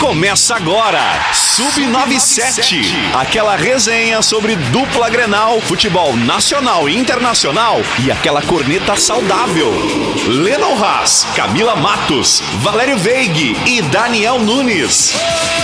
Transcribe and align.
Começa 0.00 0.56
agora, 0.56 0.98
Sub97, 1.34 2.84
aquela 3.14 3.54
resenha 3.54 4.22
sobre 4.22 4.56
dupla 4.56 5.10
Grenal, 5.10 5.60
futebol 5.60 6.16
nacional 6.16 6.88
e 6.88 6.96
internacional 6.96 7.82
e 7.98 8.10
aquela 8.10 8.40
corneta 8.40 8.96
saudável. 8.96 9.70
Lennon 10.26 10.82
Haas, 10.82 11.26
Camila 11.36 11.76
Matos, 11.76 12.42
Valério 12.60 12.96
Veig 12.96 13.54
e 13.66 13.82
Daniel 13.82 14.38
Nunes. 14.38 15.12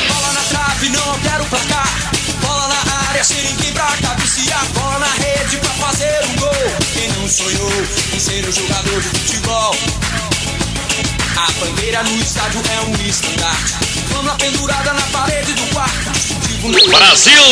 Bola 0.07 0.33
na 0.35 0.41
trave, 0.43 0.91
não 0.91 1.19
quero 1.21 1.45
placar. 1.47 1.89
Bola 2.43 2.69
na 2.69 3.09
área, 3.09 3.23
pra 3.73 4.09
cabecear. 4.09 4.65
Bola 4.75 4.99
na 4.99 5.13
rede 5.15 5.57
pra 5.57 5.71
fazer 5.71 6.25
um 6.29 6.37
gol. 6.37 6.77
Quem 6.93 7.09
não 7.13 7.27
sonhou 7.27 7.73
em 8.15 8.21
ser 8.21 8.47
um 8.47 8.53
jogador 8.53 9.01
de 9.01 9.09
futebol? 9.09 9.75
A 11.37 11.53
bandeira 11.53 12.03
no 12.03 12.19
estádio 12.19 12.61
é 12.71 12.81
um 12.83 13.09
estandarte. 13.09 13.96
Pendurada 14.39 14.95
na 14.95 15.03
parede 15.13 15.53
do 15.53 15.67
quarto. 15.75 16.11
Brasil! 16.91 17.43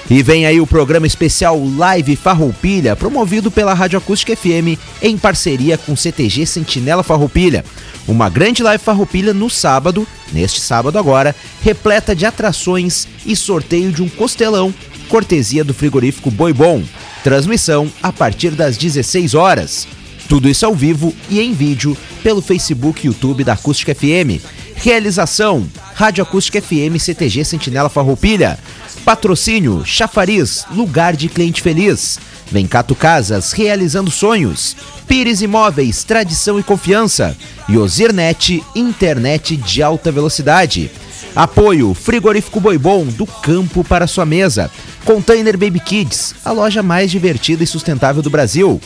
E 0.10 0.24
vem 0.24 0.48
aí 0.48 0.60
o 0.60 0.66
programa 0.66 1.06
especial 1.06 1.62
Live 1.78 2.16
Farroupilha, 2.16 2.96
promovido 2.96 3.52
pela 3.52 3.76
Rádio 3.76 4.00
Acústica 4.00 4.36
FM 4.36 4.80
em 5.04 5.16
parceria 5.16 5.78
com 5.78 5.96
CTG 5.96 6.48
Sentinela 6.48 7.04
Farroupilha. 7.04 7.64
Uma 8.08 8.28
grande 8.28 8.64
live 8.64 8.84
Farroupilha 8.84 9.36
no 9.36 9.52
sábado, 9.52 10.08
neste 10.34 10.62
sábado 10.62 10.98
agora, 10.98 11.36
repleta 11.62 12.16
de 12.16 12.26
atrações 12.26 13.08
e 13.24 13.36
sorteio 13.36 13.92
de 13.92 14.02
um 14.02 14.10
costelão, 14.10 14.74
cortesia 15.08 15.64
do 15.64 15.76
frigorífico 15.76 16.32
Boi 16.32 16.54
Bom. 16.54 16.82
Transmissão 17.24 17.88
a 18.02 18.12
partir 18.12 18.52
das 18.52 18.78
16 18.78 19.36
horas. 19.36 19.88
Tudo 20.28 20.50
isso 20.50 20.66
ao 20.66 20.74
vivo 20.74 21.14
e 21.30 21.40
em 21.40 21.54
vídeo 21.54 21.96
pelo 22.24 22.42
Facebook 22.42 23.06
e 23.06 23.08
YouTube 23.08 23.44
da 23.44 23.54
Acústica 23.54 23.94
FM. 23.94 24.42
Realização: 24.82 25.68
Rádio 25.94 26.24
Acústica 26.24 26.62
FM 26.62 26.98
CTG 26.98 27.44
Sentinela 27.44 27.90
Farroupilha. 27.90 28.58
Patrocínio: 29.04 29.84
Chafariz, 29.86 30.66
lugar 30.72 31.18
de 31.18 31.28
cliente 31.28 31.62
feliz. 31.62 32.18
Vencato 32.50 32.96
Casas, 32.96 33.52
realizando 33.52 34.10
sonhos. 34.10 34.78
Pires 35.06 35.42
Imóveis, 35.42 36.04
tradição 36.06 36.58
e 36.58 36.64
confiança. 36.64 37.36
E 37.68 37.78
Ozirnet, 37.78 38.64
internet 38.74 39.58
de 39.58 39.84
alta 39.84 40.12
velocidade. 40.12 40.90
Apoio 41.36 41.94
Frigorífico 41.94 42.62
Boi 42.62 42.78
Bom, 42.78 43.06
do 43.06 43.26
campo 43.26 43.84
para 43.84 44.08
sua 44.08 44.26
mesa. 44.26 44.72
Container 45.04 45.58
Baby 45.58 45.82
Kids, 45.82 46.36
a 46.44 46.52
loja 46.52 46.82
mais 46.82 47.12
divertida 47.12 47.64
e 47.64 47.68
sustentável 47.68 48.22
do 48.22 48.30
Brasil. 48.30 48.80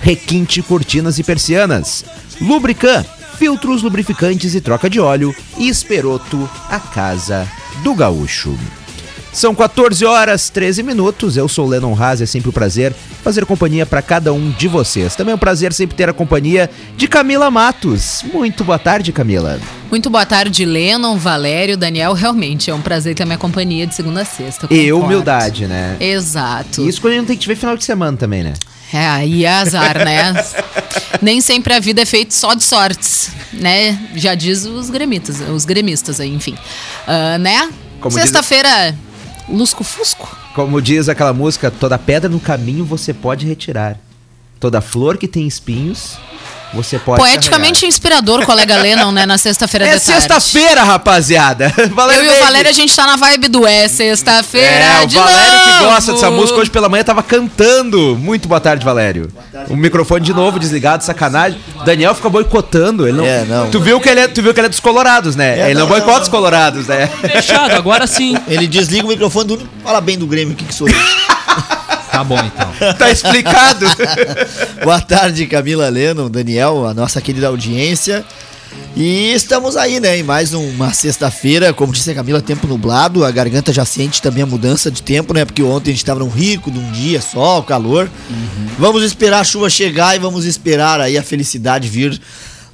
Requinte 0.00 0.62
Cortinas 0.62 1.18
e 1.18 1.24
Persianas. 1.24 2.04
Lubrican, 2.40 3.04
filtros 3.40 3.82
lubrificantes 3.82 4.54
e 4.54 4.60
troca 4.60 4.90
de 4.90 5.00
óleo. 5.00 5.34
E 5.56 5.66
Esperoto, 5.66 6.46
a 6.68 6.78
casa 6.78 7.48
do 7.82 7.94
gaúcho. 7.94 8.54
São 9.32 9.54
14 9.54 10.04
horas 10.04 10.50
13 10.50 10.82
minutos. 10.82 11.38
Eu 11.38 11.48
sou 11.48 11.66
o 11.66 11.68
Lennon 11.70 11.96
Haas, 11.98 12.20
é 12.20 12.26
sempre 12.26 12.50
um 12.50 12.52
prazer 12.52 12.92
fazer 13.24 13.46
companhia 13.46 13.86
para 13.86 14.02
cada 14.02 14.30
um 14.30 14.50
de 14.50 14.68
vocês. 14.68 15.16
Também 15.16 15.32
é 15.32 15.34
um 15.34 15.38
prazer 15.38 15.72
sempre 15.72 15.96
ter 15.96 16.06
a 16.06 16.12
companhia 16.12 16.68
de 16.98 17.08
Camila 17.08 17.50
Matos. 17.50 18.22
Muito 18.30 18.62
boa 18.62 18.78
tarde, 18.78 19.10
Camila. 19.10 19.58
Muito 19.90 20.10
boa 20.10 20.26
tarde, 20.26 20.66
Lennon, 20.66 21.16
Valério, 21.16 21.78
Daniel. 21.78 22.12
Realmente 22.12 22.70
é 22.70 22.74
um 22.74 22.82
prazer 22.82 23.14
ter 23.14 23.22
a 23.22 23.26
minha 23.26 23.38
companhia 23.38 23.86
de 23.86 23.94
segunda 23.94 24.20
a 24.20 24.24
sexta. 24.26 24.66
E 24.70 24.92
humildade, 24.92 25.66
né? 25.66 25.96
Exato. 25.98 26.82
E 26.82 26.88
isso 26.88 27.00
quando 27.00 27.14
a 27.14 27.16
gente 27.16 27.28
tem 27.28 27.36
que 27.36 27.42
te 27.42 27.48
ver 27.48 27.56
final 27.56 27.74
de 27.74 27.84
semana 27.84 28.18
também, 28.18 28.42
né? 28.42 28.52
É, 28.92 29.06
aí 29.06 29.44
é 29.44 29.50
azar, 29.50 29.98
né? 30.04 30.32
Nem 31.22 31.40
sempre 31.40 31.72
a 31.74 31.80
vida 31.80 32.02
é 32.02 32.06
feita 32.06 32.32
só 32.34 32.54
de 32.54 32.62
sortes, 32.64 33.30
né? 33.52 33.98
Já 34.16 34.34
diz 34.34 34.64
os 34.64 34.90
gremistas, 34.90 35.40
os 35.40 35.64
gremistas 35.64 36.18
aí, 36.20 36.34
enfim. 36.34 36.56
Ah, 37.06 37.38
né? 37.38 37.70
Como 38.00 38.14
diz- 38.14 38.22
Sexta-feira, 38.22 38.94
lusco-fusco. 39.48 40.36
Como 40.54 40.80
diz 40.82 41.08
aquela 41.08 41.32
música, 41.32 41.70
toda 41.70 41.96
pedra 41.98 42.28
no 42.28 42.40
caminho 42.40 42.84
você 42.84 43.14
pode 43.14 43.46
retirar. 43.46 43.96
Toda 44.58 44.80
flor 44.80 45.16
que 45.16 45.28
tem 45.28 45.46
espinhos, 45.46 46.18
você 46.72 46.98
pode 46.98 47.20
Poeticamente 47.20 47.84
inspirador, 47.86 48.44
colega 48.46 48.76
Lennon, 48.76 49.10
né? 49.10 49.26
Na 49.26 49.36
sexta-feira 49.36 49.80
carregar. 49.80 49.96
É 49.96 49.98
da 49.98 50.04
tarde. 50.04 50.20
sexta-feira, 50.22 50.84
rapaziada. 50.84 51.74
Valério 51.94 52.24
Eu 52.24 52.32
e 52.32 52.36
o. 52.36 52.44
Valério, 52.44 52.70
a 52.70 52.72
gente 52.72 52.94
tá 52.94 53.06
na 53.06 53.16
vibe 53.16 53.48
do 53.48 53.66
é 53.66 53.88
sexta-feira 53.88 54.68
É, 54.68 55.02
o 55.02 55.06
de 55.06 55.16
Valério 55.16 55.60
que 55.60 55.70
novo. 55.70 55.84
gosta 55.84 56.12
dessa 56.12 56.30
música 56.30 56.58
hoje 56.58 56.70
pela 56.70 56.88
manhã 56.88 57.02
tava 57.04 57.22
cantando. 57.22 58.16
Muito 58.16 58.48
boa 58.48 58.60
tarde, 58.60 58.84
Valério. 58.84 59.30
O 59.68 59.76
microfone 59.76 60.24
de 60.24 60.32
novo 60.32 60.58
desligado, 60.58 61.04
sacanagem. 61.04 61.60
Daniel 61.84 62.14
fica 62.14 62.28
boicotando. 62.28 63.06
Ele 63.06 63.16
não... 63.16 63.24
É, 63.24 63.44
não. 63.44 63.70
Tu 63.70 63.80
viu 63.80 64.00
que 64.00 64.08
ele 64.08 64.20
é, 64.20 64.28
tu 64.28 64.42
viu 64.42 64.54
que 64.54 64.60
ele 64.60 64.66
é 64.66 64.70
dos 64.70 64.80
colorados, 64.80 65.36
né? 65.36 65.58
É, 65.58 65.64
ele 65.66 65.74
não, 65.74 65.80
não, 65.82 65.88
boicota 65.88 66.22
os 66.22 66.28
colorados, 66.28 66.86
né? 66.86 67.06
Fechado, 67.06 67.74
agora 67.74 68.06
sim. 68.06 68.36
Ele 68.46 68.66
desliga 68.66 69.04
o 69.04 69.08
microfone 69.08 69.48
do 69.48 69.54
único 69.54 69.70
que 69.76 69.82
fala 69.82 70.00
bem 70.00 70.18
do 70.18 70.26
Grêmio 70.26 70.54
aqui 70.54 70.64
que 70.64 70.74
sou 70.74 70.88
eu. 70.88 70.94
Tá 72.20 72.24
bom 72.24 72.38
então. 72.38 72.70
tá 72.98 73.10
explicado. 73.10 73.86
Boa 74.84 75.00
tarde, 75.00 75.46
Camila 75.46 75.88
Leno, 75.88 76.28
Daniel, 76.28 76.86
a 76.86 76.92
nossa 76.92 77.18
querida 77.18 77.46
audiência. 77.46 78.22
E 78.94 79.32
estamos 79.32 79.74
aí, 79.74 79.98
né, 79.98 80.18
em 80.18 80.22
mais 80.22 80.52
uma 80.52 80.92
sexta-feira, 80.92 81.72
como 81.72 81.92
disse 81.94 82.10
a 82.10 82.14
Camila, 82.14 82.42
tempo 82.42 82.66
nublado, 82.66 83.24
a 83.24 83.30
garganta 83.30 83.72
já 83.72 83.86
sente 83.86 84.20
também 84.20 84.42
a 84.42 84.46
mudança 84.46 84.90
de 84.90 85.02
tempo, 85.02 85.32
né, 85.32 85.46
porque 85.46 85.62
ontem 85.62 85.90
a 85.90 85.92
gente 85.92 86.02
estava 86.02 86.20
num 86.20 86.28
rico, 86.28 86.70
num 86.70 86.92
dia 86.92 87.22
só, 87.22 87.62
calor. 87.62 88.10
Vamos 88.78 89.02
esperar 89.02 89.40
a 89.40 89.44
chuva 89.44 89.70
chegar 89.70 90.14
e 90.14 90.18
vamos 90.18 90.44
esperar 90.44 91.00
aí 91.00 91.16
a 91.16 91.22
felicidade 91.22 91.88
vir 91.88 92.20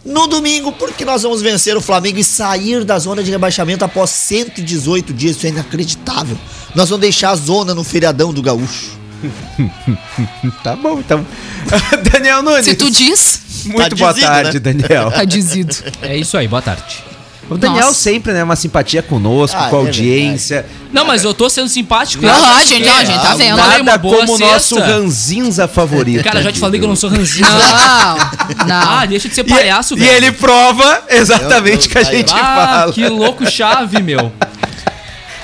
no 0.04 0.26
domingo, 0.26 0.72
porque 0.72 1.04
nós 1.04 1.22
vamos 1.22 1.40
vencer 1.40 1.76
o 1.76 1.80
Flamengo 1.80 2.18
e 2.18 2.24
sair 2.24 2.84
da 2.84 2.98
zona 2.98 3.22
de 3.22 3.30
rebaixamento 3.30 3.84
após 3.84 4.10
118 4.10 5.12
dias, 5.12 5.36
isso 5.36 5.46
é 5.46 5.50
inacreditável. 5.50 6.36
Nós 6.74 6.88
vamos 6.88 7.02
deixar 7.02 7.30
a 7.30 7.36
zona 7.36 7.74
no 7.74 7.84
feriadão 7.84 8.32
do 8.32 8.42
Gaúcho. 8.42 9.05
tá 10.62 10.76
bom, 10.76 10.98
então. 10.98 11.24
Daniel 12.12 12.42
Nunes. 12.42 12.64
Se 12.64 12.74
tu 12.74 12.90
diz, 12.90 13.40
Muito 13.66 13.90
Tá 13.90 13.96
boa 13.96 14.12
dizido, 14.12 14.26
tarde, 14.30 14.58
Daniel. 14.60 15.10
tá 15.10 15.24
dizido. 15.24 15.74
É 16.02 16.16
isso 16.16 16.36
aí, 16.36 16.46
boa 16.48 16.62
tarde. 16.62 17.04
O 17.48 17.56
Daniel 17.56 17.86
Nossa. 17.86 17.94
sempre, 18.00 18.32
né, 18.32 18.42
uma 18.42 18.56
simpatia 18.56 19.02
conosco, 19.02 19.56
Ah, 19.56 19.68
com 19.68 19.76
a 19.76 19.78
é 19.78 19.82
audiência. 19.82 20.66
Não, 20.92 21.04
mas 21.04 21.22
eu 21.22 21.32
tô 21.32 21.48
sendo 21.48 21.68
simpático. 21.68 22.26
Aham, 22.26 22.64
gente, 22.64 22.84
não, 22.86 22.96
a 22.96 23.04
gente 23.04 23.20
tá 23.22 23.30
Ah, 23.30 23.36
vendo. 23.36 23.56
Nada 23.56 23.82
uma 23.82 23.96
boa 23.98 24.16
como 24.26 24.34
o 24.34 24.38
nosso 24.38 24.76
ranzinza 24.80 25.68
favorito. 25.68 26.24
Cara, 26.24 26.42
já 26.42 26.50
te 26.50 26.58
falei 26.58 26.80
que 26.80 26.84
eu 26.84 26.88
não 26.88 26.96
sou 26.96 27.08
ranzinho. 27.08 27.46
Não, 27.48 28.66
não. 28.66 28.76
Ah, 28.98 29.06
deixa 29.06 29.28
de 29.28 29.34
ser 29.36 29.42
E- 29.46 29.48
palhaço, 29.48 29.94
e, 29.94 30.00
velho. 30.00 30.10
ele 30.12 30.32
prova 30.32 31.04
exatamente 31.08 31.86
o 31.86 31.90
que 31.90 31.98
a 31.98 32.02
gente 32.02 32.32
Ah, 32.34 32.66
fala. 32.80 32.92
que 32.92 33.06
louco 33.08 33.48
chave, 33.48 34.02
meu. 34.02 34.32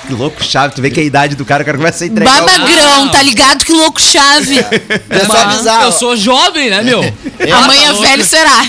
Que 0.07 0.13
louco 0.13 0.43
chave, 0.43 0.75
tu 0.75 0.81
vê 0.81 0.89
que 0.89 0.99
a 0.99 1.03
idade 1.03 1.35
do 1.35 1.45
cara, 1.45 1.63
o 1.63 1.65
cara 1.65 1.77
começa 1.77 2.03
a 2.03 2.07
entregar. 2.07 2.43
o- 2.43 2.45
Babagrão, 2.45 3.09
tá 3.09 3.23
ligado? 3.23 3.63
Que 3.63 3.71
louco 3.71 4.01
chave. 4.01 4.59
É 4.59 5.25
só 5.25 5.37
avisar. 5.37 5.83
Eu 5.83 5.91
sou 5.93 6.17
jovem, 6.17 6.69
né, 6.69 6.81
meu? 6.81 6.99
Amanhã 7.55 7.93
tá 7.93 7.99
velho 8.01 8.23
será. 8.25 8.63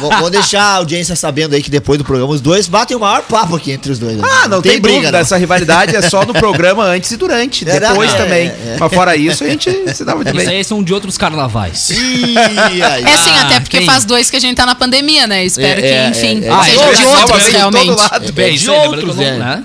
Vou, 0.00 0.10
vou 0.18 0.30
deixar 0.30 0.62
a 0.62 0.74
audiência 0.76 1.16
sabendo 1.16 1.54
aí 1.54 1.62
que 1.62 1.70
depois 1.70 1.98
do 1.98 2.04
programa 2.04 2.30
os 2.32 2.40
dois 2.40 2.68
batem 2.68 2.96
o 2.96 3.00
maior 3.00 3.22
papo 3.22 3.56
aqui 3.56 3.72
entre 3.72 3.90
os 3.90 3.98
dois. 3.98 4.16
né? 4.16 4.28
Ah, 4.30 4.48
não, 4.48 4.60
tem, 4.60 4.78
dúvida, 4.80 5.10
não. 5.12 5.18
essa 5.18 5.36
rivalidade 5.38 5.96
é 5.96 6.02
só 6.02 6.24
no 6.26 6.34
programa 6.34 6.84
antes 6.84 7.10
e 7.10 7.16
durante, 7.16 7.68
É, 7.68 7.80
depois 7.80 8.12
é, 8.12 8.16
também. 8.16 8.48
é, 8.48 8.74
é. 8.74 8.76
Mas 8.78 8.92
fora 8.92 9.16
isso, 9.16 9.42
a 9.44 9.48
gente 9.48 9.70
se 9.94 10.04
dá 10.04 10.14
muito 10.14 10.28
Isso 10.28 10.36
bem. 10.46 10.48
aí 10.58 10.64
são 10.64 10.82
de 10.82 10.92
outros 10.92 11.16
carnavais. 11.16 11.90
Ih, 11.90 12.36
aí. 12.82 13.02
É 13.04 13.16
sim, 13.16 13.30
Ah, 13.34 13.46
até 13.46 13.60
porque 13.60 13.78
tem. 13.78 13.86
faz 13.86 14.04
dois 14.04 14.28
que 14.30 14.36
a 14.36 14.40
gente 14.40 14.56
tá 14.56 14.66
na 14.66 14.74
pandemia, 14.74 15.26
né? 15.26 15.44
Espero 15.44 15.80
É, 15.80 15.82
que, 15.82 15.88
é, 15.88 16.08
enfim, 16.10 16.44
é, 16.44 16.48
é. 16.48 16.50
Ah, 16.50 16.64
seja 16.64 16.80
é, 16.84 16.92
de 16.94 17.02
é, 17.02 17.06
outros, 17.08 17.42
é, 17.44 17.48
é, 17.48 17.56
realmente. 17.56 17.90
lado. 17.90 18.32
Bem, 18.32 18.50
de 18.50 18.56
isso 18.56 18.72
outros, 18.72 19.16
não- 19.16 19.22
é. 19.24 19.38
né? 19.38 19.64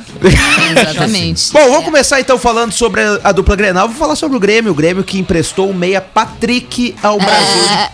Exatamente. 0.91 1.51
Bom, 1.53 1.69
vamos 1.69 1.85
começar 1.85 2.19
então 2.19 2.37
falando 2.37 2.71
sobre 2.71 3.01
a, 3.01 3.19
a 3.23 3.31
dupla 3.31 3.55
Grenal. 3.55 3.87
Vou 3.87 3.97
falar 3.97 4.15
sobre 4.15 4.37
o 4.37 4.39
Grêmio. 4.39 4.71
O 4.71 4.75
Grêmio 4.75 5.03
que 5.03 5.17
emprestou 5.19 5.69
o 5.69 5.73
meia 5.73 6.01
Patrick 6.01 6.95
ao 7.03 7.17
Brasil. 7.17 7.63
É, 7.71 7.89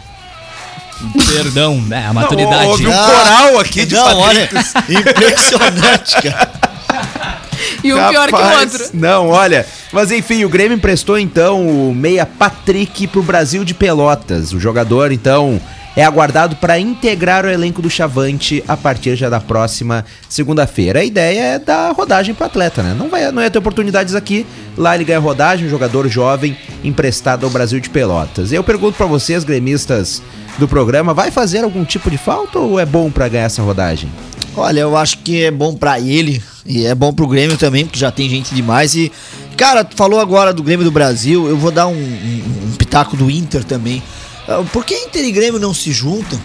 Perdão, 1.34 1.82
né? 1.82 2.06
A 2.08 2.14
maturidade. 2.14 2.66
houve 2.68 2.88
um 2.88 2.92
Ah, 2.94 3.06
coral 3.06 3.60
aqui 3.60 3.86
de 3.86 3.96
Não, 3.96 4.20
olha, 4.20 4.48
Patrick. 4.48 4.94
impressionante, 5.00 6.22
cara. 6.22 6.52
e 7.84 7.92
um 7.94 8.08
pior 8.10 8.28
que 8.28 8.36
o 8.36 8.60
outro. 8.60 8.90
Não, 8.94 9.30
olha. 9.30 9.66
Mas 9.92 10.12
enfim, 10.12 10.44
o 10.46 10.50
Grêmio 10.50 10.76
emprestou 10.76 11.18
então 11.18 11.66
o 11.68 11.94
meia 11.96 12.26
Patrick 12.26 13.08
pro 13.08 13.24
Brasil 13.24 13.64
de 13.66 13.74
Pelotas. 13.74 14.54
O 14.54 14.60
jogador, 14.60 15.12
então, 15.12 15.60
é 15.96 16.04
aguardado 16.06 16.56
para 16.56 16.80
integrar 16.80 17.46
o 17.46 17.50
elenco 17.50 17.82
do 17.82 17.90
Chavante 17.90 18.64
a 18.68 18.78
partir 18.78 19.16
já 19.16 19.30
da 19.30 19.40
próxima 19.42 20.06
segunda-feira. 20.30 21.00
A 21.00 21.04
ideia 21.04 21.42
é 21.56 21.60
dar 21.60 21.92
rodagem 21.94 22.34
pro 22.34 22.46
atleta, 22.46 22.82
né? 22.82 22.96
Não, 22.98 23.10
vai, 23.10 23.30
não 23.32 23.42
ia 23.42 23.52
ter 23.52 23.60
oportunidades 23.60 24.16
aqui. 24.16 24.46
Lá 24.78 24.96
ele 24.96 25.04
ganha 25.04 25.20
rodagem, 25.20 25.68
um 25.68 25.70
jogador 25.70 26.08
jovem 26.08 26.56
emprestado 26.84 27.44
ao 27.46 27.50
Brasil 27.50 27.80
de 27.80 27.90
Pelotas. 27.90 28.52
Eu 28.54 28.64
pergunto 28.64 28.96
para 28.98 29.06
vocês, 29.06 29.44
gremistas 29.44 30.22
do 30.58 30.68
programa, 30.68 31.14
vai 31.14 31.30
fazer 31.32 31.64
algum 31.64 31.84
tipo 31.84 32.10
de 32.10 32.18
falta 32.18 32.58
ou 32.60 32.80
é 32.80 32.86
bom 32.86 33.12
para 33.12 33.28
ganhar 33.28 33.46
essa 33.46 33.62
rodagem? 33.62 34.10
Olha, 34.56 34.82
eu 34.82 34.98
acho 34.98 35.20
que 35.20 35.44
é 35.46 35.52
bom 35.52 35.74
pra 35.76 36.00
ele 36.00 36.42
e 36.66 36.86
é 36.86 36.94
bom 36.94 37.14
pro 37.14 37.28
Grêmio 37.28 37.58
também, 37.58 37.86
porque 37.86 37.98
já 38.00 38.12
tem 38.12 38.30
gente 38.30 38.54
demais. 38.54 38.94
E, 38.96 39.10
cara, 39.56 39.84
tu 39.84 39.96
falou 39.96 40.20
agora 40.20 40.54
do 40.54 40.62
Grêmio 40.62 40.84
do 40.84 40.92
Brasil, 40.92 41.48
eu 41.48 41.56
vou 41.58 41.72
dar 41.72 41.88
um, 41.88 41.94
um- 41.94 42.44
um 42.68 42.76
pitaco 42.78 43.16
do 43.16 43.32
Inter 43.32 43.64
também. 43.64 44.04
Ah, 44.48 44.64
Por 44.72 44.86
que 44.86 44.94
Inter 44.96 45.24
e 45.24 45.32
Grêmio 45.32 45.60
não 45.60 45.74
se 45.74 45.92
juntam? 45.92 46.40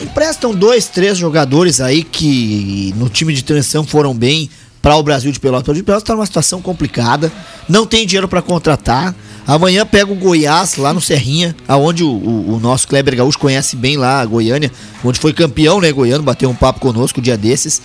Emprestam 0.00 0.54
dois, 0.54 0.88
três 0.88 1.16
jogadores 1.18 1.80
aí 1.80 2.02
que 2.02 2.92
no 2.96 3.08
time 3.08 3.32
de 3.34 3.44
transição 3.44 3.84
foram 3.84 4.14
bem 4.14 4.50
para 4.80 4.96
o 4.96 5.02
Brasil 5.02 5.30
de 5.30 5.38
Pelotas. 5.38 5.62
O 5.62 5.66
Brasil 5.66 5.82
de 5.82 5.86
Pelotas 5.86 6.06
tá 6.06 6.14
numa 6.14 6.26
situação 6.26 6.60
complicada, 6.60 7.30
não 7.68 7.86
tem 7.86 8.04
dinheiro 8.06 8.26
para 8.26 8.42
contratar. 8.42 9.14
Amanhã 9.46 9.84
pega 9.86 10.10
o 10.12 10.14
Goiás 10.16 10.76
lá 10.76 10.92
no 10.92 11.00
Serrinha, 11.00 11.54
aonde 11.68 12.02
o, 12.02 12.08
o- 12.10 12.54
o 12.54 12.60
nosso 12.60 12.86
Kleber 12.88 13.14
Gaúcho 13.16 13.38
conhece 13.38 13.76
bem 13.76 13.96
lá 13.96 14.20
a 14.20 14.26
Goiânia, 14.26 14.70
onde 15.04 15.18
foi 15.20 15.32
campeão, 15.32 15.80
né, 15.80 15.90
Goiano, 15.92 16.22
bateu 16.22 16.48
um 16.50 16.54
papo 16.54 16.80
conosco 16.80 17.20
um 17.20 17.22
dia 17.22 17.36
desses. 17.36 17.80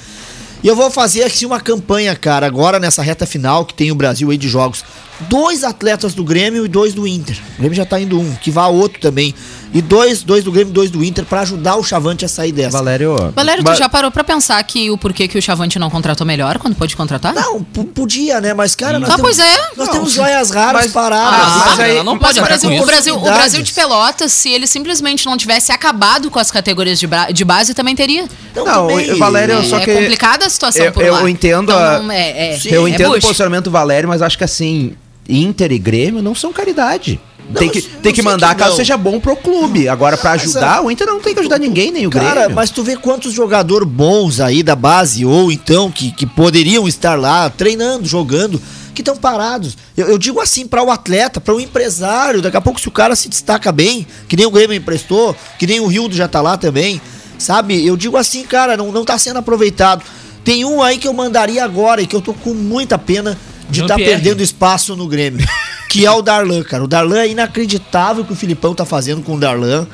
E 0.63 0.67
eu 0.67 0.75
vou 0.75 0.89
fazer 0.89 1.23
aqui 1.23 1.45
uma 1.45 1.59
campanha, 1.59 2.15
cara, 2.15 2.47
agora 2.47 2.79
nessa 2.79 3.03
reta 3.03 3.25
final 3.27 3.63
que 3.65 3.73
tem 3.75 3.91
o 3.91 3.95
Brasil 3.95 4.29
aí 4.31 4.37
de 4.37 4.47
jogos. 4.47 4.83
Dois 5.21 5.63
atletas 5.63 6.13
do 6.13 6.23
Grêmio 6.23 6.63
e 6.63 6.67
dois 6.67 6.93
do 6.93 7.07
Inter. 7.07 7.37
O 7.55 7.59
Grêmio 7.59 7.75
já 7.75 7.85
tá 7.85 7.99
indo 7.99 8.19
um, 8.19 8.35
que 8.35 8.51
vá 8.51 8.67
outro 8.67 8.99
também. 9.01 9.33
E 9.73 9.81
dois, 9.81 10.21
dois 10.23 10.43
do 10.43 10.51
Grêmio 10.51 10.69
e 10.71 10.73
dois 10.73 10.89
do 10.91 11.03
Inter 11.03 11.25
pra 11.25 11.41
ajudar 11.41 11.75
o 11.75 11.83
Chavante 11.83 12.23
a 12.23 12.27
sair 12.27 12.51
dessa. 12.51 12.77
Valério. 12.77 13.15
Valério, 13.35 13.63
tu 13.63 13.75
já 13.75 13.89
parou 13.89 14.11
pra 14.11 14.23
pensar 14.23 14.63
que 14.63 14.89
o 14.91 14.97
porquê 14.97 15.27
que 15.27 15.37
o 15.37 15.41
Chavante 15.41 15.77
não 15.79 15.89
contratou 15.89 16.25
melhor 16.25 16.57
quando 16.59 16.75
pôde 16.75 16.95
contratar? 16.95 17.33
Não, 17.33 17.61
podia, 17.63 18.39
né? 18.39 18.53
Mas, 18.53 18.75
cara, 18.75 18.99
nós 18.99 19.09
Ah, 19.09 19.15
temos, 19.15 19.35
pois 19.35 19.39
é. 19.39 19.57
Nós 19.75 19.87
Não, 19.87 19.93
temos 19.95 20.11
joias 20.13 20.51
raras 20.51 20.83
mas- 20.83 20.91
paradas. 20.93 21.39
Ah, 21.41 21.63
mas 21.65 21.79
aí- 21.79 21.91
ela 21.95 22.03
não 22.03 22.13
Mas 22.13 22.21
pode 22.21 22.39
o 22.39 22.43
arcar 22.43 22.59
Brasil, 22.59 22.77
com 22.77 22.83
o. 22.83 22.85
Brasil, 22.85 23.15
o. 23.17 23.19
Brasil 23.21 23.61
de 23.63 23.73
Pelotas, 23.73 24.31
se 24.31 24.49
ele 24.49 24.67
simplesmente 24.67 25.25
não 25.25 25.35
tivesse 25.35 25.71
acabado 25.71 26.29
com 26.31 26.37
as 26.39 26.49
categorias 26.51 26.99
de, 26.99 27.07
de 27.33 27.43
base, 27.45 27.73
também 27.73 27.95
teria. 27.95 28.25
Então, 28.51 28.65
Não, 28.65 28.87
também- 28.87 29.11
o- 29.11 29.17
Valério, 29.17 29.55
é, 29.55 29.63
só 29.63 29.79
é 29.79 29.83
que. 29.85 29.93
complicada 29.93 30.45
a 30.45 30.49
situação 30.49 30.85
eu, 30.85 30.91
por 30.93 31.03
eu 31.03 31.13
lá. 31.13 31.29
entendo 31.29 31.71
Então, 31.73 31.77
a- 32.09 32.13
é- 32.15 32.53
é- 32.55 32.59
eu 32.71 32.85
é 32.87 32.89
entendo 32.91 33.15
o 33.15 33.19
posicionamento 33.21 33.65
do 33.65 33.71
Valério, 33.71 34.07
mas 34.07 34.21
acho 34.21 34.37
que 34.37 34.43
assim, 34.43 34.93
Inter 35.27 35.71
e 35.71 35.79
Grêmio 35.79 36.21
não 36.21 36.33
são 36.35 36.53
caridade. 36.53 37.19
Não, 37.49 37.55
tem 37.55 37.69
que, 37.69 37.81
tem 37.81 38.11
que 38.11 38.13
que 38.13 38.21
mandar 38.21 38.55
caso 38.55 38.71
não. 38.71 38.77
seja 38.77 38.97
bom 38.97 39.19
pro 39.21 39.35
clube. 39.35 39.87
Agora, 39.87 40.17
pra 40.17 40.31
Mas, 40.31 40.41
ajudar, 40.43 40.77
é- 40.77 40.81
o 40.81 40.91
Inter 40.91 41.07
não 41.07 41.21
tem 41.21 41.33
que 41.33 41.39
ajudar 41.39 41.57
ninguém, 41.57 41.91
nem 41.91 42.05
o 42.05 42.09
Cara, 42.09 42.41
Grêmio. 42.41 42.55
mas 42.55 42.69
tu 42.71 42.83
vê 42.83 42.97
quantos 42.97 43.31
jogadores 43.33 43.87
bons 43.87 44.39
aí 44.41 44.61
da 44.61 44.75
base, 44.75 45.25
ou 45.25 45.49
então 45.51 45.89
que, 45.89 46.11
que 46.11 46.25
poderiam 46.25 46.87
estar 46.87 47.17
lá 47.17 47.49
treinando, 47.49 48.05
jogando, 48.05 48.61
que 48.93 49.01
estão 49.01 49.15
parados. 49.15 49.77
Eu, 49.95 50.07
eu 50.07 50.17
digo 50.17 50.41
assim, 50.41 50.67
para 50.67 50.83
o 50.83 50.91
atleta, 50.91 51.39
para 51.39 51.53
o 51.55 51.59
empresário, 51.61 52.41
daqui 52.41 52.57
a 52.57 52.61
pouco 52.61 52.81
se 52.81 52.87
o 52.89 52.91
cara 52.91 53.15
se 53.15 53.29
destaca 53.29 53.71
bem, 53.71 54.05
que 54.27 54.35
nem 54.35 54.45
o 54.45 54.51
Grêmio 54.51 54.75
emprestou, 54.75 55.33
que 55.57 55.65
nem 55.65 55.79
o 55.79 55.87
Rildo 55.87 56.15
já 56.15 56.27
tá 56.27 56.41
lá 56.41 56.57
também, 56.57 56.99
sabe? 57.37 57.85
Eu 57.85 57.95
digo 57.95 58.17
assim, 58.17 58.43
cara, 58.43 58.75
não, 58.75 58.91
não 58.91 59.05
tá 59.05 59.17
sendo 59.17 59.37
aproveitado. 59.39 60.03
Tem 60.43 60.65
um 60.65 60.81
aí 60.81 60.97
que 60.97 61.07
eu 61.07 61.13
mandaria 61.13 61.63
agora 61.63 62.01
e 62.01 62.07
que 62.07 62.15
eu 62.15 62.21
tô 62.21 62.33
com 62.33 62.53
muita 62.53 62.97
pena 62.97 63.37
de 63.69 63.81
estar 63.81 63.95
Jean-Pierre. 63.97 64.21
perdendo 64.21 64.41
espaço 64.43 64.95
no 64.95 65.07
Grêmio. 65.07 65.45
Que 65.89 66.05
é 66.05 66.11
o 66.11 66.21
Darlan, 66.21 66.63
cara. 66.63 66.83
O 66.83 66.87
Darlan 66.87 67.19
é 67.19 67.29
inacreditável 67.29 68.23
o 68.23 68.25
que 68.25 68.33
o 68.33 68.35
Filipão 68.35 68.75
tá 68.75 68.85
fazendo 68.85 69.21
com 69.23 69.35
o 69.35 69.39
Darlan. 69.39 69.87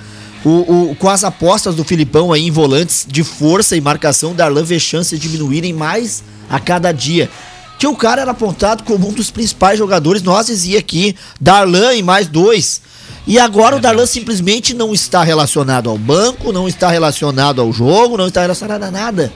O, 0.43 0.89
o- 0.91 0.95
com 0.95 1.07
as 1.09 1.23
apostas 1.23 1.75
do 1.75 1.83
Filipão 1.83 2.33
aí 2.33 2.47
em 2.47 2.51
volantes 2.51 3.05
de 3.07 3.23
força 3.23 3.75
e 3.77 3.81
marcação, 3.81 4.31
o 4.31 4.33
Darlan 4.33 4.63
vê 4.63 4.79
chances 4.79 5.19
diminuírem 5.19 5.71
mais 5.71 6.23
a 6.49 6.59
cada 6.59 6.91
dia. 6.91 7.29
Que 7.79 7.87
o 7.87 7.95
cara 7.95 8.21
era 8.21 8.31
apontado 8.31 8.83
como 8.83 9.07
um 9.09 9.13
dos 9.13 9.31
principais 9.31 9.77
jogadores. 9.77 10.21
Nós 10.21 10.47
dizia 10.47 10.79
aqui, 10.79 11.15
Darlan 11.39 11.93
e 11.93 12.03
mais 12.03 12.27
dois. 12.27 12.81
E 13.25 13.39
agora 13.39 13.77
o 13.77 13.79
Darlan 13.79 14.05
simplesmente 14.05 14.73
não 14.73 14.93
está 14.93 15.23
relacionado 15.23 15.89
ao 15.89 15.97
banco, 15.97 16.51
não 16.51 16.67
está 16.67 16.89
relacionado 16.89 17.61
ao 17.61 17.71
jogo, 17.71 18.17
não 18.17 18.27
está 18.27 18.41
relacionado 18.41 18.83
a 18.83 18.91
nada. 18.91 19.31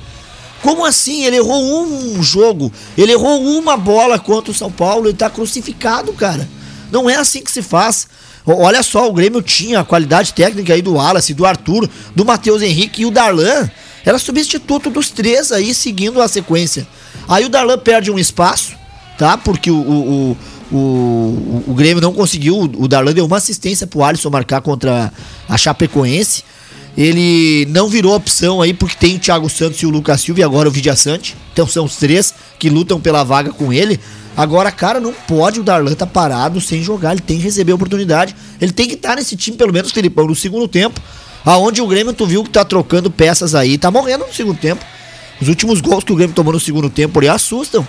Como 0.61 0.85
assim? 0.85 1.23
Ele 1.23 1.37
errou 1.37 1.85
um 1.85 2.21
jogo, 2.21 2.71
ele 2.97 3.11
errou 3.11 3.41
uma 3.41 3.77
bola 3.77 4.17
contra 4.17 4.51
o 4.51 4.55
São 4.55 4.71
Paulo, 4.71 5.07
ele 5.07 5.17
tá 5.17 5.29
crucificado, 5.29 6.11
cara. 6.13 6.47
Não 6.91 7.09
é 7.09 7.15
assim 7.15 7.41
que 7.41 7.51
se 7.51 7.61
faz. 7.61 8.07
Olha 8.45 8.81
só, 8.81 9.09
o 9.09 9.13
Grêmio 9.13 9.41
tinha 9.41 9.81
a 9.81 9.83
qualidade 9.83 10.33
técnica 10.33 10.73
aí 10.73 10.81
do 10.81 10.93
Wallace, 10.93 11.33
do 11.33 11.45
Arthur, 11.45 11.89
do 12.15 12.23
Matheus 12.23 12.61
Henrique 12.61 13.01
e 13.01 13.05
o 13.05 13.11
Darlan. 13.11 13.69
Era 14.05 14.17
substituto 14.17 14.89
dos 14.89 15.09
três 15.09 15.51
aí, 15.51 15.73
seguindo 15.73 16.21
a 16.21 16.29
sequência. 16.29 16.87
Aí 17.27 17.43
o 17.43 17.49
Darlan 17.49 17.77
perde 17.77 18.09
um 18.09 18.17
espaço, 18.17 18.73
tá? 19.17 19.37
Porque 19.37 19.69
o, 19.69 19.75
o, 19.75 20.37
o, 20.71 20.75
o, 20.75 21.63
o 21.67 21.73
Grêmio 21.73 22.01
não 22.01 22.13
conseguiu. 22.13 22.57
O 22.57 22.87
Darlan 22.87 23.11
deu 23.11 23.25
uma 23.25 23.35
assistência 23.35 23.85
pro 23.85 24.01
Alisson 24.01 24.29
marcar 24.29 24.61
contra 24.61 25.11
a 25.49 25.57
Chapecoense. 25.57 26.45
Ele 26.97 27.67
não 27.69 27.87
virou 27.87 28.15
opção 28.15 28.59
aí 28.59 28.73
porque 28.73 28.95
tem 28.97 29.17
o 29.17 29.19
Thiago 29.19 29.47
Santos 29.49 29.79
e 29.79 29.85
o 29.85 29.89
Lucas 29.89 30.19
Silva 30.19 30.39
e 30.39 30.43
agora 30.43 30.67
o 30.67 30.71
Vidia 30.71 30.95
Sante. 30.95 31.37
Então 31.53 31.67
são 31.67 31.85
os 31.85 31.97
três 31.97 32.33
que 32.57 32.69
lutam 32.69 32.99
pela 32.99 33.23
vaga 33.23 33.51
com 33.51 33.71
ele. 33.71 33.99
Agora, 34.35 34.71
cara, 34.71 34.99
não 34.99 35.13
pode 35.13 35.59
o 35.59 35.63
Darlan 35.63 35.93
tá 35.93 36.07
parado 36.07 36.59
sem 36.59 36.81
jogar. 36.81 37.11
Ele 37.11 37.21
tem 37.21 37.37
que 37.37 37.43
receber 37.43 37.73
oportunidade. 37.73 38.35
Ele 38.59 38.71
tem 38.71 38.87
que 38.87 38.95
estar 38.95 39.15
nesse 39.15 39.35
time, 39.35 39.55
pelo 39.55 39.71
menos, 39.71 39.91
Filipão, 39.91 40.25
no 40.25 40.35
segundo 40.35 40.67
tempo. 40.67 40.99
Aonde 41.45 41.81
o 41.81 41.87
Grêmio, 41.87 42.13
tu 42.13 42.25
viu 42.25 42.43
que 42.43 42.49
tá 42.49 42.65
trocando 42.65 43.11
peças 43.11 43.53
aí, 43.53 43.77
tá 43.77 43.89
morrendo 43.91 44.25
no 44.25 44.33
segundo 44.33 44.59
tempo. 44.59 44.83
Os 45.39 45.47
últimos 45.47 45.81
gols 45.81 46.03
que 46.03 46.11
o 46.11 46.15
Grêmio 46.15 46.35
tomou 46.35 46.53
no 46.53 46.59
segundo 46.59 46.89
tempo 46.89 47.17
ali 47.19 47.29
assustam. 47.29 47.87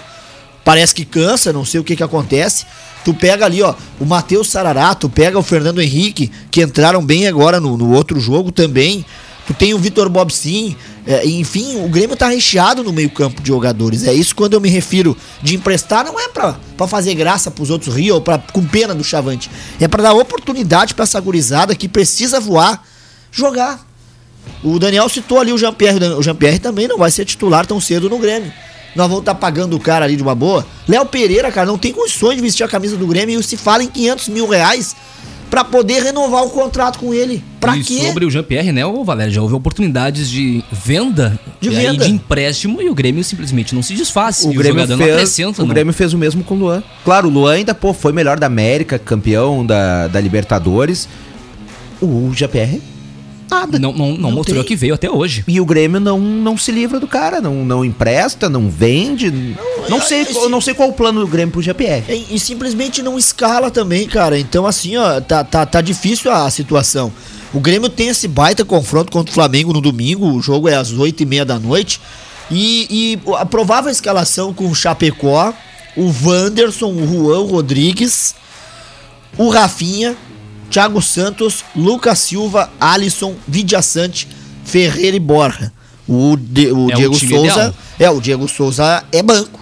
Parece 0.69 0.95
que 0.95 1.07
cansa, 1.07 1.51
não 1.51 1.65
sei 1.65 1.81
o 1.81 1.83
que 1.83 1.97
que 1.97 2.03
acontece. 2.03 2.67
Tu 3.03 3.15
pega 3.15 3.47
ali, 3.47 3.63
ó, 3.63 3.75
o 3.99 4.05
Matheus 4.05 4.51
Sarará, 4.51 4.95
tu 4.95 5.09
pega 5.09 5.39
o 5.39 5.43
Fernando 5.43 5.81
Henrique, 5.81 6.31
que 6.51 6.61
entraram 6.61 7.03
bem 7.03 7.27
agora 7.27 7.59
no, 7.59 7.79
no 7.79 7.91
outro 7.95 8.21
jogo 8.21 8.53
também. 8.53 9.03
Tu 9.47 9.55
tem 9.55 9.73
o 9.73 9.79
Vitor 9.79 10.11
Bobsin, 10.11 10.77
é, 11.07 11.27
enfim, 11.27 11.83
o 11.83 11.89
Grêmio 11.89 12.15
tá 12.17 12.29
recheado 12.29 12.85
no 12.85 12.93
meio-campo 12.93 13.41
de 13.41 13.49
jogadores. 13.49 14.07
É 14.07 14.13
isso 14.13 14.37
quando 14.37 14.53
eu 14.53 14.61
me 14.61 14.69
refiro 14.69 15.17
de 15.43 15.57
emprestar, 15.57 16.05
não 16.05 16.21
é 16.21 16.29
pra, 16.29 16.59
fazer 16.87 17.15
graça 17.15 17.51
pros 17.51 17.71
outros 17.71 17.97
rir 17.97 18.13
ou 18.13 18.21
pra, 18.21 18.37
com 18.37 18.63
pena 18.63 18.95
do 18.95 19.03
Chavante. 19.03 19.51
É 19.81 19.89
pra 19.89 20.03
dar 20.03 20.13
oportunidade 20.13 20.93
pra 20.93 21.05
essa 21.05 21.19
gurizada 21.19 21.75
que 21.75 21.89
precisa 21.89 22.41
voar, 22.41 22.87
jogar. 23.33 23.89
O 24.63 24.79
Daniel 24.79 25.09
citou 25.09 25.41
ali 25.41 25.51
o 25.51 25.57
Jean-Pierre. 25.57 25.99
O 26.13 26.23
Jean-Pierre 26.23 26.59
também 26.59 26.87
não 26.87 26.99
vai 26.99 27.11
ser 27.11 27.25
titular 27.25 27.65
tão 27.65 27.81
cedo 27.81 28.11
no 28.11 28.19
Grêmio. 28.19 28.53
Nós 28.99 29.07
vamos 29.07 29.21
estar 29.21 29.37
pagando 29.37 29.77
o 29.77 29.79
cara 29.79 30.05
ali 30.05 30.17
de 30.17 30.23
uma 30.25 30.35
boa. 30.35 30.67
Léo 30.89 31.07
Pereira, 31.07 31.53
cara, 31.53 31.69
não 31.69 31.79
tem 31.79 31.93
condições 31.93 32.35
de 32.35 32.43
vestir 32.43 32.65
a 32.65 32.69
camisa 32.69 32.97
do 32.97 33.07
Grêmio 33.07 33.39
e 33.39 33.43
se 33.45 33.57
fala 33.57 33.85
em 33.85 33.87
500 33.87 34.29
mil 34.29 34.49
reais 34.49 34.97
pra 35.49 35.63
poder 35.63 36.03
renovar 36.03 36.43
o 36.45 36.51
contrato 36.51 36.99
com 36.99 37.15
ele. 37.15 37.45
Pra 37.61 37.77
e 37.77 37.85
quê? 37.85 38.01
sobre 38.05 38.25
o 38.25 38.31
Jean-Pierre, 38.31 38.73
né, 38.73 38.85
ô 38.85 39.05
Valério, 39.05 39.33
já 39.33 39.41
houve 39.41 39.55
oportunidades 39.55 40.29
de 40.29 40.65
venda, 40.73 41.39
De 41.61 41.71
e 41.71 41.77
aí 41.77 41.87
venda. 41.87 42.07
de 42.07 42.11
empréstimo 42.11 42.83
e 42.83 42.91
o 42.91 42.95
Grêmio 42.95 43.23
simplesmente 43.23 43.73
não 43.73 43.85
se 43.85 43.95
desfaz. 43.95 44.43
O 44.43 44.51
e 44.51 44.57
Grêmio, 44.57 44.83
o 44.83 44.87
fez, 44.99 45.39
o 45.39 45.53
não. 45.59 45.69
Grêmio 45.69 45.95
fez 45.95 46.13
o 46.13 46.19
mesmo 46.19 46.43
com 46.43 46.57
o 46.57 46.59
Luan. 46.59 46.83
Claro, 47.05 47.29
o 47.29 47.31
Luan 47.31 47.53
ainda 47.53 47.77
pô, 47.77 47.95
foi 47.95 48.13
melhor 48.13 48.41
da 48.41 48.49
América, 48.49 48.99
campeão 48.99 49.65
da, 49.65 50.09
da 50.09 50.21
Libertadores. 50.21 51.09
O 52.03 52.33
GPR, 52.35 52.81
nada. 53.51 53.79
Não, 53.79 53.93
não, 53.93 54.09
não, 54.13 54.17
Não 54.19 54.31
mostrou 54.33 54.59
tem. 54.59 54.65
que 54.69 54.77
veio 54.77 54.95
até 54.95 55.11
hoje. 55.11 55.45
E 55.49 55.61
o 55.61 55.65
Grêmio 55.65 55.99
não, 56.01 56.19
não 56.19 56.57
se 56.57 56.71
livra 56.73 56.99
do 57.01 57.07
cara, 57.07 57.41
não, 57.41 57.65
não 57.65 57.85
empresta, 57.85 58.49
não 58.49 58.69
vende. 58.71 59.31
Não, 59.89 59.99
é- 59.99 60.01
sei, 60.01 60.21
é 60.23 60.25
qual- 60.27 60.49
não 60.49 60.61
sei 60.61 60.75
qual 60.75 60.89
o 60.89 60.93
plano 60.93 61.21
do 61.21 61.27
Grêmio 61.27 61.53
pro 61.53 61.63
GPR. 61.63 62.05
E, 62.09 62.35
e 62.37 62.39
simplesmente 62.41 63.03
não 63.03 63.19
escala 63.19 63.71
também, 63.71 64.07
cara. 64.09 64.39
Então, 64.39 64.67
assim, 64.67 64.97
ó, 64.97 65.21
tá, 65.21 65.43
tá, 65.45 65.65
tá 65.67 65.81
difícil 65.81 66.31
a 66.33 66.49
situação. 66.51 67.13
O 67.53 67.61
Grêmio 67.61 67.89
tem 67.89 68.09
esse 68.09 68.29
baita 68.29 68.65
confronto 68.65 69.11
contra 69.11 69.31
o 69.31 69.35
Flamengo 69.35 69.73
no 69.73 69.81
domingo. 69.81 70.27
O 70.33 70.41
jogo 70.43 70.69
é 70.69 70.75
às 70.75 70.93
oito 70.93 71.23
e 71.23 71.27
meia 71.27 71.45
da 71.45 71.59
noite. 71.59 72.01
E, 72.51 72.87
e 73.27 73.33
a 73.35 73.45
provável 73.47 73.91
escalação 73.91 74.53
com 74.55 74.69
o 74.69 74.75
Chapecó, 74.75 75.53
o 75.97 76.13
Wanderson, 76.25 76.93
o 76.93 77.07
Juan 77.07 77.47
Rodrigues, 77.47 78.35
o 79.37 79.49
Rafinha, 79.49 80.17
Thiago 80.71 81.01
Santos, 81.01 81.65
Lucas 81.75 82.19
Silva, 82.19 82.71
Alisson, 82.81 83.35
Vidiaçante, 83.47 84.29
Ferreira 84.65 85.17
e 85.17 85.21
Borja. 85.21 85.73
O, 86.07 86.37
De- 86.37 86.73
o 86.73 86.91
É 86.91 86.95
Diego 86.95 87.15
Souza. 87.19 87.37
ideal. 87.37 87.75
É, 87.99 88.11
o 88.11 88.21
Diego 88.21 88.49
Souza 88.49 89.05
é 89.13 89.23
banco. 89.23 89.59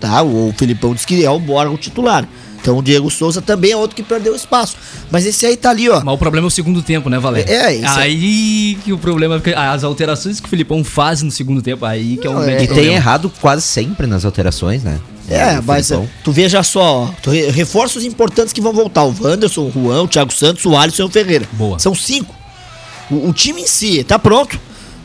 tá? 0.00 0.22
O, 0.22 0.48
o 0.48 0.52
Filipão 0.56 0.94
disse 0.94 1.06
que 1.06 1.24
é 1.24 1.30
o 1.30 1.38
Borja 1.38 1.70
o 1.70 1.78
titular. 1.78 2.26
Então 2.60 2.78
o 2.78 2.82
Diego 2.82 3.10
Souza 3.10 3.40
também 3.40 3.72
é 3.72 3.76
outro 3.76 3.94
que 3.94 4.02
perdeu 4.02 4.34
espaço. 4.34 4.76
Mas 5.10 5.24
esse 5.26 5.46
aí 5.46 5.56
tá 5.56 5.70
ali, 5.70 5.88
ó. 5.88 6.02
Mas 6.02 6.14
o 6.14 6.18
problema 6.18 6.46
é 6.46 6.48
o 6.48 6.50
segundo 6.50 6.82
tempo, 6.82 7.08
né, 7.08 7.18
Valério? 7.18 7.52
É, 7.52 7.74
isso 7.74 7.98
é- 7.98 8.02
Aí 8.02 8.78
que 8.84 8.92
o 8.92 8.98
problema 8.98 9.40
é 9.44 9.54
as 9.54 9.84
alterações 9.84 10.40
que 10.40 10.46
o 10.46 10.48
Filipão 10.50 10.82
faz 10.82 11.22
no 11.22 11.30
segundo 11.30 11.62
tempo, 11.62 11.84
aí 11.84 12.16
que 12.16 12.26
é 12.26 12.30
um 12.30 12.34
Não, 12.34 12.40
grande 12.42 12.60
é- 12.60 12.64
E 12.64 12.66
problema. 12.66 12.88
tem 12.88 12.96
errado 12.96 13.32
quase 13.40 13.62
sempre 13.62 14.06
nas 14.06 14.24
alterações, 14.24 14.82
né? 14.82 14.98
É, 15.28 15.58
O 15.58 15.62
mas 15.64 15.88
Filipão. 15.88 16.08
tu 16.24 16.32
veja 16.32 16.62
só, 16.62 17.04
ó, 17.04 17.08
tu 17.22 17.30
re- 17.30 17.50
reforços 17.50 18.04
importantes 18.04 18.52
que 18.52 18.60
vão 18.60 18.72
voltar: 18.72 19.04
o 19.04 19.14
Wanderson, 19.20 19.62
o 19.62 19.72
Juan, 19.72 20.02
o 20.02 20.08
Thiago 20.08 20.32
Santos, 20.32 20.64
o 20.64 20.76
Alisson 20.76 21.02
e 21.02 21.06
o 21.06 21.10
Ferreira. 21.10 21.48
Boa. 21.52 21.78
São 21.78 21.94
cinco. 21.94 22.34
O, 23.10 23.28
o 23.28 23.32
time 23.32 23.62
em 23.62 23.66
si 23.66 24.02
tá 24.04 24.18
pronto. 24.18 24.58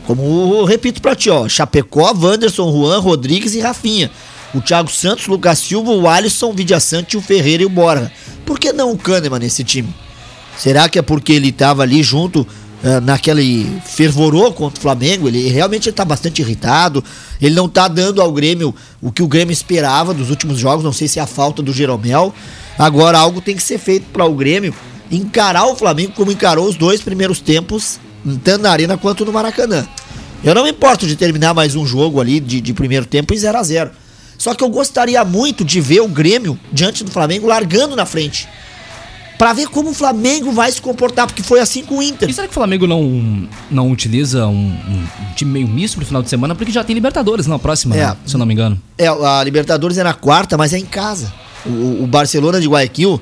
Como 0.06 0.56
eu 0.58 0.64
repito 0.64 1.00
pra 1.02 1.14
ti, 1.14 1.28
ó: 1.30 1.48
Chapecó, 1.48 2.12
Wanderson, 2.16 2.70
Juan, 2.72 2.98
Rodrigues 2.98 3.54
e 3.54 3.60
Rafinha. 3.60 4.10
O 4.54 4.60
Thiago 4.60 4.90
Santos, 4.90 5.26
Lucas 5.26 5.58
Silva, 5.58 5.90
o 5.92 6.08
Alisson, 6.08 6.50
o 6.50 6.52
Vidia 6.52 6.78
Sante, 6.78 7.16
o 7.16 7.22
Ferreira 7.22 7.62
e 7.62 7.66
o 7.66 7.70
Borja. 7.70 8.12
Por 8.44 8.58
que 8.58 8.72
não 8.72 8.92
o 8.92 8.98
Kahneman 8.98 9.38
nesse 9.38 9.64
time? 9.64 9.88
Será 10.58 10.88
que 10.88 10.98
é 10.98 11.02
porque 11.02 11.32
ele 11.32 11.50
tava 11.50 11.82
ali 11.82 12.02
junto 12.02 12.46
eh, 12.84 13.00
naquele 13.00 13.80
fervorou 13.84 14.52
contra 14.52 14.78
o 14.78 14.82
Flamengo? 14.82 15.26
Ele 15.26 15.48
realmente 15.48 15.88
está 15.88 16.04
bastante 16.04 16.42
irritado. 16.42 17.02
Ele 17.40 17.54
não 17.54 17.68
tá 17.68 17.88
dando 17.88 18.20
ao 18.20 18.30
Grêmio 18.30 18.74
o 19.00 19.10
que 19.10 19.22
o 19.22 19.28
Grêmio 19.28 19.52
esperava 19.52 20.12
dos 20.12 20.28
últimos 20.28 20.58
jogos. 20.58 20.84
Não 20.84 20.92
sei 20.92 21.08
se 21.08 21.18
é 21.18 21.22
a 21.22 21.26
falta 21.26 21.62
do 21.62 21.72
Jeromel. 21.72 22.34
Agora 22.78 23.18
algo 23.18 23.40
tem 23.40 23.56
que 23.56 23.62
ser 23.62 23.78
feito 23.78 24.06
para 24.12 24.26
o 24.26 24.34
Grêmio 24.34 24.74
encarar 25.10 25.66
o 25.66 25.76
Flamengo 25.76 26.12
como 26.12 26.32
encarou 26.32 26.66
os 26.66 26.76
dois 26.76 27.02
primeiros 27.02 27.40
tempos, 27.40 28.00
tanto 28.42 28.62
na 28.62 28.70
Arena 28.70 28.96
quanto 28.96 29.24
no 29.24 29.32
Maracanã. 29.32 29.86
Eu 30.42 30.54
não 30.54 30.64
me 30.64 30.70
importo 30.70 31.06
de 31.06 31.14
terminar 31.16 31.54
mais 31.54 31.76
um 31.76 31.86
jogo 31.86 32.20
ali 32.20 32.40
de, 32.40 32.60
de 32.60 32.72
primeiro 32.72 33.06
tempo 33.06 33.32
em 33.32 33.36
0 33.36 33.58
a 33.58 33.62
0 33.62 33.90
Só 34.42 34.54
que 34.56 34.64
eu 34.64 34.68
gostaria 34.68 35.24
muito 35.24 35.64
de 35.64 35.80
ver 35.80 36.00
o 36.00 36.08
Grêmio 36.08 36.58
diante 36.72 37.04
do 37.04 37.12
Flamengo 37.12 37.46
largando 37.46 37.94
na 37.94 38.04
frente. 38.04 38.48
Pra 39.38 39.52
ver 39.52 39.68
como 39.68 39.90
o 39.90 39.94
Flamengo 39.94 40.50
vai 40.50 40.72
se 40.72 40.82
comportar, 40.82 41.28
porque 41.28 41.44
foi 41.44 41.60
assim 41.60 41.84
com 41.84 41.98
o 41.98 42.02
Inter. 42.02 42.28
E 42.28 42.32
será 42.32 42.48
que 42.48 42.50
o 42.50 42.54
Flamengo 42.54 42.84
não, 42.84 43.48
não 43.70 43.88
utiliza 43.92 44.48
um, 44.48 44.50
um- 44.50 45.06
um 45.20 45.34
time 45.36 45.52
meio 45.52 45.68
misto 45.68 45.94
pro 45.96 46.04
final 46.04 46.24
de 46.24 46.28
semana? 46.28 46.56
Porque 46.56 46.72
já 46.72 46.82
tem 46.82 46.92
Libertadores 46.92 47.46
na 47.46 47.56
próxima, 47.56 47.94
É. 47.96 48.06
né? 48.08 48.16
se 48.26 48.34
eu 48.34 48.38
não 48.40 48.44
me 48.44 48.52
engano. 48.52 48.76
É, 48.98 49.06
a 49.06 49.44
Libertadores 49.44 49.96
é 49.96 50.02
na 50.02 50.12
quarta, 50.12 50.56
mas 50.58 50.72
é 50.72 50.78
em 50.78 50.84
casa. 50.86 51.32
O, 51.64 52.02
o 52.02 52.06
Barcelona 52.08 52.60
de 52.60 52.66
Guayaquil 52.66 53.20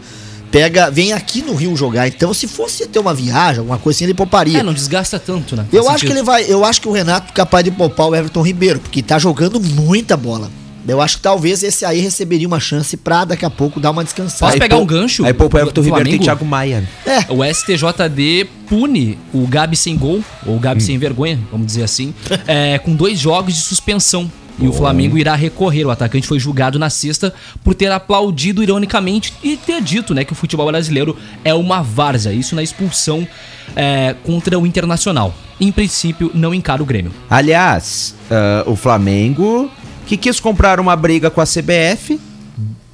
pega, 0.50 0.90
vem 0.90 1.12
aqui 1.12 1.42
no 1.42 1.54
Rio 1.54 1.76
jogar. 1.76 2.08
Então, 2.08 2.32
se 2.32 2.48
fosse 2.48 2.86
ter 2.86 2.98
uma 2.98 3.12
viagem, 3.12 3.58
alguma 3.58 3.76
coisa 3.78 3.98
assim, 3.98 4.04
ele 4.04 4.14
pouparia. 4.14 4.60
É, 4.60 4.62
não 4.62 4.72
desgasta 4.72 5.18
tanto, 5.18 5.54
né? 5.54 5.66
eu 5.70 5.86
acho 5.90 6.06
que 6.06 6.12
ele 6.12 6.22
vai, 6.22 6.44
eu 6.50 6.64
acho 6.64 6.80
que 6.80 6.88
o 6.88 6.92
Renato 6.92 7.26
é 7.28 7.32
capaz 7.34 7.62
de 7.62 7.70
poupar 7.70 8.06
o 8.08 8.16
Everton 8.16 8.40
Ribeiro, 8.40 8.80
porque 8.80 9.02
tá 9.02 9.18
jogando 9.18 9.60
muita 9.60 10.16
bola. 10.16 10.50
Eu 10.86 11.00
acho 11.00 11.16
que 11.16 11.22
talvez 11.22 11.62
esse 11.62 11.84
aí 11.84 12.00
receberia 12.00 12.46
uma 12.46 12.60
chance 12.60 12.96
pra 12.96 13.24
daqui 13.24 13.44
a 13.44 13.50
pouco 13.50 13.78
dar 13.80 13.90
uma 13.90 14.02
descansada. 14.02 14.40
Posso 14.40 14.54
Aí 14.54 14.60
pegar 14.60 14.76
um 14.76 14.86
gancho? 14.86 15.24
Aí 15.24 15.32
poupa 15.32 15.58
o 15.58 15.60
Everton 15.60 15.82
Ribeiro 15.82 16.10
tem? 16.10 16.18
Thiago 16.18 16.44
Maia. 16.44 16.88
É, 17.06 17.26
O 17.28 17.44
STJD 17.44 18.48
pune 18.68 19.18
o 19.32 19.46
Gabi 19.46 19.76
sem 19.76 19.96
gol, 19.96 20.22
ou 20.46 20.56
o 20.56 20.58
Gabi 20.58 20.82
sem 20.82 20.98
vergonha, 20.98 21.38
vamos 21.50 21.66
dizer 21.66 21.82
assim, 21.82 22.14
é, 22.46 22.78
com 22.78 22.94
dois 22.94 23.18
jogos 23.18 23.54
de 23.54 23.60
suspensão. 23.60 24.30
E 24.58 24.68
o 24.68 24.74
Flamengo 24.74 25.16
irá 25.16 25.34
recorrer. 25.34 25.86
O 25.86 25.90
atacante 25.90 26.26
foi 26.26 26.38
julgado 26.38 26.78
na 26.78 26.90
sexta 26.90 27.32
por 27.64 27.74
ter 27.74 27.90
aplaudido 27.90 28.62
ironicamente 28.62 29.32
e 29.42 29.56
ter 29.56 29.80
dito 29.80 30.12
né, 30.12 30.22
que 30.22 30.32
o 30.32 30.36
futebol 30.36 30.66
brasileiro 30.66 31.16
é 31.42 31.54
uma 31.54 31.82
várzea. 31.82 32.30
Isso 32.30 32.54
na 32.54 32.62
expulsão 32.62 33.26
é, 33.74 34.14
contra 34.22 34.58
o 34.58 34.66
Internacional. 34.66 35.34
Em 35.58 35.72
princípio, 35.72 36.30
não 36.34 36.54
encara 36.54 36.82
o 36.82 36.86
Grêmio. 36.86 37.12
Aliás, 37.28 38.14
ah, 38.30 38.64
o 38.66 38.76
Flamengo 38.76 39.70
que 40.10 40.16
quis 40.16 40.40
comprar 40.40 40.80
uma 40.80 40.96
briga 40.96 41.30
com 41.30 41.40
a 41.40 41.44
CBF 41.44 42.18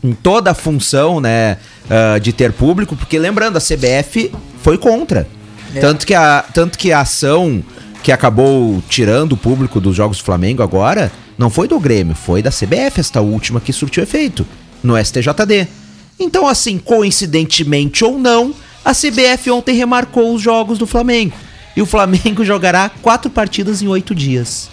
em 0.05 0.13
toda 0.13 0.51
a 0.51 0.55
função, 0.55 1.19
né, 1.19 1.57
ah, 1.89 2.19
de 2.19 2.31
ter 2.31 2.53
público, 2.53 2.95
porque 2.95 3.19
lembrando, 3.19 3.57
a 3.57 3.61
CBF 3.61 4.31
foi 4.61 4.77
contra. 4.77 5.27
Tanto, 5.81 6.07
que 6.07 6.13
a, 6.13 6.45
tanto 6.53 6.79
que 6.79 6.93
a 6.93 7.01
ação 7.01 7.65
que 8.03 8.13
acabou 8.13 8.83
tirando 8.89 9.33
o 9.33 9.37
público 9.37 9.81
dos 9.81 9.97
jogos 9.97 10.19
do 10.19 10.25
Flamengo 10.25 10.63
agora 10.63 11.11
não 11.39 11.49
foi 11.49 11.67
do 11.67 11.81
Grêmio, 11.81 12.15
foi 12.15 12.43
da 12.43 12.51
CBF, 12.51 13.01
esta 13.01 13.23
última 13.23 13.63
que 13.63 13.73
surtiu 13.73 14.03
efeito, 14.03 14.47
no 14.83 15.03
STJD. 15.03 15.69
Então, 16.21 16.47
assim, 16.47 16.77
coincidentemente 16.77 18.05
ou 18.05 18.19
não, 18.19 18.55
a 18.85 18.93
CBF 18.93 19.51
ontem 19.51 19.75
remarcou 19.75 20.35
os 20.35 20.43
jogos 20.43 20.77
do 20.77 20.87
Flamengo. 20.87 21.35
E 21.77 21.83
o 21.83 21.87
Flamengo 21.87 22.43
jogará 22.43 22.91
quatro 23.03 23.31
partidas 23.31 23.83
em 23.83 23.87
oito 23.87 24.15
dias. 24.15 24.71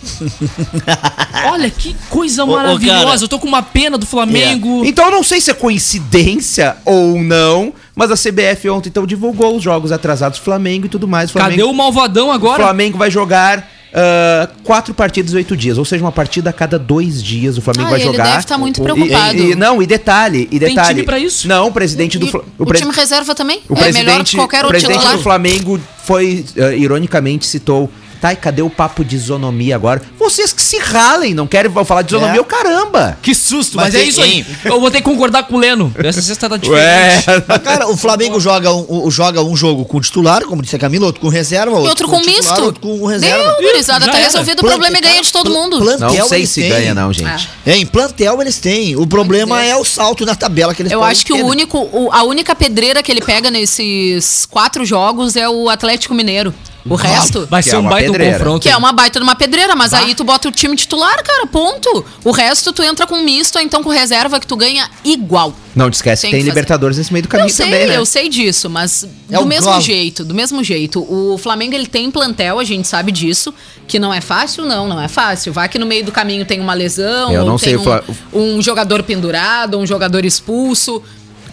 Olha 1.52 1.70
que 1.70 1.94
coisa 2.10 2.46
Ô, 2.46 2.48
ô, 2.48 2.56
maravilhosa. 2.56 3.04
cara. 3.06 3.20
Eu 3.22 3.28
tô 3.28 3.40
com 3.40 3.48
uma 3.48 3.62
pena 3.62 3.98
do 3.98 4.06
Flamengo. 4.06 4.86
Então 4.86 5.06
eu 5.06 5.12
não 5.12 5.22
sei 5.22 5.42
se 5.42 5.52
é 5.52 5.54
coincidência 5.54 6.78
ou 6.86 7.22
não, 7.22 7.74
mas 7.94 8.10
a 8.10 8.16
CBF 8.16 8.70
ontem 8.70 8.88
então 8.88 9.06
divulgou 9.06 9.58
os 9.58 9.62
jogos 9.62 9.92
atrasados 9.92 10.40
do 10.40 10.44
Flamengo 10.46 10.86
e 10.86 10.90
tudo 10.90 11.06
mais. 11.06 11.30
O 11.30 11.34
Cadê 11.34 11.56
Flamengo, 11.56 11.72
o 11.72 11.76
malvadão 11.76 12.28
o 12.30 12.32
agora? 12.32 12.64
Flamengo 12.64 12.98
vai 12.98 13.12
jogar 13.12 13.70
ah, 13.94 14.50
quatro 14.64 14.94
partidas 14.94 15.34
em 15.34 15.38
oito 15.38 15.56
dias, 15.56 15.78
ou 15.78 15.86
seja, 15.86 16.04
uma 16.04 16.12
partida 16.12 16.50
a 16.50 16.54
cada 16.54 16.80
dois 16.80 17.22
dias 17.22 17.58
o 17.58 17.62
Flamengo 17.62 17.88
Ah, 17.88 17.92
vai 17.92 18.00
ele 18.02 18.10
jogar. 18.12 18.24
deve 18.24 18.46
tá 18.46 18.58
muito 18.58 18.82
preocupado. 18.82 19.38
E, 19.38 19.52
e- 19.52 19.56
não, 19.56 19.82
e 19.82 19.86
detalhe, 19.86 20.48
e 20.52 20.60
Tem 20.60 20.70
detalhe. 20.70 20.90
time 20.90 21.04
pra 21.04 21.20
isso? 21.20 21.48
Não, 21.48 21.68
o 21.68 21.72
presidente 21.72 22.18
do 22.18 22.26
E 22.26 22.32
Fla- 22.32 22.44
o, 22.58 22.66
pres- 22.66 22.82
time 22.82 22.94
reserva 22.94 23.36
também? 23.36 23.62
o 23.70 23.74
é 23.74 23.76
presidente, 23.78 24.06
melhor 24.06 24.24
que 24.24 24.36
qualquer 24.36 24.58
o 24.64 24.68
outro 24.68 24.70
presidente 24.72 24.98
titular. 25.00 25.18
do 25.18 25.24
Flamengo 25.24 25.80
foi, 26.04 26.44
ah, 26.60 26.74
ironicamente, 26.74 27.46
citou. 27.46 27.90
Tá, 28.24 28.32
e 28.32 28.38
cadê 28.38 28.62
o 28.62 28.70
papo 28.70 29.04
de 29.04 29.18
isonomia 29.18 29.76
agora? 29.76 30.02
Vocês 30.18 30.54
que 30.54 30.62
se 30.62 30.78
ralem, 30.78 31.34
não 31.34 31.46
querem 31.46 31.70
falar 31.84 32.04
de 32.04 32.16
isonomia, 32.16 32.38
É. 32.38 32.42
o 32.42 32.46
caramba! 32.46 33.18
Que 33.22 33.36
susto, 33.36 33.76
Mas 33.76 33.88
mas, 33.94 33.96
é 33.96 34.04
isso 34.06 34.22
aí. 34.22 34.46
Eu 34.64 34.80
vou 34.80 34.90
ter 34.90 35.00
que 35.00 35.04
concordar 35.04 35.44
com 35.44 35.56
o 35.56 35.60
Leno. 35.60 35.94
Essa 36.02 36.22
sexta 36.22 36.48
tá 36.50 36.56
diferente. 36.56 37.30
Ué, 37.30 37.42
Cara, 37.60 37.90
o 37.90 37.98
Flamengo 37.98 38.40
joga 38.40 38.72
um, 38.74 39.12
joga 39.12 39.44
um 39.44 39.54
jogo 39.58 39.84
com 39.84 40.00
titular, 40.00 40.46
como 40.46 40.62
disse 40.62 40.74
a 40.74 40.80
Camila, 40.80 41.06
outro 41.08 41.20
com 41.20 41.28
reserva, 41.28 41.76
E 41.82 41.88
outro 41.90 42.08
com 42.08 42.22
titular, 42.22 42.38
misto. 42.40 42.64
outro 42.64 42.80
com 42.80 43.06
reserva. 43.06 43.44
Deu, 43.60 43.62
gurizada, 43.74 44.06
já 44.06 44.12
tá 44.14 44.18
era. 44.20 44.28
resolvido 44.28 44.60
o 44.62 44.66
problema 44.66 44.98
e 44.98 45.02
ganha 45.02 45.22
de 45.22 45.30
todo 45.34 45.52
mundo. 45.52 45.80
plantel 45.82 46.10
não 46.20 46.28
sei 46.30 46.46
se 46.46 46.62
têm. 46.62 46.70
ganha, 46.70 46.94
não, 46.94 47.12
gente. 47.12 47.50
É, 47.66 47.76
em 47.76 47.86
plantel 47.86 48.42
eles 48.42 48.58
têm. 48.58 48.96
O 48.96 49.06
problema 49.06 49.58
Deus. 49.58 49.70
é 49.70 49.76
o 49.76 49.84
salto 49.84 50.26
na 50.26 50.34
tabela 50.34 50.74
que 50.74 50.82
eles 50.82 50.94
Eu 50.94 51.00
podem 51.00 51.12
acho 51.12 51.26
que 51.26 51.34
ter, 51.34 51.42
o 51.42 51.44
né? 51.44 51.52
único, 51.52 51.78
o- 51.92 52.10
a 52.10 52.24
única 52.24 52.56
pedreira 52.56 53.04
que 53.04 53.12
ele 53.12 53.20
pega 53.22 53.52
nesses 53.52 54.46
quatro 54.46 54.86
jogos 54.86 55.36
é 55.36 55.50
o 55.50 55.68
Atlético 55.70 56.14
Mineiro. 56.16 56.54
O 56.86 56.96
resto. 56.96 57.48
Vai 57.50 57.64
ser 57.64 57.76
é 57.76 57.78
um 57.78 57.82
uma 57.82 57.92
baita 57.92 58.12
pedreira. 58.12 58.38
confronto. 58.38 58.62
Que 58.64 58.70
é 58.70 58.76
uma 58.76 58.92
baita 58.92 59.20
de 59.20 59.24
uma 59.24 59.36
pedreira, 59.36 59.76
mas 59.76 59.94
aí 59.94 60.14
tu 60.14 60.24
bota 60.24 60.50
o 60.50 60.52
time 60.52 60.76
titular, 60.76 61.22
cara, 61.24 61.48
ponto. 61.48 62.06
O 62.26 62.32
resto 62.32 62.74
tu 62.74 62.84
entra 62.84 63.08
com 63.08 63.20
misto, 63.22 63.56
ou 63.56 63.62
então 63.62 63.82
com 63.82 63.90
reserva 63.90 64.40
que 64.40 64.46
tu 64.46 64.56
ganha 64.58 64.90
igual. 65.04 65.54
Não 65.76 65.90
te 65.90 65.94
esquece 65.96 66.24
Tem 66.24 66.32
que 66.32 66.38
tem. 66.38 66.46
Libertadores 66.46 66.98
nesse 66.98 67.12
meio 67.14 67.24
do 67.24 67.30
caminho 67.30 67.50
eu 67.50 67.54
sei, 67.54 67.66
também, 67.66 67.88
né? 67.88 67.98
eu 67.98 68.06
sei 68.06 68.30
disso, 68.30 68.70
mas 68.70 69.08
É 69.32 69.38
do 69.38 69.46
mesmo 69.46 69.72
gol. 69.72 69.82
jeito, 69.82 70.24
do 70.26 70.34
mesmo 70.36 70.64
jeito. 70.64 71.00
O 71.02 71.38
Flamengo 71.38 71.74
ele 71.74 71.88
tem 71.88 72.12
plantel, 72.12 72.60
a 72.60 72.64
gente 72.64 72.88
sabe 72.88 73.12
disso, 73.12 73.54
que 73.88 73.98
não 73.98 74.14
é 74.14 74.22
fácil, 74.22 74.66
não, 74.66 74.88
não 74.88 75.02
é 75.02 75.08
fácil. 75.08 75.52
Vai 75.54 75.68
que 75.70 75.80
no 75.80 75.86
meio 75.86 76.04
do 76.06 76.12
caminho 76.12 76.46
tem 76.46 76.60
uma 76.60 76.74
lesão, 76.74 77.32
Eu 77.32 77.42
ou 77.42 77.48
não 77.48 77.58
tem 77.58 77.70
sei, 77.70 77.78
um, 77.78 77.84
Fla- 77.84 78.04
um 78.34 78.62
jogador 78.62 79.02
pendurado, 79.04 79.80
um 79.80 79.86
jogador 79.88 80.26
expulso. 80.26 81.02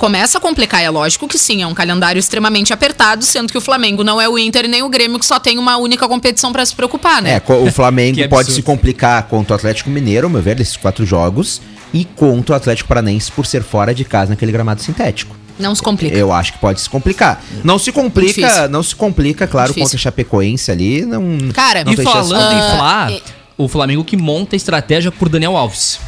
Começa 0.00 0.38
a 0.38 0.40
complicar, 0.40 0.83
é 0.83 0.88
lógico 0.88 1.28
que 1.28 1.37
sim, 1.37 1.61
é 1.61 1.66
um 1.66 1.75
calendário 1.75 2.19
extremamente 2.19 2.73
apertado, 2.73 3.23
sendo 3.23 3.52
que 3.52 3.59
o 3.59 3.61
Flamengo 3.61 4.02
não 4.02 4.19
é 4.19 4.26
o 4.26 4.38
Inter 4.38 4.66
nem 4.66 4.83
o 4.83 4.88
Grêmio 4.88 5.19
que 5.19 5.26
só 5.26 5.38
tem 5.38 5.59
uma 5.59 5.76
única 5.76 6.09
competição 6.09 6.54
pra 6.54 6.64
se 6.64 6.75
preocupar, 6.75 7.21
né? 7.21 7.35
É, 7.47 7.52
o 7.52 7.69
Flamengo 7.71 8.26
pode 8.30 8.50
se 8.50 8.62
complicar 8.62 9.25
contra 9.25 9.52
o 9.52 9.57
Atlético 9.57 9.90
Mineiro, 9.90 10.26
ao 10.26 10.30
meu 10.30 10.40
ver, 10.40 10.54
desses 10.57 10.75
quatro 10.75 11.04
jogos, 11.04 11.61
e 11.92 12.07
contra 12.07 12.54
o 12.54 12.57
Atlético 12.57 12.88
Paranaense 12.88 13.30
por 13.30 13.45
ser 13.45 13.62
fora 13.62 13.95
de 13.95 14.02
casa 14.07 14.30
naquele 14.30 14.50
gramado 14.50 14.80
sintético. 14.80 15.37
Não 15.59 15.75
se 15.75 15.83
complica. 15.83 16.16
Eu 16.16 16.33
acho 16.33 16.54
que 16.54 16.59
pode 16.59 16.80
se 16.80 16.88
complicar. 16.88 17.45
Não 17.62 17.78
se 17.78 17.92
complica, 17.92 18.40
Difícil. 18.40 18.69
não 18.71 18.83
se 18.83 18.97
complica, 18.97 19.47
claro, 19.47 19.69
Difícil. 19.69 19.85
contra 19.85 19.99
a 19.99 20.00
Chapecoense 20.00 20.71
ali, 20.71 21.04
não. 21.04 21.23
Cara, 21.52 21.85
não 21.85 21.92
E 21.92 21.97
falando 21.99 22.52
em 22.54 22.59
Ah, 22.59 22.75
Fla, 22.78 23.12
e- 23.12 23.23
o 23.59 23.69
Flamengo 23.69 24.02
que 24.02 24.16
monta 24.16 24.57
a 24.57 24.57
estratégia 24.57 25.12
por 25.12 25.28
Daniel 25.28 25.59
Alves. 25.59 26.00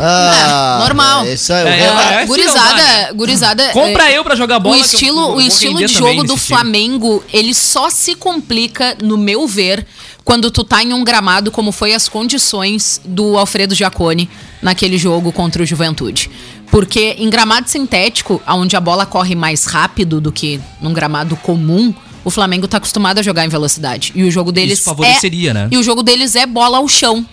Ah, 0.00 0.78
normal. 0.82 1.24
é, 1.26 1.34
Isso 1.34 1.52
aí, 1.52 1.60
É, 1.60 1.64
o- 1.64 1.74
é, 1.74 1.88
Ah, 1.88 2.18
assim 2.18 2.26
gurizada, 2.26 2.68
dá, 2.68 2.74
né? 2.74 3.12
gurizada. 3.12 3.68
Compra 3.70 4.10
é, 4.10 4.18
eu 4.18 4.24
pra 4.24 4.34
jogar 4.34 4.58
bola. 4.58 4.74
o 4.76 4.78
que 4.78 4.84
eu- 4.84 4.92
estilo, 4.94 5.20
eu 5.20 5.34
o 5.36 5.40
estilo 5.40 5.78
de 5.78 5.86
jogo 5.88 6.24
do 6.24 6.32
nesse 6.34 6.46
time. 6.46 6.58
Flamengo, 6.58 7.24
ele 7.32 7.54
só 7.54 7.88
se 7.90 8.14
complica, 8.14 8.96
no 9.02 9.16
meu 9.16 9.46
ver, 9.46 9.86
quando 10.24 10.50
tu 10.50 10.64
tá 10.64 10.82
em 10.82 10.92
um 10.92 11.04
gramado 11.04 11.50
como 11.50 11.70
foi 11.72 11.94
as 11.94 12.08
condições 12.08 13.00
do 13.04 13.38
Alfredo 13.38 13.74
Giacone 13.74 14.28
naquele 14.60 14.98
jogo 14.98 15.30
contra 15.32 15.62
o 15.62 15.66
Juventude. 15.66 16.30
Porque 16.70 17.14
em 17.18 17.30
gramado 17.30 17.68
sintético, 17.68 18.42
onde 18.48 18.74
a 18.76 18.80
bola 18.80 19.06
corre 19.06 19.34
mais 19.36 19.66
rápido 19.66 20.20
do 20.20 20.32
que 20.32 20.60
num 20.80 20.92
gramado 20.92 21.36
comum, 21.36 21.94
o 22.24 22.30
Flamengo 22.30 22.66
tá 22.66 22.78
acostumado 22.78 23.18
a 23.20 23.22
jogar 23.22 23.44
em 23.44 23.48
velocidade. 23.48 24.10
E 24.16 24.24
o 24.24 24.30
jogo 24.32 24.50
deles 24.50 24.80
Isso 24.80 24.84
favoreceria, 24.90 25.50
é, 25.50 25.54
né? 25.54 25.68
E 25.70 25.78
o 25.78 25.82
jogo 25.82 26.02
deles 26.02 26.34
é 26.34 26.44
bola 26.44 26.78
ao 26.78 26.88
chão. 26.88 27.24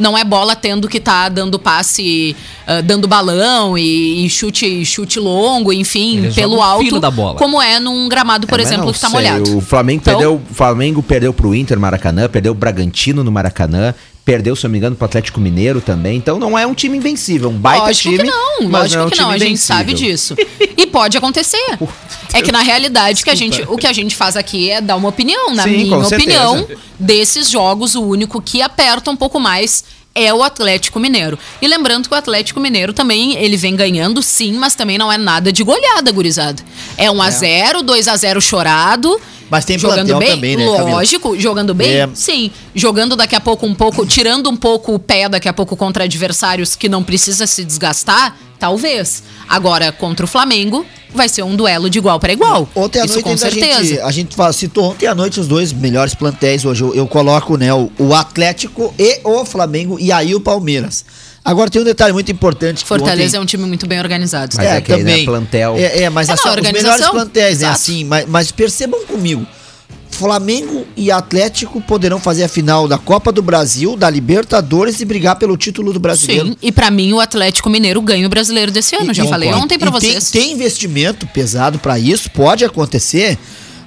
Não 0.00 0.16
é 0.18 0.24
bola 0.24 0.56
tendo 0.56 0.88
que 0.88 0.98
tá 0.98 1.28
dando 1.28 1.58
passe, 1.58 2.34
ah, 2.66 2.80
dando 2.80 3.06
balão 3.06 3.76
e, 3.76 4.24
e 4.24 4.30
chute, 4.30 4.84
chute 4.84 5.20
longo, 5.20 5.72
enfim, 5.72 6.16
Eles 6.18 6.34
pelo 6.34 6.60
alto. 6.62 6.98
da 6.98 7.10
bola. 7.10 7.36
Como 7.38 7.60
é 7.60 7.78
num 7.78 8.08
gramado, 8.08 8.46
por 8.46 8.58
É, 8.58 8.62
exemplo, 8.62 8.86
não 8.86 8.92
que 8.92 8.98
tá 8.98 9.08
sei, 9.08 9.16
molhado. 9.16 9.58
O 9.58 9.60
Flamengo, 9.60 10.00
Então- 10.00 10.14
perdeu, 10.14 10.34
o 10.50 10.54
Flamengo 10.54 11.02
perdeu 11.02 11.32
pro 11.32 11.54
Inter 11.54 11.78
Maracanã, 11.78 12.28
perdeu 12.28 12.52
o 12.52 12.54
Bragantino 12.54 13.22
no 13.22 13.30
Maracanã, 13.30 13.94
Perdeu, 14.24 14.54
se 14.54 14.64
eu 14.64 14.68
não 14.68 14.72
me 14.72 14.78
engano, 14.78 14.94
pro 14.96 15.04
Atlético 15.06 15.40
Mineiro 15.40 15.80
também. 15.80 16.16
Então 16.16 16.38
não 16.38 16.58
é 16.58 16.66
um 16.66 16.74
time 16.74 16.96
invencível, 16.98 17.48
um 17.50 17.58
baita 17.58 17.86
lógico 17.86 18.10
time. 18.10 18.18
que 18.18 18.30
não, 18.30 18.68
mas 18.68 18.82
lógico 18.94 19.02
é 19.02 19.06
um 19.06 19.10
que 19.10 19.18
não, 19.18 19.30
a 19.30 19.38
gente 19.38 19.46
invencível. 19.46 19.76
sabe 19.76 19.94
disso. 19.94 20.36
E 20.76 20.86
pode 20.86 21.16
acontecer. 21.16 21.78
É 22.32 22.40
que 22.40 22.52
na 22.52 22.62
realidade 22.62 23.24
que 23.24 23.30
a 23.30 23.34
gente, 23.34 23.60
o 23.62 23.76
que 23.76 23.88
a 23.88 23.92
gente 23.92 24.14
faz 24.14 24.36
aqui 24.36 24.70
é 24.70 24.80
dar 24.80 24.94
uma 24.94 25.08
opinião. 25.08 25.52
Na 25.52 25.64
Sim, 25.64 25.70
minha 25.70 25.96
com 25.96 26.04
certeza. 26.04 26.48
opinião, 26.48 26.78
desses 26.96 27.50
jogos, 27.50 27.96
o 27.96 28.02
único 28.02 28.40
que 28.40 28.62
aperta 28.62 29.10
um 29.10 29.16
pouco 29.16 29.40
mais 29.40 29.82
é 30.14 30.32
o 30.34 30.42
Atlético 30.42 30.98
Mineiro. 30.98 31.38
E 31.62 31.66
lembrando 31.68 32.08
que 32.08 32.14
o 32.14 32.18
Atlético 32.18 32.60
Mineiro 32.60 32.92
também, 32.92 33.36
ele 33.36 33.56
vem 33.56 33.76
ganhando 33.76 34.22
sim, 34.22 34.52
mas 34.54 34.74
também 34.74 34.98
não 34.98 35.10
é 35.10 35.16
nada 35.16 35.52
de 35.52 35.62
goleada, 35.62 36.10
gurizada. 36.12 36.62
É 36.96 37.10
1 37.10 37.22
a 37.22 37.30
0 37.30 37.82
2 37.82 38.08
a 38.08 38.16
0 38.16 38.40
chorado. 38.40 39.20
Mas 39.48 39.64
tem 39.64 39.76
jogando 39.76 40.16
bem, 40.16 40.30
também, 40.30 40.56
né, 40.56 40.64
lógico, 40.64 41.36
jogando 41.38 41.74
bem, 41.74 41.90
É. 42.02 42.08
sim. 42.14 42.52
Jogando 42.72 43.16
daqui 43.16 43.34
a 43.34 43.40
pouco 43.40 43.66
um 43.66 43.74
pouco, 43.74 44.06
tirando 44.06 44.48
um 44.48 44.56
pouco 44.56 44.94
o 44.94 44.98
pé 44.98 45.28
daqui 45.28 45.48
a 45.48 45.52
pouco 45.52 45.76
contra 45.76 46.04
adversários 46.04 46.76
que 46.76 46.88
não 46.88 47.02
precisa 47.02 47.48
se 47.48 47.64
desgastar, 47.64 48.36
talvez. 48.60 49.24
Agora, 49.48 49.90
contra 49.90 50.24
o 50.24 50.28
Flamengo, 50.28 50.86
vai 51.12 51.28
ser 51.28 51.42
um 51.42 51.56
duelo 51.56 51.90
de 51.90 51.98
igual 51.98 52.20
para 52.20 52.32
igual. 52.32 52.68
Ontem 52.74 53.00
à 53.00 53.04
Isso 53.04 53.14
noite 53.14 53.24
com 53.24 53.32
a 53.32 53.36
certeza. 53.36 53.82
gente, 53.84 54.00
a 54.00 54.10
gente 54.12 54.36
citou 54.54 54.84
ontem 54.90 55.06
à 55.08 55.14
noite 55.14 55.40
os 55.40 55.48
dois 55.48 55.72
melhores 55.72 56.14
plantéis. 56.14 56.64
Hoje 56.64 56.82
eu, 56.84 56.94
eu 56.94 57.06
coloco 57.08 57.56
né, 57.56 57.72
o, 57.74 57.90
o 57.98 58.14
Atlético 58.14 58.94
e 58.98 59.20
o 59.24 59.44
Flamengo 59.44 59.98
e 59.98 60.12
aí 60.12 60.34
o 60.34 60.40
Palmeiras. 60.40 61.04
Agora 61.42 61.70
tem 61.70 61.80
um 61.80 61.84
detalhe 61.84 62.12
muito 62.12 62.30
importante. 62.30 62.82
que 62.82 62.88
Fortaleza 62.88 63.36
é 63.36 63.40
ontem- 63.40 63.42
um 63.42 63.46
time 63.46 63.64
muito 63.64 63.86
bem 63.86 63.98
organizado. 63.98 64.54
Mas 64.56 64.66
é 64.66 64.80
que 64.82 64.92
aí, 64.92 65.02
né, 65.02 65.24
plantel- 65.24 65.74
É, 65.76 66.02
é, 66.02 66.10
mas 66.10 66.28
É, 66.28 66.32
assim, 66.34 66.44
não, 66.44 66.50
os 66.52 66.56
organização, 66.58 66.92
melhores 66.92 67.10
plantéis, 67.10 67.60
né? 67.60 67.68
Assim, 67.68 68.04
mas, 68.04 68.26
mas 68.28 68.52
percebam 68.52 69.00
comigo. 69.06 69.46
Flamengo 70.20 70.86
e 70.94 71.10
Atlético 71.10 71.80
poderão 71.80 72.20
fazer 72.20 72.44
a 72.44 72.48
final 72.48 72.86
da 72.86 72.98
Copa 72.98 73.32
do 73.32 73.40
Brasil, 73.40 73.96
da 73.96 74.10
Libertadores 74.10 75.00
e 75.00 75.04
brigar 75.06 75.36
pelo 75.36 75.56
título 75.56 75.94
do 75.94 75.98
brasileiro. 75.98 76.48
Sim, 76.48 76.56
e 76.60 76.70
pra 76.70 76.90
mim 76.90 77.10
o 77.14 77.20
Atlético 77.20 77.70
Mineiro 77.70 78.02
ganha 78.02 78.26
o 78.26 78.28
brasileiro 78.28 78.70
desse 78.70 78.94
ano. 78.94 79.14
Já 79.14 79.24
E- 79.24 79.28
falei 79.28 79.48
concordo. 79.48 79.64
ontem 79.64 79.78
pra 79.78 79.88
E 79.88 79.92
tem- 79.92 80.00
vocês. 80.12 80.30
Tem, 80.30 80.52
investimento 80.52 81.26
pesado 81.28 81.78
pra 81.78 81.98
isso, 81.98 82.30
pode 82.32 82.66
acontecer. 82.66 83.38